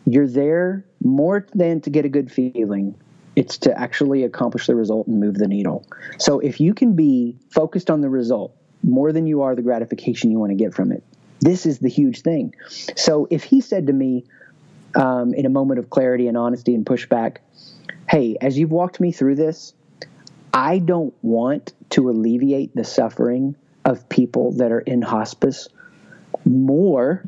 You're 0.05 0.27
there 0.27 0.85
more 1.03 1.47
than 1.55 1.81
to 1.83 1.91
get 1.91 2.05
a 2.05 2.09
good 2.09 2.31
feeling. 2.31 2.97
It's 3.35 3.59
to 3.59 3.79
actually 3.79 4.25
accomplish 4.25 4.67
the 4.67 4.75
result 4.75 5.07
and 5.07 5.19
move 5.21 5.35
the 5.35 5.49
needle. 5.49 5.87
So 6.19 6.41
if 6.41 6.61
you 6.61 6.75
can 6.75 6.95
be 6.95 7.37
focused 7.51 7.91
on 7.91 8.01
the 8.01 8.11
result 8.11 8.55
more 8.83 9.13
than 9.13 9.27
you 9.27 9.43
are 9.43 9.55
the 9.55 9.63
gratification 9.63 10.31
you 10.31 10.39
want 10.39 10.51
to 10.51 10.57
get 10.57 10.75
from 10.75 10.93
it, 10.93 11.03
this 11.41 11.67
is 11.67 11.79
the 11.79 11.89
huge 11.89 12.23
thing. 12.23 12.55
So 12.97 13.27
if 13.31 13.45
he 13.45 13.61
said 13.61 13.87
to 13.87 13.93
me 13.93 14.25
um, 14.95 15.35
in 15.35 15.47
a 15.47 15.49
moment 15.49 15.81
of 15.81 15.91
clarity 15.91 16.29
and 16.29 16.37
honesty 16.37 16.75
and 16.75 16.85
pushback, 16.85 17.39
hey, 18.09 18.37
as 18.41 18.59
you've 18.59 18.71
walked 18.71 19.01
me 19.01 19.13
through 19.13 19.37
this, 19.37 19.75
I 20.53 20.79
don't 20.79 21.15
want 21.23 21.73
to 21.91 22.11
alleviate 22.11 22.75
the 22.75 22.85
suffering 22.85 23.57
of 23.85 24.09
people 24.09 24.53
that 24.53 24.71
are 24.71 24.81
in 24.81 25.03
hospice 25.03 25.69
more 26.45 27.25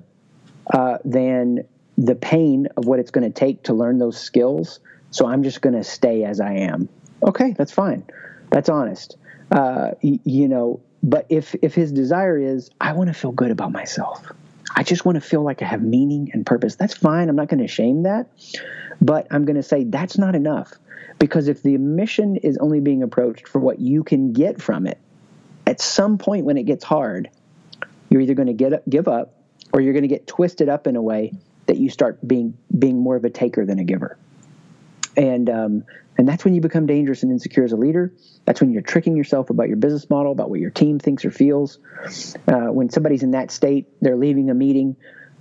uh, 0.73 0.99
than 1.05 1.65
the 1.97 2.15
pain 2.15 2.69
of 2.77 2.87
what 2.87 2.99
it's 2.99 3.11
going 3.11 3.31
to 3.31 3.35
take 3.35 3.65
to 3.65 3.75
learn 3.75 3.99
those 3.99 4.21
skills. 4.21 4.81
So 5.15 5.29
I'm 5.29 5.45
just 5.45 5.61
going 5.61 5.77
to 5.77 5.85
stay 5.85 6.25
as 6.25 6.41
I 6.41 6.55
am. 6.55 6.89
Okay, 7.23 7.55
that's 7.57 7.71
fine. 7.71 8.03
That's 8.51 8.69
honest. 8.69 9.17
Uh, 9.49 9.93
y- 10.03 10.19
you 10.25 10.49
know, 10.49 10.81
but 11.05 11.27
if 11.29 11.55
if 11.63 11.73
his 11.73 11.93
desire 11.93 12.37
is, 12.37 12.69
I 12.81 12.95
want 12.95 13.11
to 13.11 13.15
feel 13.15 13.31
good 13.31 13.53
about 13.53 13.71
myself. 13.71 14.27
I 14.75 14.83
just 14.83 15.05
want 15.05 15.15
to 15.15 15.21
feel 15.21 15.45
like 15.45 15.63
I 15.63 15.67
have 15.67 15.83
meaning 15.83 16.33
and 16.33 16.45
purpose. 16.45 16.75
That's 16.75 16.97
fine. 16.97 17.29
I'm 17.29 17.37
not 17.37 17.47
going 17.47 17.61
to 17.61 17.69
shame 17.69 18.03
that, 18.03 18.27
but 19.01 19.29
I'm 19.31 19.45
going 19.45 19.55
to 19.55 19.63
say 19.63 19.85
that's 19.85 20.19
not 20.19 20.35
enough 20.35 20.73
because 21.21 21.47
if 21.47 21.63
the 21.63 21.79
mission 21.79 22.35
is 22.35 22.59
only 22.59 22.81
being 22.81 23.05
approached 23.05 23.47
for 23.47 23.61
what 23.61 23.79
you 23.79 24.03
can 24.03 24.33
get 24.33 24.61
from 24.61 24.85
it, 24.85 24.99
at 25.65 25.81
some 25.81 26.19
point 26.19 26.45
when 26.45 26.57
it 26.57 26.65
gets 26.65 26.83
hard, 26.83 27.31
you're 28.11 28.21
either 28.21 28.35
going 28.35 28.49
to 28.49 28.53
get 28.53 28.73
up, 28.73 28.83
give 28.89 29.07
up 29.07 29.33
or 29.73 29.81
you're 29.81 29.93
going 29.93 30.03
to 30.03 30.09
get 30.09 30.27
twisted 30.27 30.69
up 30.69 30.89
in 30.89 30.97
a 30.97 31.03
way 31.03 31.31
that 31.67 31.77
you 31.77 31.89
start 31.89 32.19
being 32.27 32.59
being 32.77 32.99
more 32.99 33.15
of 33.15 33.25
a 33.25 33.31
taker 33.31 33.65
than 33.65 33.79
a 33.79 33.85
giver. 33.85 34.19
And 35.17 35.49
um, 35.51 35.85
and 36.17 36.29
that's 36.29 36.45
when 36.45 36.55
you 36.55 36.61
become 36.61 36.87
dangerous 36.87 37.23
and 37.23 37.33
insecure 37.33 37.65
as 37.65 37.73
a 37.73 37.77
leader. 37.77 38.13
That's 38.45 38.61
when 38.61 38.73
you're 38.73 38.83
tricking 38.83 39.17
yourself 39.17 39.51
about 39.51 39.69
your 39.69 39.77
business 39.77 40.09
model, 40.09 40.33
about 40.33 40.51
what 40.51 40.61
your 40.61 40.71
team 40.71 40.99
thinks 40.99 41.25
or 41.25 41.31
feels. 41.31 41.79
Uh, 42.47 42.67
when 42.73 42.91
somebody's 42.91 43.23
in 43.23 43.33
that 43.33 43.51
state, 43.51 43.89
they're 44.01 44.17
leaving 44.17 44.51
a 44.51 44.55
meeting 44.55 44.97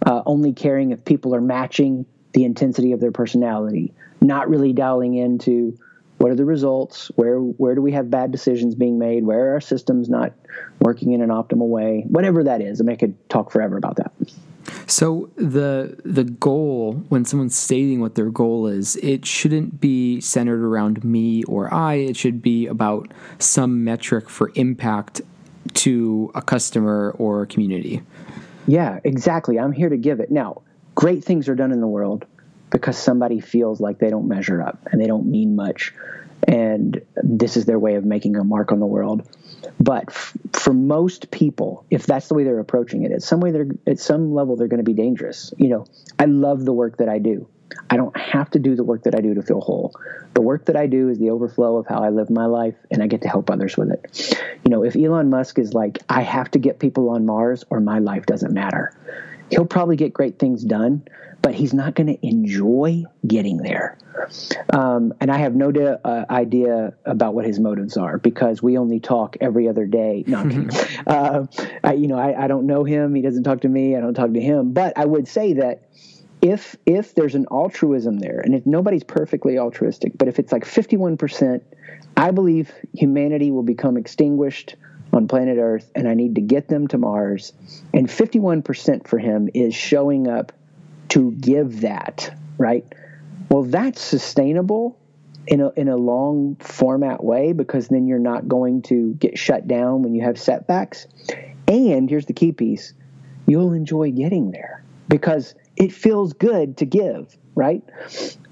uh, 0.05 0.21
only 0.25 0.53
caring 0.53 0.91
if 0.91 1.05
people 1.05 1.35
are 1.35 1.41
matching 1.41 2.05
the 2.33 2.43
intensity 2.43 2.91
of 2.91 2.99
their 2.99 3.11
personality, 3.11 3.93
not 4.21 4.49
really 4.49 4.73
dialing 4.73 5.15
into 5.15 5.77
what 6.17 6.31
are 6.31 6.35
the 6.35 6.45
results, 6.45 7.11
where 7.15 7.37
where 7.37 7.75
do 7.75 7.81
we 7.81 7.91
have 7.91 8.09
bad 8.09 8.31
decisions 8.31 8.75
being 8.75 8.97
made, 8.97 9.25
where 9.25 9.49
are 9.49 9.53
our 9.53 9.61
systems 9.61 10.09
not 10.09 10.33
working 10.79 11.11
in 11.11 11.21
an 11.21 11.29
optimal 11.29 11.67
way, 11.67 12.05
whatever 12.07 12.43
that 12.43 12.61
is. 12.61 12.79
I 12.79 12.83
mean, 12.83 12.93
I 12.93 12.97
could 12.97 13.29
talk 13.29 13.51
forever 13.51 13.77
about 13.77 13.97
that. 13.97 14.11
So 14.87 15.29
the 15.35 15.97
the 16.03 16.23
goal 16.23 17.03
when 17.09 17.25
someone's 17.25 17.55
stating 17.55 17.99
what 17.99 18.15
their 18.15 18.29
goal 18.29 18.67
is, 18.67 18.95
it 18.97 19.25
shouldn't 19.25 19.79
be 19.79 20.21
centered 20.21 20.63
around 20.63 21.03
me 21.03 21.43
or 21.43 21.73
I. 21.73 21.95
It 21.95 22.17
should 22.17 22.41
be 22.41 22.67
about 22.67 23.11
some 23.39 23.83
metric 23.83 24.29
for 24.29 24.51
impact 24.55 25.21
to 25.73 26.31
a 26.35 26.41
customer 26.41 27.15
or 27.17 27.43
a 27.43 27.47
community. 27.47 28.01
Yeah, 28.67 28.99
exactly. 29.03 29.59
I'm 29.59 29.71
here 29.71 29.89
to 29.89 29.97
give 29.97 30.19
it. 30.19 30.31
Now, 30.31 30.61
great 30.95 31.23
things 31.23 31.49
are 31.49 31.55
done 31.55 31.71
in 31.71 31.81
the 31.81 31.87
world 31.87 32.25
because 32.69 32.97
somebody 32.97 33.39
feels 33.39 33.79
like 33.79 33.99
they 33.99 34.09
don't 34.09 34.27
measure 34.27 34.61
up 34.61 34.87
and 34.91 35.01
they 35.01 35.07
don't 35.07 35.25
mean 35.25 35.55
much 35.55 35.93
and 36.47 37.01
this 37.15 37.57
is 37.57 37.65
their 37.65 37.79
way 37.79 37.95
of 37.95 38.05
making 38.05 38.35
a 38.35 38.43
mark 38.43 38.71
on 38.71 38.79
the 38.79 38.85
world. 38.85 39.27
But 39.79 40.05
f- 40.09 40.33
for 40.53 40.73
most 40.73 41.31
people, 41.31 41.85
if 41.89 42.05
that's 42.05 42.27
the 42.27 42.33
way 42.35 42.43
they're 42.43 42.59
approaching 42.59 43.03
it, 43.03 43.11
at 43.11 43.21
some 43.21 43.39
way 43.39 43.51
they're 43.51 43.67
at 43.87 43.99
some 43.99 44.33
level 44.33 44.55
they're 44.55 44.67
going 44.67 44.83
to 44.83 44.83
be 44.83 44.93
dangerous. 44.93 45.53
You 45.57 45.69
know, 45.69 45.85
I 46.19 46.25
love 46.25 46.65
the 46.65 46.73
work 46.73 46.97
that 46.97 47.09
I 47.09 47.19
do. 47.19 47.47
I 47.89 47.97
don't 47.97 48.15
have 48.15 48.51
to 48.51 48.59
do 48.59 48.75
the 48.75 48.83
work 48.83 49.03
that 49.03 49.15
I 49.15 49.21
do 49.21 49.33
to 49.33 49.41
feel 49.41 49.61
whole. 49.61 49.95
The 50.33 50.41
work 50.41 50.65
that 50.65 50.75
I 50.75 50.87
do 50.87 51.09
is 51.09 51.17
the 51.17 51.31
overflow 51.31 51.77
of 51.77 51.87
how 51.87 52.03
I 52.03 52.09
live 52.09 52.29
my 52.29 52.45
life, 52.45 52.75
and 52.91 53.01
I 53.01 53.07
get 53.07 53.21
to 53.23 53.27
help 53.27 53.49
others 53.49 53.77
with 53.77 53.91
it. 53.91 54.39
You 54.63 54.69
know, 54.69 54.83
if 54.83 54.95
Elon 54.95 55.29
Musk 55.29 55.59
is 55.59 55.73
like, 55.73 55.99
I 56.09 56.21
have 56.21 56.51
to 56.51 56.59
get 56.59 56.79
people 56.79 57.09
on 57.09 57.25
Mars 57.25 57.63
or 57.69 57.79
my 57.79 57.99
life 57.99 58.25
doesn't 58.25 58.53
matter, 58.53 58.95
he'll 59.49 59.65
probably 59.65 59.95
get 59.95 60.13
great 60.13 60.39
things 60.39 60.63
done, 60.63 61.03
but 61.41 61.53
he's 61.53 61.73
not 61.73 61.95
going 61.95 62.07
to 62.07 62.25
enjoy 62.25 63.03
getting 63.27 63.57
there. 63.57 63.97
Um, 64.71 65.13
and 65.19 65.29
I 65.29 65.37
have 65.37 65.55
no 65.55 65.71
de- 65.71 66.07
uh, 66.07 66.25
idea 66.29 66.93
about 67.05 67.33
what 67.33 67.45
his 67.45 67.59
motives 67.59 67.97
are 67.97 68.17
because 68.17 68.63
we 68.63 68.77
only 68.77 68.99
talk 68.99 69.37
every 69.41 69.67
other 69.67 69.85
day. 69.85 70.23
No, 70.25 70.69
uh, 71.07 71.45
I, 71.83 71.93
you 71.93 72.07
know, 72.07 72.17
I, 72.17 72.45
I 72.45 72.47
don't 72.47 72.65
know 72.65 72.83
him. 72.83 73.13
He 73.13 73.21
doesn't 73.21 73.43
talk 73.43 73.61
to 73.61 73.69
me. 73.69 73.95
I 73.95 73.99
don't 73.99 74.13
talk 74.13 74.31
to 74.33 74.41
him. 74.41 74.71
But 74.71 74.97
I 74.97 75.05
would 75.05 75.27
say 75.27 75.53
that 75.53 75.83
if 76.41 76.75
if 76.85 77.15
there's 77.15 77.35
an 77.35 77.45
altruism 77.51 78.19
there, 78.19 78.39
and 78.39 78.53
if 78.53 78.65
nobody's 78.65 79.03
perfectly 79.03 79.57
altruistic, 79.57 80.17
but 80.17 80.27
if 80.27 80.39
it's 80.39 80.51
like 80.51 80.65
51 80.65 81.17
percent, 81.17 81.63
I 82.17 82.31
believe 82.31 82.71
humanity 82.93 83.51
will 83.51 83.63
become 83.63 83.97
extinguished 83.97 84.75
on 85.13 85.27
planet 85.27 85.57
Earth, 85.59 85.89
and 85.95 86.07
I 86.07 86.15
need 86.15 86.35
to 86.35 86.41
get 86.41 86.67
them 86.67 86.87
to 86.89 86.97
Mars. 86.97 87.53
And 87.93 88.07
51% 88.07 89.07
for 89.07 89.19
him 89.19 89.49
is 89.53 89.75
showing 89.75 90.27
up 90.27 90.51
to 91.09 91.31
give 91.31 91.81
that, 91.81 92.35
right? 92.57 92.85
Well, 93.49 93.63
that's 93.63 94.01
sustainable 94.01 94.97
in 95.45 95.61
a, 95.61 95.69
in 95.71 95.87
a 95.87 95.95
long 95.95 96.55
format 96.55 97.23
way 97.23 97.53
because 97.53 97.87
then 97.87 98.07
you're 98.07 98.19
not 98.19 98.47
going 98.47 98.81
to 98.83 99.13
get 99.13 99.37
shut 99.37 99.67
down 99.67 100.01
when 100.01 100.15
you 100.15 100.23
have 100.23 100.39
setbacks. 100.39 101.05
And 101.67 102.09
here's 102.09 102.25
the 102.25 102.33
key 102.33 102.51
piece 102.51 102.93
you'll 103.45 103.73
enjoy 103.73 104.09
getting 104.11 104.51
there 104.51 104.83
because 105.09 105.53
it 105.75 105.93
feels 105.93 106.33
good 106.33 106.77
to 106.77 106.85
give, 106.85 107.37
right? 107.55 107.83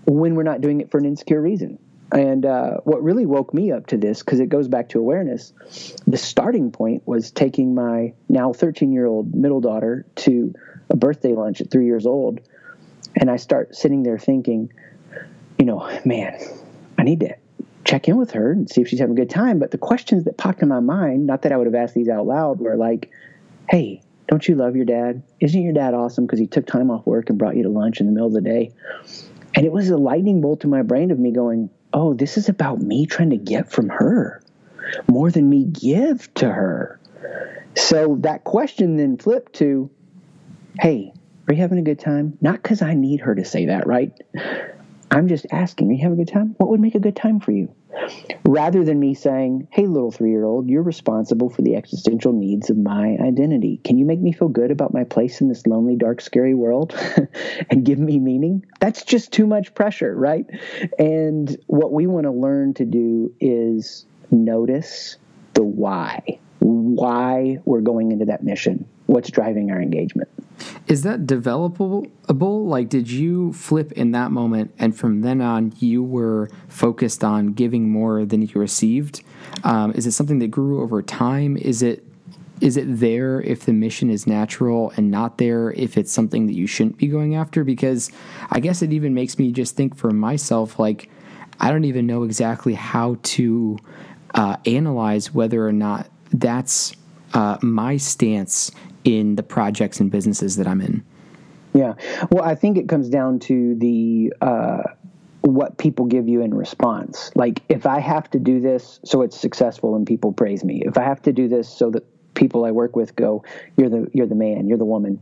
When 0.05 0.35
we're 0.35 0.43
not 0.43 0.61
doing 0.61 0.81
it 0.81 0.91
for 0.91 0.97
an 0.97 1.05
insecure 1.05 1.41
reason. 1.41 1.79
And 2.11 2.45
uh, 2.45 2.77
what 2.83 3.03
really 3.03 3.25
woke 3.25 3.53
me 3.53 3.71
up 3.71 3.87
to 3.87 3.97
this, 3.97 4.21
because 4.21 4.39
it 4.39 4.49
goes 4.49 4.67
back 4.67 4.89
to 4.89 4.99
awareness, 4.99 5.53
the 6.05 6.17
starting 6.17 6.71
point 6.71 7.03
was 7.07 7.31
taking 7.31 7.73
my 7.73 8.13
now 8.27 8.51
13 8.51 8.91
year 8.91 9.05
old 9.05 9.33
middle 9.33 9.61
daughter 9.61 10.05
to 10.17 10.53
a 10.89 10.95
birthday 10.95 11.33
lunch 11.33 11.61
at 11.61 11.71
three 11.71 11.85
years 11.85 12.05
old. 12.05 12.41
And 13.15 13.29
I 13.29 13.37
start 13.37 13.75
sitting 13.75 14.03
there 14.03 14.19
thinking, 14.19 14.73
you 15.57 15.65
know, 15.65 15.89
man, 16.03 16.37
I 16.97 17.03
need 17.03 17.21
to 17.21 17.35
check 17.85 18.07
in 18.07 18.17
with 18.17 18.31
her 18.31 18.51
and 18.51 18.69
see 18.69 18.81
if 18.81 18.89
she's 18.89 18.99
having 18.99 19.17
a 19.17 19.19
good 19.19 19.29
time. 19.29 19.59
But 19.59 19.71
the 19.71 19.77
questions 19.77 20.25
that 20.25 20.37
popped 20.37 20.61
in 20.61 20.67
my 20.67 20.79
mind, 20.81 21.27
not 21.27 21.43
that 21.43 21.51
I 21.51 21.57
would 21.57 21.67
have 21.67 21.75
asked 21.75 21.95
these 21.95 22.09
out 22.09 22.25
loud, 22.25 22.59
were 22.59 22.75
like, 22.75 23.09
hey, 23.69 24.01
don't 24.27 24.45
you 24.47 24.55
love 24.55 24.75
your 24.75 24.85
dad? 24.85 25.23
Isn't 25.39 25.61
your 25.61 25.73
dad 25.73 25.93
awesome 25.93 26.25
because 26.25 26.39
he 26.39 26.47
took 26.47 26.65
time 26.65 26.91
off 26.91 27.05
work 27.05 27.29
and 27.29 27.37
brought 27.37 27.55
you 27.55 27.63
to 27.63 27.69
lunch 27.69 27.99
in 27.99 28.05
the 28.05 28.11
middle 28.11 28.27
of 28.27 28.33
the 28.33 28.41
day? 28.41 28.71
And 29.55 29.65
it 29.65 29.71
was 29.71 29.89
a 29.89 29.97
lightning 29.97 30.41
bolt 30.41 30.61
to 30.61 30.67
my 30.67 30.81
brain 30.81 31.11
of 31.11 31.19
me 31.19 31.31
going, 31.31 31.69
oh, 31.93 32.13
this 32.13 32.37
is 32.37 32.49
about 32.49 32.81
me 32.81 33.05
trying 33.05 33.29
to 33.31 33.37
get 33.37 33.71
from 33.71 33.89
her 33.89 34.41
more 35.07 35.31
than 35.31 35.49
me 35.49 35.65
give 35.65 36.33
to 36.35 36.49
her. 36.51 36.99
So 37.75 38.17
that 38.21 38.43
question 38.43 38.97
then 38.97 39.17
flipped 39.17 39.53
to, 39.53 39.89
hey, 40.79 41.13
are 41.47 41.53
you 41.53 41.61
having 41.61 41.77
a 41.77 41.83
good 41.83 41.99
time? 41.99 42.37
Not 42.41 42.61
because 42.61 42.81
I 42.81 42.93
need 42.93 43.21
her 43.21 43.35
to 43.35 43.45
say 43.45 43.67
that, 43.67 43.87
right? 43.87 44.11
I'm 45.09 45.27
just 45.27 45.45
asking, 45.51 45.89
are 45.89 45.93
you 45.93 46.01
having 46.01 46.19
a 46.19 46.25
good 46.25 46.33
time? 46.33 46.55
What 46.57 46.69
would 46.69 46.79
make 46.79 46.95
a 46.95 46.99
good 46.99 47.15
time 47.15 47.39
for 47.39 47.51
you? 47.51 47.73
Rather 48.43 48.83
than 48.83 48.99
me 48.99 49.13
saying, 49.13 49.67
hey, 49.71 49.85
little 49.85 50.11
three 50.11 50.31
year 50.31 50.43
old, 50.43 50.69
you're 50.69 50.83
responsible 50.83 51.49
for 51.49 51.61
the 51.61 51.75
existential 51.75 52.33
needs 52.33 52.69
of 52.69 52.77
my 52.77 53.17
identity. 53.21 53.79
Can 53.83 53.97
you 53.97 54.05
make 54.05 54.19
me 54.19 54.31
feel 54.31 54.49
good 54.49 54.71
about 54.71 54.93
my 54.93 55.03
place 55.03 55.41
in 55.41 55.47
this 55.47 55.65
lonely, 55.67 55.95
dark, 55.95 56.21
scary 56.21 56.53
world 56.53 56.93
and 57.69 57.85
give 57.85 57.99
me 57.99 58.19
meaning? 58.19 58.65
That's 58.79 59.03
just 59.03 59.31
too 59.31 59.47
much 59.47 59.73
pressure, 59.73 60.15
right? 60.15 60.45
And 60.97 61.55
what 61.67 61.91
we 61.91 62.07
want 62.07 62.25
to 62.25 62.31
learn 62.31 62.73
to 62.75 62.85
do 62.85 63.33
is 63.39 64.05
notice 64.31 65.17
the 65.53 65.63
why, 65.63 66.39
why 66.59 67.59
we're 67.65 67.81
going 67.81 68.11
into 68.11 68.25
that 68.25 68.43
mission, 68.43 68.87
what's 69.05 69.29
driving 69.29 69.71
our 69.71 69.81
engagement. 69.81 70.29
Is 70.91 71.03
that 71.03 71.25
developable? 71.25 72.11
Like, 72.67 72.89
did 72.89 73.09
you 73.09 73.53
flip 73.53 73.93
in 73.93 74.11
that 74.11 74.31
moment, 74.31 74.73
and 74.77 74.93
from 74.93 75.21
then 75.21 75.39
on, 75.39 75.71
you 75.79 76.03
were 76.03 76.49
focused 76.67 77.23
on 77.23 77.53
giving 77.53 77.89
more 77.89 78.25
than 78.25 78.41
you 78.41 78.55
received? 78.55 79.23
Um, 79.63 79.93
is 79.93 80.05
it 80.05 80.11
something 80.11 80.39
that 80.39 80.49
grew 80.49 80.81
over 80.81 81.01
time? 81.01 81.55
Is 81.55 81.81
it 81.81 82.03
is 82.59 82.75
it 82.75 82.99
there 82.99 83.39
if 83.41 83.63
the 83.63 83.71
mission 83.71 84.09
is 84.09 84.27
natural 84.27 84.91
and 84.97 85.09
not 85.09 85.37
there 85.37 85.71
if 85.71 85.97
it's 85.97 86.11
something 86.11 86.47
that 86.47 86.55
you 86.55 86.67
shouldn't 86.67 86.97
be 86.97 87.07
going 87.07 87.35
after? 87.35 87.63
Because 87.63 88.11
I 88.49 88.59
guess 88.59 88.81
it 88.81 88.91
even 88.91 89.13
makes 89.13 89.39
me 89.39 89.53
just 89.53 89.77
think 89.77 89.95
for 89.95 90.11
myself, 90.11 90.77
like 90.77 91.09
I 91.61 91.71
don't 91.71 91.85
even 91.85 92.05
know 92.05 92.23
exactly 92.23 92.73
how 92.73 93.17
to 93.23 93.77
uh, 94.35 94.57
analyze 94.65 95.33
whether 95.33 95.65
or 95.65 95.71
not 95.71 96.09
that's 96.33 96.93
uh, 97.33 97.57
my 97.61 97.95
stance 97.95 98.71
in 99.03 99.35
the 99.35 99.43
projects 99.43 99.99
and 99.99 100.11
businesses 100.11 100.55
that 100.57 100.67
I'm 100.67 100.81
in. 100.81 101.03
Yeah. 101.73 101.93
Well, 102.31 102.43
I 102.43 102.55
think 102.55 102.77
it 102.77 102.89
comes 102.89 103.09
down 103.09 103.39
to 103.39 103.75
the 103.75 104.33
uh, 104.41 104.83
what 105.41 105.77
people 105.77 106.05
give 106.05 106.27
you 106.27 106.41
in 106.41 106.53
response. 106.53 107.31
Like 107.35 107.61
if 107.69 107.85
I 107.85 107.99
have 107.99 108.29
to 108.31 108.39
do 108.39 108.59
this 108.59 108.99
so 109.03 109.21
it's 109.21 109.39
successful 109.39 109.95
and 109.95 110.05
people 110.05 110.33
praise 110.33 110.63
me, 110.63 110.83
if 110.85 110.97
I 110.97 111.03
have 111.03 111.21
to 111.23 111.31
do 111.31 111.47
this 111.47 111.69
so 111.69 111.89
that 111.91 112.05
people 112.33 112.65
I 112.65 112.71
work 112.71 112.95
with 112.95 113.15
go, 113.15 113.43
"You're 113.77 113.89
the 113.89 114.09
you're 114.13 114.27
the 114.27 114.35
man, 114.35 114.67
you're 114.67 114.77
the 114.77 114.85
woman," 114.85 115.21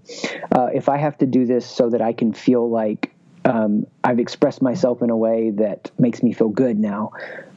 uh, 0.55 0.67
if 0.73 0.89
I 0.89 0.97
have 0.97 1.17
to 1.19 1.25
do 1.25 1.45
this 1.45 1.65
so 1.65 1.89
that 1.89 2.01
I 2.01 2.13
can 2.13 2.33
feel 2.33 2.69
like 2.69 3.13
um, 3.45 3.85
I've 4.03 4.19
expressed 4.19 4.61
myself 4.61 5.01
in 5.01 5.09
a 5.09 5.17
way 5.17 5.51
that 5.51 5.91
makes 5.97 6.21
me 6.21 6.33
feel 6.33 6.49
good 6.49 6.77
now, 6.77 7.11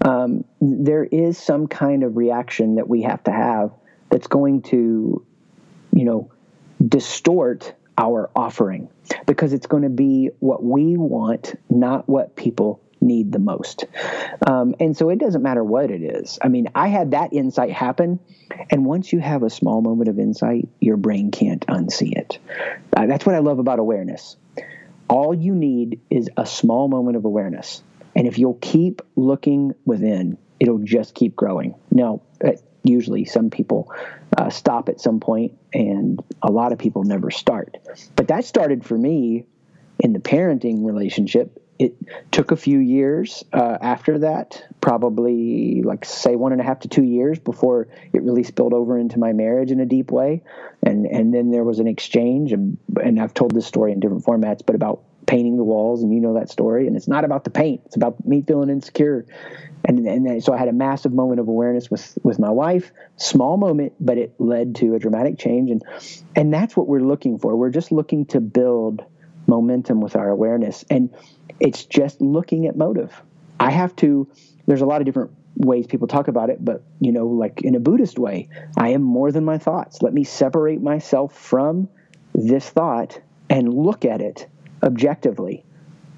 um, 0.04 0.44
there 0.60 1.04
is 1.04 1.38
some 1.38 1.66
kind 1.66 2.02
of 2.02 2.16
reaction 2.16 2.76
that 2.76 2.88
we 2.88 3.02
have 3.02 3.22
to 3.24 3.32
have 3.32 3.72
that's 4.10 4.26
going 4.26 4.62
to, 4.62 5.24
you 5.93 6.05
know, 6.05 6.30
distort 6.86 7.74
our 7.97 8.30
offering 8.34 8.88
because 9.26 9.53
it's 9.53 9.66
going 9.66 9.82
to 9.82 9.90
be 9.90 10.30
what 10.40 10.62
we 10.62 10.97
want, 10.97 11.55
not 11.68 12.09
what 12.09 12.34
people 12.36 12.80
need 13.01 13.32
the 13.32 13.38
most. 13.38 13.84
Um, 14.47 14.74
and 14.80 14.97
so 14.97 15.11
it 15.11 15.18
doesn't 15.18 15.43
matter 15.43 15.62
what 15.62 15.90
it 15.90 16.03
is. 16.03 16.38
I 16.40 16.49
mean, 16.49 16.68
I 16.74 16.88
had 16.88 17.11
that 17.11 17.32
insight 17.32 17.72
happen. 17.72 18.20
And 18.70 18.84
once 18.86 19.12
you 19.12 19.18
have 19.18 19.43
a 19.43 19.51
small 19.51 19.82
moment 19.82 20.09
of 20.09 20.18
insight, 20.18 20.68
your 20.80 20.97
brain 20.97 21.30
can't 21.30 21.66
unsee 21.66 22.16
it. 22.16 22.38
Uh, 22.97 23.07
that's 23.07 23.26
what 23.26 23.34
I 23.34 23.40
love 23.40 23.59
about 23.59 23.78
awareness. 23.78 24.36
All 25.09 25.34
you 25.34 25.55
need 25.55 26.01
is 26.11 26.30
a 26.36 26.47
small 26.47 26.88
moment 26.88 27.16
of 27.16 27.24
awareness. 27.24 27.82
And 28.14 28.26
if 28.26 28.38
you'll 28.38 28.59
keep 28.61 29.03
looking 29.16 29.74
within, 29.84 30.38
it'll 30.61 30.78
just 30.78 31.14
keep 31.14 31.34
growing. 31.34 31.74
Now, 31.90 32.22
usually 32.82 33.24
some 33.24 33.50
people 33.50 33.92
uh, 34.36 34.50
stop 34.50 34.88
at 34.88 35.00
some 35.00 35.20
point, 35.20 35.58
and 35.72 36.22
a 36.42 36.50
lot 36.50 36.72
of 36.72 36.78
people 36.78 37.04
never 37.04 37.30
start. 37.30 37.76
But 38.16 38.28
that 38.28 38.44
started 38.44 38.84
for 38.84 38.96
me 38.96 39.46
in 39.98 40.12
the 40.12 40.18
parenting 40.18 40.84
relationship. 40.84 41.58
It 41.78 41.94
took 42.30 42.52
a 42.52 42.56
few 42.56 42.78
years 42.78 43.44
uh, 43.52 43.78
after 43.80 44.20
that, 44.20 44.64
probably 44.80 45.82
like 45.82 46.04
say 46.04 46.36
one 46.36 46.52
and 46.52 46.60
a 46.60 46.64
half 46.64 46.80
to 46.80 46.88
two 46.88 47.02
years 47.02 47.38
before 47.38 47.88
it 48.12 48.22
really 48.22 48.44
spilled 48.44 48.72
over 48.72 48.98
into 48.98 49.18
my 49.18 49.32
marriage 49.32 49.70
in 49.70 49.80
a 49.80 49.86
deep 49.86 50.10
way, 50.10 50.42
and 50.82 51.06
and 51.06 51.34
then 51.34 51.50
there 51.50 51.64
was 51.64 51.80
an 51.80 51.88
exchange, 51.88 52.52
and 52.52 52.78
and 53.02 53.20
I've 53.20 53.34
told 53.34 53.52
this 53.52 53.66
story 53.66 53.92
in 53.92 54.00
different 54.00 54.24
formats, 54.24 54.60
but 54.64 54.76
about 54.76 55.02
painting 55.26 55.56
the 55.56 55.64
walls, 55.64 56.02
and 56.02 56.12
you 56.12 56.20
know 56.20 56.34
that 56.34 56.50
story. 56.50 56.86
And 56.86 56.96
it's 56.96 57.08
not 57.08 57.24
about 57.24 57.44
the 57.44 57.50
paint; 57.50 57.82
it's 57.86 57.96
about 57.96 58.26
me 58.26 58.42
feeling 58.42 58.70
insecure 58.70 59.26
and 59.84 60.06
and 60.06 60.26
then, 60.26 60.40
so 60.40 60.52
I 60.52 60.58
had 60.58 60.68
a 60.68 60.72
massive 60.72 61.12
moment 61.12 61.40
of 61.40 61.48
awareness 61.48 61.90
with 61.90 62.16
with 62.22 62.38
my 62.38 62.50
wife. 62.50 62.92
Small 63.16 63.56
moment, 63.56 63.94
but 64.00 64.18
it 64.18 64.34
led 64.38 64.76
to 64.76 64.94
a 64.94 64.98
dramatic 64.98 65.38
change, 65.38 65.70
and 65.70 65.82
and 66.36 66.52
that's 66.52 66.76
what 66.76 66.86
we're 66.86 67.00
looking 67.00 67.38
for. 67.38 67.56
We're 67.56 67.70
just 67.70 67.90
looking 67.90 68.26
to 68.26 68.40
build 68.40 69.04
momentum 69.46 70.00
with 70.00 70.14
our 70.14 70.28
awareness, 70.28 70.84
and 70.88 71.12
it's 71.58 71.84
just 71.84 72.20
looking 72.20 72.66
at 72.66 72.76
motive. 72.76 73.22
I 73.58 73.70
have 73.70 73.94
to. 73.96 74.28
There's 74.66 74.82
a 74.82 74.86
lot 74.86 75.00
of 75.00 75.06
different 75.06 75.32
ways 75.56 75.86
people 75.86 76.06
talk 76.06 76.28
about 76.28 76.50
it, 76.50 76.64
but 76.64 76.84
you 77.00 77.10
know, 77.10 77.26
like 77.26 77.62
in 77.62 77.74
a 77.74 77.80
Buddhist 77.80 78.18
way, 78.18 78.48
I 78.76 78.90
am 78.90 79.02
more 79.02 79.32
than 79.32 79.44
my 79.44 79.58
thoughts. 79.58 80.00
Let 80.00 80.14
me 80.14 80.22
separate 80.22 80.80
myself 80.80 81.36
from 81.36 81.88
this 82.34 82.68
thought 82.70 83.20
and 83.50 83.72
look 83.74 84.04
at 84.04 84.20
it 84.20 84.46
objectively 84.82 85.64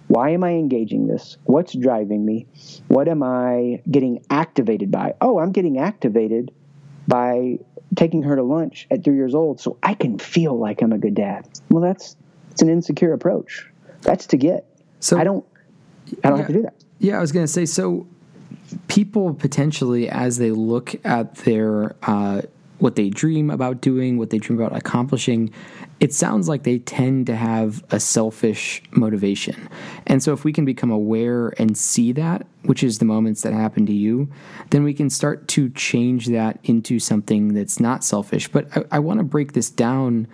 why 0.08 0.30
am 0.30 0.44
I 0.44 0.50
engaging 0.50 1.06
this? 1.06 1.38
What's 1.44 1.74
driving 1.74 2.24
me? 2.24 2.46
What 2.88 3.08
am 3.08 3.22
I 3.22 3.82
getting 3.90 4.24
activated 4.30 4.90
by? 4.90 5.14
Oh, 5.20 5.38
I'm 5.38 5.52
getting 5.52 5.78
activated 5.78 6.52
by 7.08 7.58
taking 7.96 8.22
her 8.24 8.36
to 8.36 8.42
lunch 8.42 8.86
at 8.90 9.04
three 9.04 9.16
years 9.16 9.34
old 9.34 9.60
so 9.60 9.78
I 9.82 9.94
can 9.94 10.18
feel 10.18 10.58
like 10.58 10.82
I'm 10.82 10.92
a 10.92 10.98
good 10.98 11.14
dad. 11.14 11.48
Well, 11.70 11.82
that's 11.82 12.16
it's 12.50 12.62
an 12.62 12.68
insecure 12.68 13.12
approach. 13.12 13.66
That's 14.02 14.26
to 14.28 14.36
get. 14.36 14.66
So 15.00 15.18
I 15.18 15.24
don't 15.24 15.44
I 16.22 16.28
don't 16.28 16.38
yeah, 16.38 16.42
have 16.42 16.46
to 16.48 16.52
do 16.52 16.62
that. 16.62 16.74
Yeah, 16.98 17.18
I 17.18 17.20
was 17.20 17.32
going 17.32 17.44
to 17.44 17.52
say 17.52 17.66
so 17.66 18.06
people 18.88 19.34
potentially 19.34 20.08
as 20.08 20.36
they 20.36 20.50
look 20.50 20.94
at 21.04 21.34
their 21.36 21.96
uh, 22.02 22.42
what 22.78 22.96
they 22.96 23.08
dream 23.08 23.50
about 23.50 23.80
doing, 23.80 24.18
what 24.18 24.30
they 24.30 24.38
dream 24.38 24.60
about 24.60 24.76
accomplishing, 24.76 25.52
it 26.00 26.12
sounds 26.12 26.48
like 26.48 26.64
they 26.64 26.78
tend 26.78 27.26
to 27.26 27.36
have 27.36 27.84
a 27.90 28.00
selfish 28.00 28.82
motivation. 28.90 29.68
And 30.06 30.22
so, 30.22 30.32
if 30.32 30.44
we 30.44 30.52
can 30.52 30.64
become 30.64 30.90
aware 30.90 31.54
and 31.58 31.76
see 31.78 32.12
that, 32.12 32.46
which 32.62 32.82
is 32.82 32.98
the 32.98 33.04
moments 33.04 33.42
that 33.42 33.52
happen 33.52 33.86
to 33.86 33.92
you, 33.92 34.28
then 34.70 34.82
we 34.82 34.92
can 34.92 35.08
start 35.08 35.46
to 35.48 35.70
change 35.70 36.26
that 36.26 36.58
into 36.64 36.98
something 36.98 37.54
that's 37.54 37.78
not 37.78 38.02
selfish. 38.04 38.48
But 38.48 38.76
I, 38.76 38.84
I 38.92 38.98
want 38.98 39.18
to 39.18 39.24
break 39.24 39.52
this 39.52 39.70
down 39.70 40.26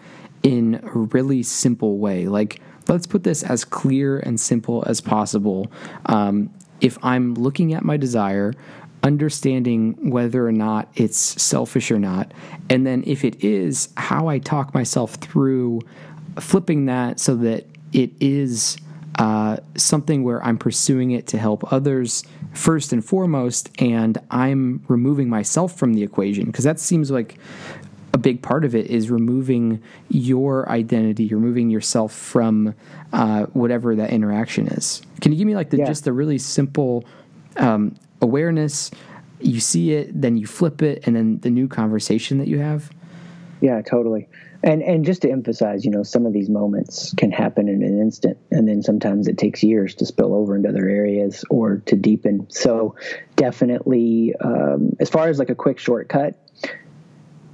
in 0.42 0.80
a 0.82 0.98
really 0.98 1.42
simple 1.42 1.98
way. 1.98 2.26
Like, 2.26 2.60
let's 2.88 3.06
put 3.06 3.24
this 3.24 3.42
as 3.42 3.64
clear 3.64 4.18
and 4.18 4.40
simple 4.40 4.82
as 4.86 5.00
possible. 5.00 5.70
Um, 6.06 6.50
if 6.80 6.98
I'm 7.04 7.34
looking 7.34 7.74
at 7.74 7.84
my 7.84 7.96
desire, 7.96 8.54
understanding 9.02 10.10
whether 10.10 10.46
or 10.46 10.52
not 10.52 10.88
it's 10.94 11.18
selfish 11.18 11.90
or 11.90 11.98
not. 11.98 12.32
And 12.68 12.86
then 12.86 13.02
if 13.06 13.24
it 13.24 13.42
is, 13.42 13.88
how 13.96 14.28
I 14.28 14.38
talk 14.38 14.74
myself 14.74 15.14
through 15.14 15.80
flipping 16.38 16.86
that 16.86 17.18
so 17.18 17.34
that 17.36 17.66
it 17.92 18.10
is 18.20 18.76
uh, 19.18 19.58
something 19.76 20.22
where 20.22 20.42
I'm 20.44 20.58
pursuing 20.58 21.10
it 21.10 21.26
to 21.28 21.38
help 21.38 21.72
others 21.72 22.24
first 22.52 22.92
and 22.92 23.04
foremost, 23.04 23.70
and 23.80 24.18
I'm 24.30 24.84
removing 24.88 25.28
myself 25.28 25.76
from 25.76 25.94
the 25.94 26.02
equation 26.02 26.46
because 26.46 26.64
that 26.64 26.80
seems 26.80 27.10
like 27.10 27.38
a 28.12 28.18
big 28.18 28.42
part 28.42 28.64
of 28.64 28.74
it 28.74 28.86
is 28.86 29.10
removing 29.10 29.82
your 30.08 30.68
identity, 30.68 31.28
removing 31.28 31.70
yourself 31.70 32.12
from 32.12 32.74
uh, 33.12 33.44
whatever 33.46 33.94
that 33.94 34.10
interaction 34.10 34.68
is. 34.68 35.02
Can 35.20 35.32
you 35.32 35.38
give 35.38 35.46
me 35.46 35.54
like 35.54 35.70
the 35.70 35.78
yeah. 35.78 35.86
just 35.86 36.04
the 36.04 36.12
really 36.12 36.38
simple 36.38 37.04
um, 37.56 37.94
awareness, 38.20 38.90
you 39.40 39.60
see 39.60 39.92
it, 39.92 40.20
then 40.20 40.36
you 40.36 40.46
flip 40.46 40.82
it, 40.82 41.06
and 41.06 41.16
then 41.16 41.38
the 41.40 41.50
new 41.50 41.68
conversation 41.68 42.38
that 42.38 42.48
you 42.48 42.58
have. 42.58 42.90
Yeah, 43.60 43.82
totally. 43.82 44.28
And 44.62 44.82
and 44.82 45.06
just 45.06 45.22
to 45.22 45.30
emphasize, 45.30 45.84
you 45.86 45.90
know, 45.90 46.02
some 46.02 46.26
of 46.26 46.34
these 46.34 46.50
moments 46.50 47.14
can 47.14 47.30
happen 47.30 47.68
in 47.68 47.82
an 47.82 47.98
instant, 47.98 48.36
and 48.50 48.68
then 48.68 48.82
sometimes 48.82 49.26
it 49.26 49.38
takes 49.38 49.62
years 49.62 49.94
to 49.96 50.06
spill 50.06 50.34
over 50.34 50.54
into 50.54 50.68
other 50.68 50.88
areas 50.88 51.44
or 51.48 51.78
to 51.86 51.96
deepen. 51.96 52.46
So, 52.50 52.94
definitely, 53.36 54.34
um, 54.36 54.96
as 55.00 55.08
far 55.08 55.28
as 55.28 55.38
like 55.38 55.48
a 55.48 55.54
quick 55.54 55.78
shortcut, 55.78 56.38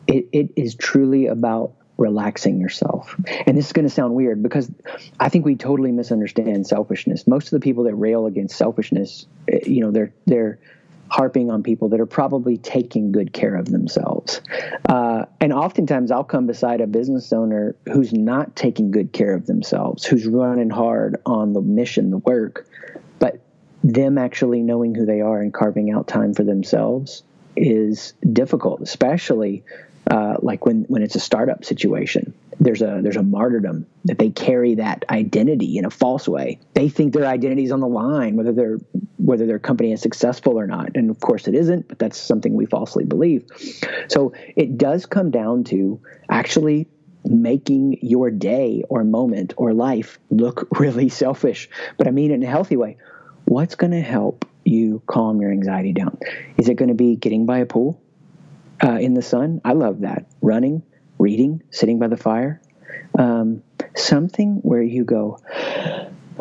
it, 0.08 0.28
it 0.32 0.50
is 0.56 0.74
truly 0.74 1.26
about 1.26 1.74
relaxing 1.97 2.61
yourself. 2.61 3.16
And 3.47 3.57
this 3.57 3.66
is 3.66 3.72
going 3.72 3.86
to 3.86 3.94
sound 3.94 4.14
weird 4.14 4.42
because 4.42 4.70
I 5.18 5.28
think 5.28 5.44
we 5.44 5.57
totally 5.57 5.92
misunderstand 5.92 6.66
selfishness. 6.66 7.26
Most 7.26 7.47
of 7.47 7.51
the 7.53 7.61
people 7.61 7.84
that 7.84 7.94
rail 7.94 8.26
against 8.26 8.57
selfishness, 8.57 9.26
eh, 9.49 9.61
you 9.66 9.80
know, 9.80 9.90
they're 9.90 10.12
they're 10.26 10.59
harping 11.09 11.51
on 11.51 11.62
people 11.62 11.90
that 11.90 12.01
are 12.01 12.07
probably 12.07 12.57
taking 12.59 13.12
good 13.12 13.32
care 13.32 13.55
of 13.55 13.66
themselves. 13.66 14.40
Uh, 14.88 15.26
and 15.40 15.53
oftentimes 15.53 16.11
I'll 16.11 16.24
come 16.24 16.47
beside 16.47 16.80
a 16.80 16.86
business 16.86 17.32
owner 17.32 17.76
who's 17.86 18.12
not 18.12 18.57
taking 18.57 18.90
good 18.90 19.12
care 19.12 19.32
of 19.32 19.47
themselves, 19.47 20.05
who's 20.05 20.26
running 20.26 20.70
hard 20.70 21.16
on 21.24 21.53
the 21.53 21.61
mission, 21.61 22.11
the 22.11 22.18
work, 22.18 22.66
but 23.18 23.40
them 23.84 24.18
actually 24.18 24.62
knowing 24.62 24.94
who 24.94 25.07
they 25.07 25.20
are 25.20 25.40
and 25.40 25.55
carving 25.55 25.92
out 25.92 26.09
time 26.09 26.34
for 26.34 26.42
themselves 26.42 27.22
is 27.57 28.14
difficult, 28.32 28.80
especially 28.80 29.62
uh, 30.16 30.36
like 30.40 30.64
when 30.64 30.84
when 30.84 31.02
it's 31.02 31.14
a 31.14 31.20
startup 31.20 31.64
situation 31.64 32.32
there's 32.58 32.82
a 32.82 33.00
there's 33.02 33.16
a 33.16 33.22
martyrdom 33.22 33.86
that 34.04 34.18
they 34.18 34.30
carry 34.30 34.76
that 34.76 35.04
identity 35.10 35.76
in 35.76 35.84
a 35.84 35.90
false 35.90 36.26
way. 36.26 36.58
They 36.74 36.88
think 36.88 37.12
their 37.12 37.26
identity 37.26 37.64
is 37.64 37.72
on 37.72 37.80
the 37.80 37.88
line 37.88 38.36
whether 38.36 38.52
their 38.52 38.78
whether 39.18 39.46
their 39.46 39.58
company 39.58 39.92
is 39.92 40.00
successful 40.00 40.58
or 40.58 40.66
not. 40.66 40.90
And 40.94 41.10
of 41.10 41.20
course 41.20 41.48
it 41.48 41.54
isn't 41.54 41.88
but 41.88 41.98
that's 41.98 42.18
something 42.18 42.54
we 42.54 42.66
falsely 42.66 43.04
believe. 43.04 43.44
So 44.08 44.32
it 44.56 44.78
does 44.78 45.06
come 45.06 45.30
down 45.30 45.64
to 45.64 46.00
actually 46.30 46.88
making 47.24 47.98
your 48.02 48.30
day 48.30 48.84
or 48.88 49.04
moment 49.04 49.52
or 49.56 49.74
life 49.74 50.18
look 50.30 50.68
really 50.78 51.08
selfish 51.08 51.68
but 51.98 52.06
i 52.06 52.10
mean 52.12 52.30
in 52.30 52.42
a 52.42 52.46
healthy 52.46 52.76
way. 52.76 52.96
What's 53.44 53.74
going 53.76 53.92
to 53.92 54.00
help 54.00 54.44
you 54.64 55.02
calm 55.06 55.40
your 55.40 55.52
anxiety 55.52 55.92
down? 55.92 56.18
Is 56.56 56.68
it 56.68 56.74
going 56.74 56.88
to 56.88 56.94
be 56.94 57.14
getting 57.14 57.46
by 57.46 57.58
a 57.58 57.66
pool 57.66 58.00
uh, 58.82 58.98
in 58.98 59.14
the 59.14 59.22
sun. 59.22 59.60
I 59.64 59.72
love 59.72 60.00
that. 60.00 60.26
Running, 60.40 60.82
reading, 61.18 61.62
sitting 61.70 61.98
by 61.98 62.08
the 62.08 62.16
fire. 62.16 62.60
Um, 63.18 63.62
something 63.94 64.56
where 64.62 64.82
you 64.82 65.04
go, 65.04 65.40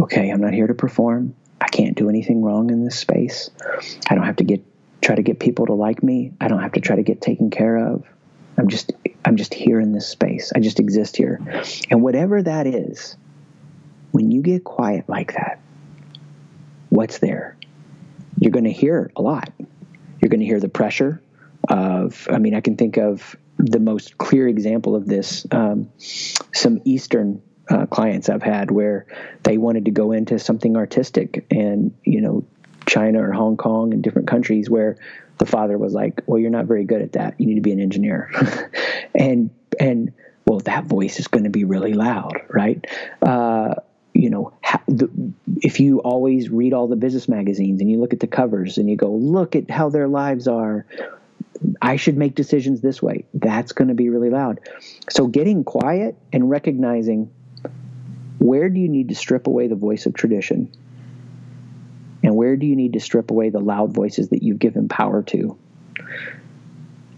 okay, 0.00 0.30
I'm 0.30 0.40
not 0.40 0.52
here 0.52 0.66
to 0.66 0.74
perform. 0.74 1.34
I 1.60 1.68
can't 1.68 1.96
do 1.96 2.08
anything 2.08 2.42
wrong 2.42 2.70
in 2.70 2.84
this 2.84 2.98
space. 2.98 3.50
I 4.08 4.14
don't 4.14 4.24
have 4.24 4.36
to 4.36 4.44
get 4.44 4.64
try 5.02 5.14
to 5.14 5.22
get 5.22 5.38
people 5.38 5.66
to 5.66 5.74
like 5.74 6.02
me. 6.02 6.32
I 6.40 6.48
don't 6.48 6.60
have 6.60 6.72
to 6.72 6.80
try 6.80 6.96
to 6.96 7.02
get 7.02 7.20
taken 7.20 7.50
care 7.50 7.76
of. 7.76 8.04
I'm 8.58 8.68
just 8.68 8.92
I'm 9.24 9.36
just 9.36 9.54
here 9.54 9.80
in 9.80 9.92
this 9.92 10.08
space. 10.08 10.52
I 10.54 10.60
just 10.60 10.80
exist 10.80 11.16
here. 11.16 11.40
And 11.90 12.02
whatever 12.02 12.42
that 12.42 12.66
is, 12.66 13.16
when 14.12 14.30
you 14.30 14.42
get 14.42 14.64
quiet 14.64 15.08
like 15.08 15.34
that, 15.34 15.60
what's 16.88 17.18
there? 17.18 17.56
You're 18.38 18.52
going 18.52 18.64
to 18.64 18.72
hear 18.72 19.10
a 19.16 19.22
lot. 19.22 19.50
You're 20.20 20.28
going 20.28 20.40
to 20.40 20.46
hear 20.46 20.60
the 20.60 20.68
pressure 20.68 21.22
of, 21.68 22.28
I 22.30 22.38
mean, 22.38 22.54
I 22.54 22.60
can 22.60 22.76
think 22.76 22.96
of 22.96 23.36
the 23.58 23.80
most 23.80 24.18
clear 24.18 24.48
example 24.48 24.94
of 24.94 25.06
this. 25.06 25.46
Um, 25.50 25.90
some 25.98 26.80
Eastern 26.84 27.42
uh, 27.68 27.86
clients 27.86 28.28
I've 28.28 28.42
had 28.42 28.70
where 28.70 29.06
they 29.42 29.58
wanted 29.58 29.86
to 29.86 29.90
go 29.90 30.12
into 30.12 30.38
something 30.38 30.76
artistic, 30.76 31.46
and 31.50 31.94
you 32.04 32.20
know, 32.20 32.44
China 32.86 33.22
or 33.22 33.32
Hong 33.32 33.56
Kong 33.56 33.92
and 33.92 34.02
different 34.02 34.28
countries 34.28 34.70
where 34.70 34.96
the 35.38 35.46
father 35.46 35.76
was 35.76 35.92
like, 35.92 36.22
"Well, 36.26 36.38
you're 36.38 36.50
not 36.50 36.66
very 36.66 36.84
good 36.84 37.02
at 37.02 37.12
that. 37.12 37.40
You 37.40 37.46
need 37.46 37.56
to 37.56 37.60
be 37.60 37.72
an 37.72 37.80
engineer," 37.80 38.30
and 39.14 39.50
and 39.80 40.12
well, 40.46 40.60
that 40.60 40.84
voice 40.84 41.18
is 41.18 41.26
going 41.26 41.44
to 41.44 41.50
be 41.50 41.64
really 41.64 41.92
loud, 41.92 42.40
right? 42.48 42.84
Uh, 43.20 43.74
if 45.66 45.80
you 45.80 45.98
always 45.98 46.48
read 46.48 46.72
all 46.72 46.86
the 46.86 46.94
business 46.94 47.28
magazines 47.28 47.80
and 47.80 47.90
you 47.90 47.98
look 47.98 48.12
at 48.12 48.20
the 48.20 48.28
covers 48.28 48.78
and 48.78 48.88
you 48.88 48.94
go, 48.94 49.10
look 49.10 49.56
at 49.56 49.68
how 49.68 49.88
their 49.88 50.06
lives 50.06 50.46
are, 50.46 50.86
I 51.82 51.96
should 51.96 52.16
make 52.16 52.36
decisions 52.36 52.82
this 52.82 53.02
way. 53.02 53.24
That's 53.34 53.72
going 53.72 53.88
to 53.88 53.94
be 53.94 54.08
really 54.08 54.30
loud. 54.30 54.60
So 55.10 55.26
getting 55.26 55.64
quiet 55.64 56.16
and 56.32 56.48
recognizing 56.48 57.32
where 58.38 58.68
do 58.68 58.78
you 58.78 58.88
need 58.88 59.08
to 59.08 59.16
strip 59.16 59.48
away 59.48 59.66
the 59.66 59.74
voice 59.74 60.06
of 60.06 60.14
tradition? 60.14 60.70
And 62.22 62.36
where 62.36 62.54
do 62.54 62.64
you 62.64 62.76
need 62.76 62.92
to 62.92 63.00
strip 63.00 63.32
away 63.32 63.50
the 63.50 63.58
loud 63.58 63.92
voices 63.92 64.28
that 64.28 64.44
you've 64.44 64.60
given 64.60 64.88
power 64.88 65.24
to? 65.24 65.58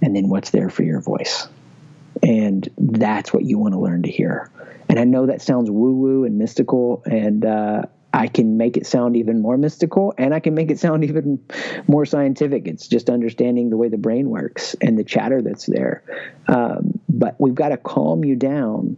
And 0.01 0.17
then 0.17 0.31
what's 0.31 0.49
there 0.49 0.71
for 0.71 0.85
your 0.85 1.03
voice? 1.03 1.47
And 2.23 2.67
that's 2.79 3.31
what 3.31 3.45
you 3.45 3.59
want 3.59 3.75
to 3.75 3.79
learn 3.79 4.05
to 4.05 4.11
hear. 4.11 4.51
And 4.89 4.99
I 4.99 5.05
know 5.05 5.27
that 5.27 5.43
sounds 5.43 5.71
woo 5.71 5.93
woo 5.93 6.25
and 6.25 6.39
mystical, 6.39 7.03
and 7.05 7.45
uh, 7.45 7.83
I 8.19 8.27
can 8.27 8.57
make 8.57 8.77
it 8.77 8.85
sound 8.85 9.17
even 9.17 9.41
more 9.41 9.57
mystical 9.57 10.13
and 10.19 10.35
I 10.35 10.41
can 10.41 10.53
make 10.53 10.73
it 10.73 10.81
sound 10.81 11.05
even 11.09 11.39
more 11.87 12.05
scientific. 12.05 12.67
It's 12.67 12.89
just 12.89 13.09
understanding 13.09 13.71
the 13.71 13.77
way 13.77 13.89
the 13.89 13.97
brain 13.97 14.29
works 14.29 14.75
and 14.81 14.99
the 14.99 15.05
chatter 15.05 15.41
that's 15.41 15.67
there. 15.67 16.03
Um, 16.49 16.99
but 17.09 17.37
we've 17.39 17.55
got 17.55 17.69
to 17.69 17.77
calm 17.77 18.25
you 18.25 18.35
down, 18.35 18.97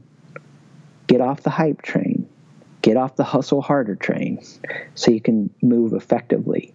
get 1.07 1.21
off 1.21 1.43
the 1.43 1.51
hype 1.51 1.83
train, 1.83 2.27
get 2.81 2.97
off 2.97 3.16
the 3.16 3.25
hustle 3.25 3.61
harder 3.61 3.95
train 3.95 4.43
so 4.95 5.11
you 5.11 5.21
can 5.21 5.51
move 5.61 5.93
effectively. 5.93 6.73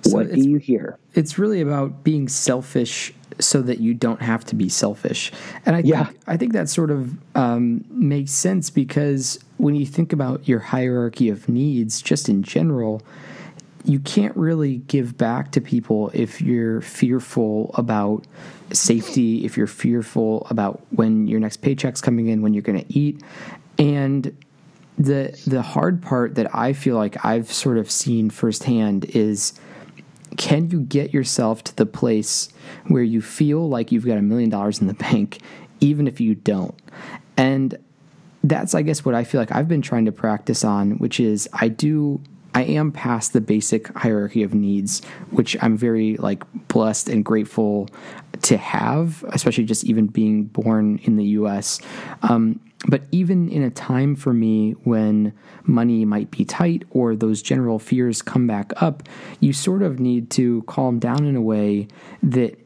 So 0.00 0.16
what 0.16 0.32
do 0.32 0.40
you 0.40 0.56
hear? 0.56 0.98
It's 1.12 1.38
really 1.38 1.60
about 1.60 2.02
being 2.02 2.26
selfish 2.26 3.12
so 3.38 3.62
that 3.62 3.80
you 3.80 3.94
don't 3.94 4.22
have 4.22 4.44
to 4.46 4.54
be 4.54 4.68
selfish. 4.68 5.32
And 5.64 5.76
I 5.76 5.80
yeah. 5.80 6.04
think 6.04 6.20
I 6.26 6.36
think 6.36 6.52
that 6.52 6.68
sort 6.68 6.90
of 6.90 7.16
um, 7.36 7.84
makes 7.90 8.32
sense 8.32 8.70
because 8.70 9.38
when 9.58 9.74
you 9.74 9.86
think 9.86 10.12
about 10.12 10.46
your 10.48 10.60
hierarchy 10.60 11.28
of 11.28 11.48
needs, 11.48 12.00
just 12.02 12.28
in 12.28 12.42
general, 12.42 13.02
you 13.84 14.00
can't 14.00 14.36
really 14.36 14.78
give 14.78 15.16
back 15.16 15.52
to 15.52 15.60
people 15.60 16.10
if 16.12 16.40
you're 16.40 16.80
fearful 16.80 17.70
about 17.74 18.24
safety, 18.72 19.44
if 19.44 19.56
you're 19.56 19.66
fearful 19.66 20.46
about 20.50 20.80
when 20.90 21.28
your 21.28 21.38
next 21.38 21.58
paycheck's 21.58 22.00
coming 22.00 22.28
in, 22.28 22.42
when 22.42 22.52
you're 22.52 22.62
going 22.62 22.84
to 22.84 22.98
eat, 22.98 23.22
and 23.78 24.36
the 24.98 25.38
the 25.46 25.62
hard 25.62 26.02
part 26.02 26.34
that 26.36 26.54
I 26.54 26.72
feel 26.72 26.96
like 26.96 27.24
I've 27.24 27.52
sort 27.52 27.78
of 27.78 27.90
seen 27.90 28.30
firsthand 28.30 29.04
is 29.06 29.52
can 30.36 30.70
you 30.70 30.80
get 30.80 31.12
yourself 31.12 31.64
to 31.64 31.76
the 31.76 31.86
place 31.86 32.48
where 32.86 33.02
you 33.02 33.20
feel 33.22 33.68
like 33.68 33.92
you've 33.92 34.06
got 34.06 34.18
a 34.18 34.22
million 34.22 34.50
dollars 34.50 34.80
in 34.80 34.86
the 34.86 34.94
bank, 34.94 35.40
even 35.80 36.06
if 36.06 36.20
you 36.20 36.34
don't? 36.34 36.74
And 37.36 37.78
that's, 38.42 38.74
I 38.74 38.82
guess, 38.82 39.04
what 39.04 39.14
I 39.14 39.24
feel 39.24 39.40
like 39.40 39.52
I've 39.52 39.68
been 39.68 39.82
trying 39.82 40.04
to 40.04 40.12
practice 40.12 40.64
on, 40.64 40.92
which 40.92 41.20
is 41.20 41.48
I 41.52 41.68
do. 41.68 42.20
I 42.54 42.62
am 42.62 42.90
past 42.90 43.34
the 43.34 43.42
basic 43.42 43.94
hierarchy 43.98 44.42
of 44.42 44.54
needs, 44.54 45.04
which 45.30 45.62
I'm 45.62 45.76
very 45.76 46.16
like 46.16 46.42
blessed 46.68 47.10
and 47.10 47.22
grateful 47.22 47.90
to 48.42 48.56
have, 48.56 49.24
especially 49.28 49.64
just 49.64 49.84
even 49.84 50.06
being 50.06 50.44
born 50.44 50.98
in 51.02 51.16
the 51.16 51.24
U.S. 51.24 51.80
Um, 52.22 52.60
but 52.88 53.02
even 53.10 53.48
in 53.48 53.62
a 53.62 53.70
time 53.70 54.14
for 54.14 54.32
me 54.32 54.72
when 54.84 55.32
money 55.64 56.04
might 56.04 56.30
be 56.30 56.44
tight 56.44 56.84
or 56.90 57.16
those 57.16 57.42
general 57.42 57.78
fears 57.78 58.22
come 58.22 58.46
back 58.46 58.72
up, 58.82 59.02
you 59.40 59.52
sort 59.52 59.82
of 59.82 59.98
need 59.98 60.30
to 60.30 60.62
calm 60.62 60.98
down 60.98 61.24
in 61.24 61.36
a 61.36 61.40
way 61.40 61.88
that 62.22 62.58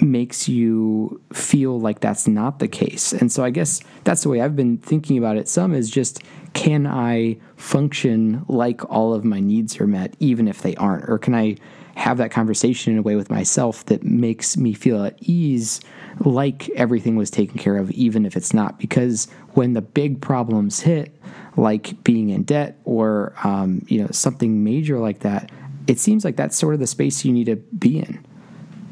makes 0.00 0.48
you 0.48 1.20
feel 1.32 1.78
like 1.80 2.00
that's 2.00 2.28
not 2.28 2.58
the 2.58 2.68
case. 2.68 3.12
And 3.12 3.32
so 3.32 3.44
I 3.44 3.50
guess 3.50 3.80
that's 4.04 4.22
the 4.22 4.28
way 4.28 4.40
I've 4.40 4.56
been 4.56 4.78
thinking 4.78 5.18
about 5.18 5.36
it. 5.36 5.48
Some 5.48 5.74
is 5.74 5.90
just 5.90 6.22
can 6.54 6.86
I 6.86 7.36
function 7.56 8.44
like 8.48 8.88
all 8.90 9.12
of 9.14 9.24
my 9.24 9.40
needs 9.40 9.80
are 9.80 9.86
met, 9.86 10.14
even 10.18 10.48
if 10.48 10.62
they 10.62 10.74
aren't? 10.76 11.08
Or 11.08 11.18
can 11.18 11.34
I 11.34 11.56
have 11.98 12.18
that 12.18 12.30
conversation 12.30 12.92
in 12.92 12.98
a 13.00 13.02
way 13.02 13.16
with 13.16 13.28
myself 13.28 13.84
that 13.86 14.04
makes 14.04 14.56
me 14.56 14.72
feel 14.72 15.04
at 15.04 15.16
ease 15.20 15.80
like 16.20 16.68
everything 16.70 17.16
was 17.16 17.28
taken 17.28 17.58
care 17.58 17.76
of, 17.76 17.90
even 17.90 18.24
if 18.24 18.36
it's 18.36 18.54
not. 18.54 18.78
Because 18.78 19.26
when 19.54 19.72
the 19.72 19.82
big 19.82 20.20
problems 20.20 20.78
hit, 20.80 21.12
like 21.56 22.02
being 22.04 22.30
in 22.30 22.44
debt 22.44 22.78
or 22.84 23.34
um, 23.42 23.84
you 23.88 24.00
know 24.00 24.08
something 24.12 24.62
major 24.62 25.00
like 25.00 25.20
that, 25.20 25.50
it 25.88 25.98
seems 25.98 26.24
like 26.24 26.36
that's 26.36 26.56
sort 26.56 26.74
of 26.74 26.80
the 26.80 26.86
space 26.86 27.24
you 27.24 27.32
need 27.32 27.46
to 27.46 27.56
be 27.56 27.98
in. 27.98 28.24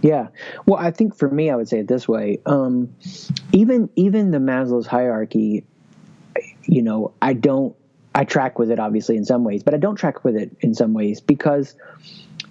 Yeah. 0.02 0.28
Well, 0.66 0.80
I 0.80 0.90
think 0.90 1.16
for 1.16 1.30
me, 1.30 1.48
I 1.48 1.54
would 1.54 1.68
say 1.68 1.78
it 1.78 1.88
this 1.88 2.08
way. 2.08 2.40
Um, 2.44 2.92
even 3.52 3.88
even 3.94 4.32
the 4.32 4.38
Maslow's 4.38 4.88
hierarchy, 4.88 5.64
you 6.64 6.82
know, 6.82 7.12
I 7.22 7.34
don't. 7.34 7.76
I 8.16 8.24
track 8.24 8.58
with 8.58 8.70
it 8.70 8.80
obviously 8.80 9.16
in 9.16 9.24
some 9.24 9.44
ways, 9.44 9.62
but 9.62 9.74
I 9.74 9.76
don't 9.76 9.94
track 9.94 10.24
with 10.24 10.36
it 10.36 10.56
in 10.60 10.74
some 10.74 10.92
ways 10.92 11.20
because 11.20 11.76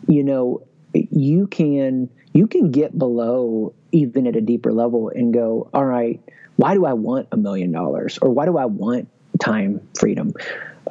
you 0.07 0.23
know, 0.23 0.65
you 0.93 1.47
can 1.47 2.09
you 2.33 2.47
can 2.47 2.71
get 2.71 2.97
below 2.97 3.73
even 3.91 4.27
at 4.27 4.35
a 4.35 4.41
deeper 4.41 4.73
level 4.73 5.09
and 5.09 5.33
go, 5.33 5.69
all 5.73 5.85
right, 5.85 6.21
why 6.57 6.73
do 6.73 6.85
I 6.85 6.93
want 6.93 7.27
a 7.31 7.37
million 7.37 7.71
dollars 7.71 8.17
or 8.21 8.29
why 8.29 8.45
do 8.45 8.57
I 8.57 8.65
want 8.65 9.07
time 9.39 9.85
freedom? 9.97 10.33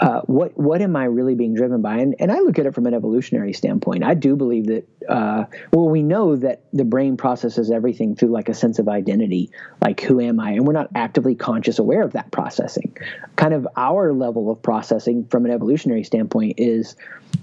Uh, 0.00 0.20
what 0.22 0.58
what 0.58 0.82
am 0.82 0.96
I 0.96 1.04
really 1.04 1.34
being 1.34 1.54
driven 1.54 1.80
by? 1.80 1.98
And, 1.98 2.16
and 2.18 2.32
I 2.32 2.40
look 2.40 2.58
at 2.58 2.66
it 2.66 2.74
from 2.74 2.86
an 2.86 2.94
evolutionary 2.94 3.52
standpoint. 3.52 4.02
I 4.02 4.14
do 4.14 4.34
believe 4.34 4.66
that 4.66 4.88
uh, 5.08 5.44
well, 5.72 5.88
we 5.88 6.02
know 6.02 6.36
that 6.36 6.62
the 6.72 6.84
brain 6.84 7.16
processes 7.16 7.70
everything 7.70 8.16
through 8.16 8.30
like 8.30 8.48
a 8.48 8.54
sense 8.54 8.78
of 8.78 8.88
identity, 8.88 9.50
like 9.82 10.00
who 10.00 10.20
am 10.20 10.40
I, 10.40 10.52
and 10.52 10.66
we're 10.66 10.72
not 10.72 10.88
actively 10.94 11.34
conscious 11.34 11.78
aware 11.78 12.02
of 12.02 12.12
that 12.12 12.30
processing. 12.32 12.96
Kind 13.36 13.54
of 13.54 13.68
our 13.76 14.12
level 14.12 14.50
of 14.50 14.60
processing 14.62 15.26
from 15.26 15.44
an 15.44 15.52
evolutionary 15.52 16.04
standpoint 16.04 16.54
is, 16.58 16.96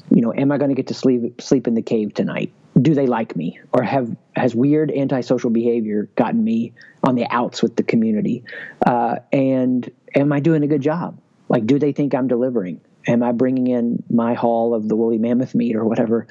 you 0.10 0.22
know, 0.22 0.34
am 0.34 0.52
I 0.52 0.58
going 0.58 0.70
to 0.70 0.76
get 0.76 0.88
to 0.88 0.94
sleep 0.94 1.42
sleep 1.42 1.68
in 1.68 1.74
the 1.74 1.82
cave 1.82 2.14
tonight? 2.14 2.52
Do 2.82 2.94
they 2.94 3.06
like 3.06 3.36
me, 3.36 3.60
or 3.74 3.84
have 3.84 4.16
has 4.36 4.56
weird 4.56 4.92
antisocial 4.92 5.50
behavior 5.50 6.10
gotten 6.16 6.44
me 6.44 6.74
on 7.04 7.16
the 7.16 7.28
outs 7.30 7.62
with 7.62 7.76
the 7.76 7.84
community? 7.84 8.44
Uh, 8.86 9.18
and 9.32 9.90
am 10.16 10.34
I 10.34 10.40
doing 10.40 10.64
a 10.64 10.68
good 10.68 10.82
job? 10.82 11.18
Like, 11.52 11.68
do 11.68 11.80
they 11.80 11.92
think 11.92 12.16
I'm 12.16 12.30
delivering? 12.30 12.80
Am 13.06 13.22
I 13.22 13.34
bringing 13.34 13.68
in 13.68 14.02
my 14.10 14.36
haul 14.36 14.74
of 14.74 14.88
the 14.88 14.96
woolly 14.96 15.18
mammoth 15.18 15.54
meat 15.54 15.76
or 15.76 15.84
whatever? 15.84 16.26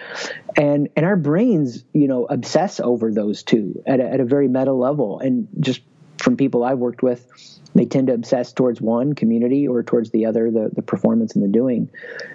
And 0.56 0.88
and 0.96 1.04
our 1.04 1.16
brains, 1.16 1.84
you 1.92 2.08
know, 2.08 2.24
obsess 2.24 2.80
over 2.80 3.12
those 3.12 3.42
two 3.42 3.82
at 3.86 4.00
a, 4.00 4.04
at 4.04 4.20
a 4.20 4.24
very 4.24 4.48
meta 4.48 4.72
level. 4.72 5.20
And 5.20 5.46
just 5.60 5.82
from 6.16 6.38
people 6.38 6.64
I've 6.64 6.78
worked 6.78 7.02
with, 7.02 7.26
they 7.74 7.84
tend 7.84 8.06
to 8.06 8.14
obsess 8.14 8.54
towards 8.54 8.80
one 8.80 9.12
community 9.14 9.68
or 9.68 9.82
towards 9.82 10.10
the 10.10 10.24
other, 10.24 10.50
the 10.50 10.70
the 10.72 10.80
performance 10.80 11.34
and 11.34 11.44
the 11.44 11.48
doing. 11.48 11.90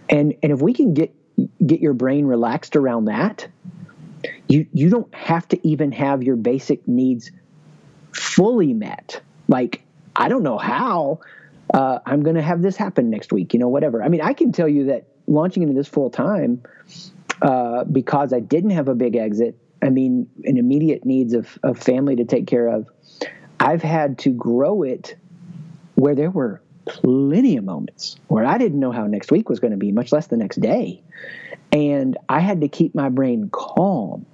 And 0.07 0.35
and 0.43 0.51
if 0.51 0.61
we 0.61 0.71
can 0.71 0.93
get 0.93 1.11
get 1.65 1.79
your 1.79 1.93
brain 1.93 2.27
relaxed 2.27 2.75
around 2.75 3.05
that, 3.05 3.47
you 4.47 4.67
you 4.73 4.91
don't 4.91 5.11
have 5.15 5.47
to 5.47 5.67
even 5.67 5.91
have 5.93 6.21
your 6.21 6.35
basic 6.35 6.87
needs 6.87 7.31
fully 8.11 8.75
met. 8.75 9.21
Like 9.47 9.81
I 10.15 10.27
don't 10.29 10.43
know 10.43 10.59
how, 10.59 11.21
uh, 11.73 11.99
I'm 12.05 12.23
going 12.23 12.35
to 12.35 12.41
have 12.41 12.61
this 12.61 12.75
happen 12.75 13.09
next 13.09 13.33
week, 13.33 13.53
you 13.53 13.59
know, 13.59 13.69
whatever. 13.69 14.03
I 14.03 14.09
mean, 14.09 14.21
I 14.21 14.33
can 14.33 14.51
tell 14.51 14.67
you 14.67 14.85
that 14.85 15.07
launching 15.27 15.63
into 15.63 15.75
this 15.75 15.87
full 15.87 16.09
time, 16.09 16.61
uh, 17.41 17.83
because 17.85 18.33
I 18.33 18.39
didn't 18.39 18.71
have 18.71 18.87
a 18.87 18.95
big 18.95 19.15
exit, 19.15 19.57
I 19.81 19.89
mean, 19.89 20.29
an 20.43 20.57
immediate 20.57 21.05
needs 21.05 21.33
of, 21.33 21.57
of 21.63 21.77
family 21.77 22.15
to 22.17 22.25
take 22.25 22.47
care 22.47 22.67
of, 22.67 22.87
I've 23.59 23.81
had 23.81 24.19
to 24.19 24.29
grow 24.29 24.83
it 24.83 25.15
where 25.95 26.15
there 26.15 26.29
were 26.29 26.61
plenty 26.85 27.57
of 27.57 27.63
moments 27.63 28.17
where 28.27 28.45
I 28.45 28.57
didn't 28.57 28.79
know 28.79 28.91
how 28.91 29.07
next 29.07 29.31
week 29.31 29.49
was 29.49 29.59
going 29.59 29.71
to 29.71 29.77
be, 29.77 29.91
much 29.91 30.11
less 30.11 30.27
the 30.27 30.37
next 30.37 30.61
day. 30.61 31.01
And 31.71 32.17
I 32.29 32.39
had 32.39 32.61
to 32.61 32.67
keep 32.67 32.95
my 32.95 33.09
brain 33.09 33.49
calm 33.51 34.25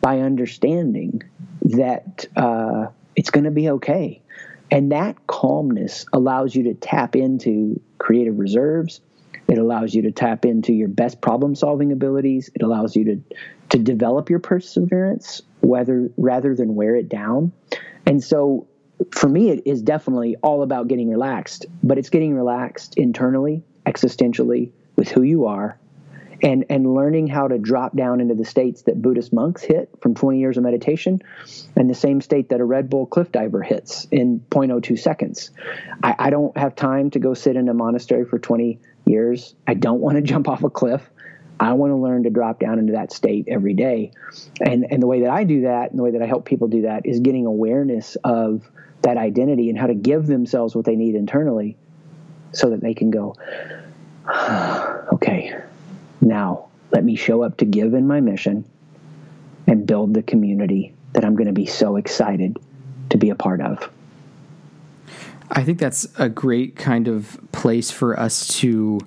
by 0.00 0.20
understanding 0.20 1.22
that 1.62 2.26
uh, 2.36 2.88
it's 3.16 3.30
going 3.30 3.44
to 3.44 3.50
be 3.50 3.70
okay. 3.70 4.22
And 4.70 4.92
that 4.92 5.26
calmness 5.26 6.06
allows 6.12 6.54
you 6.54 6.64
to 6.64 6.74
tap 6.74 7.16
into 7.16 7.80
creative 7.98 8.38
reserves. 8.38 9.00
It 9.48 9.58
allows 9.58 9.94
you 9.94 10.02
to 10.02 10.12
tap 10.12 10.44
into 10.44 10.72
your 10.72 10.88
best 10.88 11.20
problem 11.20 11.54
solving 11.54 11.92
abilities. 11.92 12.50
It 12.54 12.62
allows 12.62 12.96
you 12.96 13.04
to, 13.04 13.20
to 13.70 13.78
develop 13.78 14.28
your 14.28 14.40
perseverance 14.40 15.42
whether, 15.60 16.10
rather 16.16 16.54
than 16.54 16.74
wear 16.74 16.96
it 16.96 17.08
down. 17.08 17.52
And 18.06 18.22
so 18.22 18.66
for 19.10 19.28
me, 19.28 19.50
it 19.50 19.62
is 19.66 19.82
definitely 19.82 20.36
all 20.42 20.62
about 20.62 20.88
getting 20.88 21.10
relaxed, 21.10 21.66
but 21.82 21.98
it's 21.98 22.10
getting 22.10 22.34
relaxed 22.34 22.96
internally, 22.96 23.62
existentially, 23.84 24.70
with 24.96 25.08
who 25.08 25.22
you 25.22 25.46
are, 25.46 25.78
and 26.42 26.64
and 26.70 26.94
learning 26.94 27.26
how 27.26 27.48
to 27.48 27.58
drop 27.58 27.96
down 27.96 28.20
into 28.20 28.34
the 28.34 28.44
states 28.44 28.82
that 28.82 29.00
Buddhist 29.00 29.32
monks 29.32 29.62
hit 29.62 29.90
from 30.00 30.14
20 30.14 30.38
years 30.38 30.56
of 30.56 30.64
meditation, 30.64 31.22
and 31.74 31.88
the 31.88 31.94
same 31.94 32.20
state 32.20 32.50
that 32.50 32.60
a 32.60 32.64
Red 32.64 32.90
Bull 32.90 33.06
cliff 33.06 33.32
diver 33.32 33.62
hits 33.62 34.06
in 34.10 34.44
0.02 34.50 34.98
seconds. 34.98 35.50
I, 36.02 36.14
I 36.18 36.30
don't 36.30 36.56
have 36.56 36.74
time 36.74 37.10
to 37.10 37.18
go 37.18 37.34
sit 37.34 37.56
in 37.56 37.68
a 37.68 37.74
monastery 37.74 38.24
for 38.24 38.38
20 38.38 38.78
years. 39.04 39.54
I 39.66 39.74
don't 39.74 40.00
want 40.00 40.16
to 40.16 40.22
jump 40.32 40.48
off 40.48 40.62
a 40.62 40.70
cliff. 40.70 41.02
I 41.58 41.72
want 41.72 41.90
to 41.90 41.96
learn 41.96 42.24
to 42.24 42.30
drop 42.30 42.60
down 42.60 42.78
into 42.78 42.92
that 42.92 43.12
state 43.12 43.46
every 43.48 43.74
day. 43.74 44.12
And 44.60 44.86
and 44.90 45.02
the 45.02 45.06
way 45.06 45.22
that 45.22 45.30
I 45.30 45.44
do 45.44 45.62
that 45.62 45.90
and 45.90 45.98
the 45.98 46.02
way 46.02 46.12
that 46.12 46.22
I 46.22 46.26
help 46.26 46.44
people 46.44 46.68
do 46.68 46.82
that 46.82 47.06
is 47.06 47.20
getting 47.20 47.46
awareness 47.46 48.16
of 48.24 48.68
that 49.02 49.16
identity 49.16 49.70
and 49.70 49.78
how 49.78 49.86
to 49.86 49.94
give 49.94 50.26
themselves 50.26 50.74
what 50.74 50.84
they 50.84 50.96
need 50.96 51.14
internally 51.14 51.76
so 52.52 52.70
that 52.70 52.80
they 52.80 52.94
can 52.94 53.10
go, 53.10 53.36
okay, 55.12 55.54
now 56.20 56.68
let 56.90 57.04
me 57.04 57.16
show 57.16 57.42
up 57.42 57.56
to 57.58 57.64
give 57.64 57.94
in 57.94 58.06
my 58.06 58.20
mission 58.20 58.64
and 59.66 59.86
build 59.86 60.14
the 60.14 60.22
community 60.22 60.94
that 61.12 61.24
I'm 61.24 61.34
going 61.34 61.48
to 61.48 61.52
be 61.52 61.66
so 61.66 61.96
excited 61.96 62.58
to 63.10 63.18
be 63.18 63.30
a 63.30 63.34
part 63.34 63.60
of. 63.60 63.90
I 65.50 65.62
think 65.62 65.78
that's 65.78 66.06
a 66.18 66.28
great 66.28 66.76
kind 66.76 67.08
of 67.08 67.38
place 67.52 67.90
for 67.90 68.18
us 68.18 68.48
to 68.58 69.00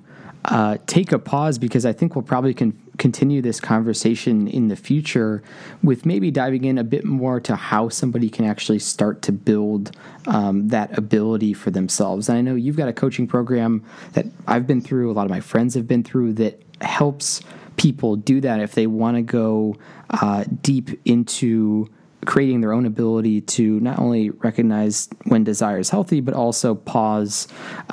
uh, 0.46 0.78
take 0.86 1.12
a 1.12 1.18
pause 1.18 1.58
because 1.58 1.84
I 1.84 1.92
think 1.92 2.14
we'll 2.14 2.22
probably 2.22 2.54
con- 2.54 2.78
continue 2.96 3.42
this 3.42 3.60
conversation 3.60 4.48
in 4.48 4.68
the 4.68 4.76
future 4.76 5.42
with 5.82 6.06
maybe 6.06 6.30
diving 6.30 6.64
in 6.64 6.78
a 6.78 6.84
bit 6.84 7.04
more 7.04 7.40
to 7.40 7.56
how 7.56 7.88
somebody 7.88 8.30
can 8.30 8.44
actually 8.44 8.78
start 8.78 9.22
to 9.22 9.32
build 9.32 9.94
um, 10.26 10.68
that 10.68 10.96
ability 10.96 11.52
for 11.52 11.70
themselves. 11.70 12.28
And 12.28 12.38
I 12.38 12.40
know 12.40 12.54
you've 12.54 12.76
got 12.76 12.88
a 12.88 12.92
coaching 12.92 13.26
program 13.26 13.84
that 14.12 14.26
I've 14.46 14.66
been 14.66 14.80
through, 14.80 15.10
a 15.10 15.12
lot 15.12 15.24
of 15.24 15.30
my 15.30 15.40
friends 15.40 15.74
have 15.74 15.86
been 15.86 16.02
through 16.02 16.34
that 16.34 16.62
helps 16.82 17.40
people 17.76 18.16
do 18.16 18.40
that 18.40 18.60
if 18.60 18.72
they 18.72 18.86
want 18.86 19.16
to 19.16 19.22
go 19.22 19.76
uh, 20.10 20.44
deep 20.62 20.90
into 21.04 21.88
creating 22.26 22.60
their 22.60 22.72
own 22.72 22.84
ability 22.84 23.40
to 23.40 23.80
not 23.80 23.98
only 23.98 24.30
recognize 24.30 25.08
when 25.24 25.42
desire 25.44 25.78
is 25.78 25.88
healthy, 25.88 26.20
but 26.20 26.34
also 26.34 26.74
pause 26.74 27.48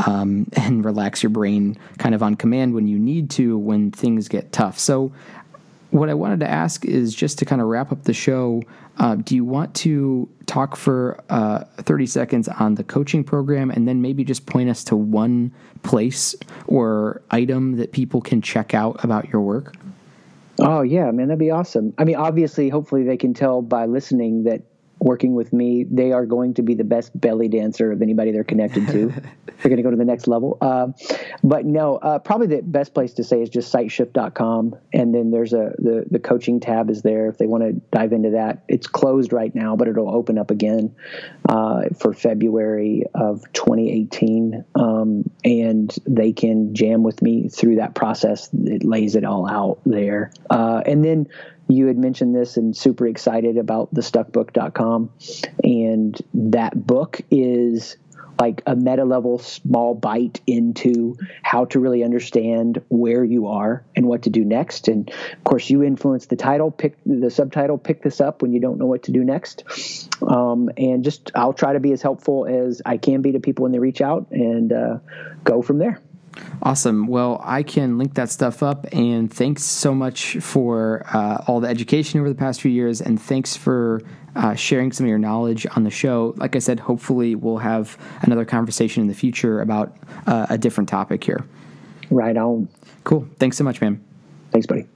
um, 0.05 0.47
and 0.53 0.83
relax 0.83 1.23
your 1.23 1.29
brain 1.29 1.77
kind 1.97 2.13
of 2.13 2.21
on 2.21 2.35
command 2.35 2.73
when 2.73 2.87
you 2.87 2.99
need 2.99 3.29
to 3.29 3.57
when 3.57 3.91
things 3.91 4.27
get 4.27 4.51
tough. 4.51 4.77
So, 4.77 5.13
what 5.91 6.09
I 6.09 6.13
wanted 6.13 6.39
to 6.41 6.49
ask 6.49 6.85
is 6.85 7.15
just 7.15 7.39
to 7.39 7.45
kind 7.45 7.61
of 7.61 7.67
wrap 7.67 7.91
up 7.91 8.03
the 8.03 8.13
show. 8.13 8.61
Uh, 8.97 9.15
do 9.15 9.35
you 9.35 9.45
want 9.45 9.73
to 9.75 10.27
talk 10.45 10.75
for 10.75 11.23
uh, 11.29 11.63
30 11.77 12.05
seconds 12.07 12.47
on 12.47 12.75
the 12.75 12.83
coaching 12.83 13.23
program 13.23 13.69
and 13.71 13.87
then 13.87 14.01
maybe 14.01 14.23
just 14.23 14.45
point 14.45 14.69
us 14.69 14.83
to 14.85 14.95
one 14.95 15.53
place 15.83 16.35
or 16.67 17.21
item 17.31 17.77
that 17.77 17.91
people 17.91 18.21
can 18.21 18.41
check 18.41 18.73
out 18.73 19.03
about 19.03 19.29
your 19.29 19.41
work? 19.41 19.75
Oh 20.59 20.81
yeah, 20.81 21.11
man, 21.11 21.27
that'd 21.27 21.39
be 21.39 21.51
awesome. 21.51 21.93
I 21.97 22.03
mean, 22.03 22.15
obviously, 22.15 22.69
hopefully 22.69 23.03
they 23.03 23.17
can 23.17 23.33
tell 23.33 23.61
by 23.61 23.85
listening 23.85 24.43
that 24.43 24.63
working 24.99 25.35
with 25.35 25.53
me, 25.53 25.83
they 25.83 26.11
are 26.11 26.25
going 26.25 26.53
to 26.55 26.61
be 26.61 26.73
the 26.75 26.83
best 26.83 27.19
belly 27.19 27.47
dancer 27.47 27.91
of 27.91 28.01
anybody 28.01 28.31
they're 28.31 28.43
connected 28.43 28.87
to. 28.87 29.07
they're 29.45 29.69
going 29.69 29.77
to 29.77 29.83
go 29.83 29.91
to 29.91 29.97
the 29.97 30.05
next 30.05 30.27
level. 30.27 30.57
Uh, 30.61 30.87
but 31.43 31.65
no, 31.65 31.97
uh, 31.97 32.19
probably 32.19 32.47
the 32.47 32.61
best 32.61 32.93
place 32.93 33.13
to 33.13 33.23
say 33.23 33.41
is 33.41 33.49
just 33.49 33.73
siteshift.com. 33.73 34.75
And 34.93 35.13
then 35.13 35.31
there's 35.31 35.53
a, 35.53 35.73
the, 35.77 36.05
the 36.09 36.19
coaching 36.19 36.59
tab 36.59 36.89
is 36.89 37.01
there 37.01 37.27
if 37.29 37.37
they 37.37 37.45
want 37.45 37.63
to 37.63 37.73
dive 37.91 38.13
into 38.13 38.31
that. 38.31 38.63
It's 38.67 38.87
closed 38.87 39.33
right 39.33 39.53
now, 39.53 39.75
but 39.75 39.87
it'll 39.87 40.13
open 40.13 40.37
up 40.37 40.51
again 40.51 40.95
uh, 41.47 41.85
for 41.99 42.13
February 42.13 43.03
of 43.13 43.41
2018. 43.53 44.65
Um, 44.75 45.29
and 45.43 45.95
they 46.05 46.33
can 46.33 46.73
jam 46.75 47.03
with 47.03 47.21
me 47.21 47.49
through 47.49 47.75
that 47.75 47.95
process. 47.95 48.49
It 48.53 48.83
lays 48.83 49.15
it 49.15 49.23
all 49.23 49.49
out 49.49 49.79
there. 49.85 50.31
Uh, 50.49 50.81
and 50.85 51.03
then 51.03 51.27
you 51.67 51.87
had 51.87 51.97
mentioned 51.97 52.35
this 52.35 52.57
and 52.57 52.75
super 52.75 53.07
excited 53.07 53.57
about 53.57 53.93
the 53.93 54.01
stuckbook.com 54.01 55.09
and 55.63 56.21
that 56.33 56.87
book 56.87 57.21
is 57.29 57.97
like 58.39 58.61
a 58.65 58.75
meta 58.75 59.03
level 59.03 59.39
small 59.39 59.95
bite 59.95 60.41
into 60.45 61.17
how 61.41 61.65
to 61.65 61.79
really 61.79 62.03
understand 62.03 62.81
where 62.89 63.23
you 63.23 63.47
are 63.47 63.83
and 63.95 64.05
what 64.05 64.23
to 64.23 64.29
do 64.29 64.45
next. 64.45 64.87
And 64.87 65.09
of 65.09 65.43
course 65.43 65.69
you 65.69 65.83
influence 65.83 66.27
the 66.27 66.35
title 66.35 66.71
pick 66.71 66.97
the 67.05 67.31
subtitle 67.31 67.77
pick 67.77 68.03
this 68.03 68.21
up 68.21 68.41
when 68.41 68.53
you 68.53 68.59
don't 68.59 68.77
know 68.77 68.85
what 68.85 69.03
to 69.03 69.11
do 69.11 69.23
next. 69.23 69.63
Um, 70.21 70.69
and 70.77 71.03
just 71.03 71.31
i'll 71.35 71.53
try 71.53 71.73
to 71.73 71.79
be 71.79 71.91
as 71.91 72.01
helpful 72.01 72.45
as 72.45 72.81
i 72.85 72.97
can 72.97 73.21
be 73.21 73.33
to 73.33 73.39
people 73.39 73.63
when 73.63 73.71
they 73.71 73.79
reach 73.79 74.01
out 74.01 74.27
and 74.31 74.73
uh, 74.73 74.97
go 75.43 75.61
from 75.61 75.77
there 75.77 76.01
Awesome. 76.61 77.07
Well, 77.07 77.41
I 77.43 77.63
can 77.63 77.97
link 77.97 78.15
that 78.15 78.29
stuff 78.29 78.63
up. 78.63 78.85
And 78.91 79.31
thanks 79.31 79.63
so 79.63 79.93
much 79.93 80.37
for 80.37 81.05
uh, 81.13 81.43
all 81.47 81.59
the 81.59 81.67
education 81.67 82.19
over 82.19 82.29
the 82.29 82.35
past 82.35 82.61
few 82.61 82.71
years. 82.71 83.01
And 83.01 83.21
thanks 83.21 83.55
for 83.55 84.01
uh, 84.35 84.55
sharing 84.55 84.91
some 84.91 85.05
of 85.05 85.09
your 85.09 85.19
knowledge 85.19 85.65
on 85.75 85.83
the 85.83 85.89
show. 85.89 86.33
Like 86.37 86.55
I 86.55 86.59
said, 86.59 86.79
hopefully 86.79 87.35
we'll 87.35 87.57
have 87.57 87.97
another 88.21 88.45
conversation 88.45 89.01
in 89.01 89.07
the 89.07 89.15
future 89.15 89.61
about 89.61 89.95
uh, 90.25 90.47
a 90.49 90.57
different 90.57 90.89
topic 90.89 91.23
here. 91.23 91.45
Right 92.09 92.37
on. 92.37 92.69
Cool. 93.03 93.27
Thanks 93.39 93.57
so 93.57 93.63
much, 93.63 93.81
man. 93.81 94.03
Thanks, 94.51 94.67
buddy. 94.67 94.87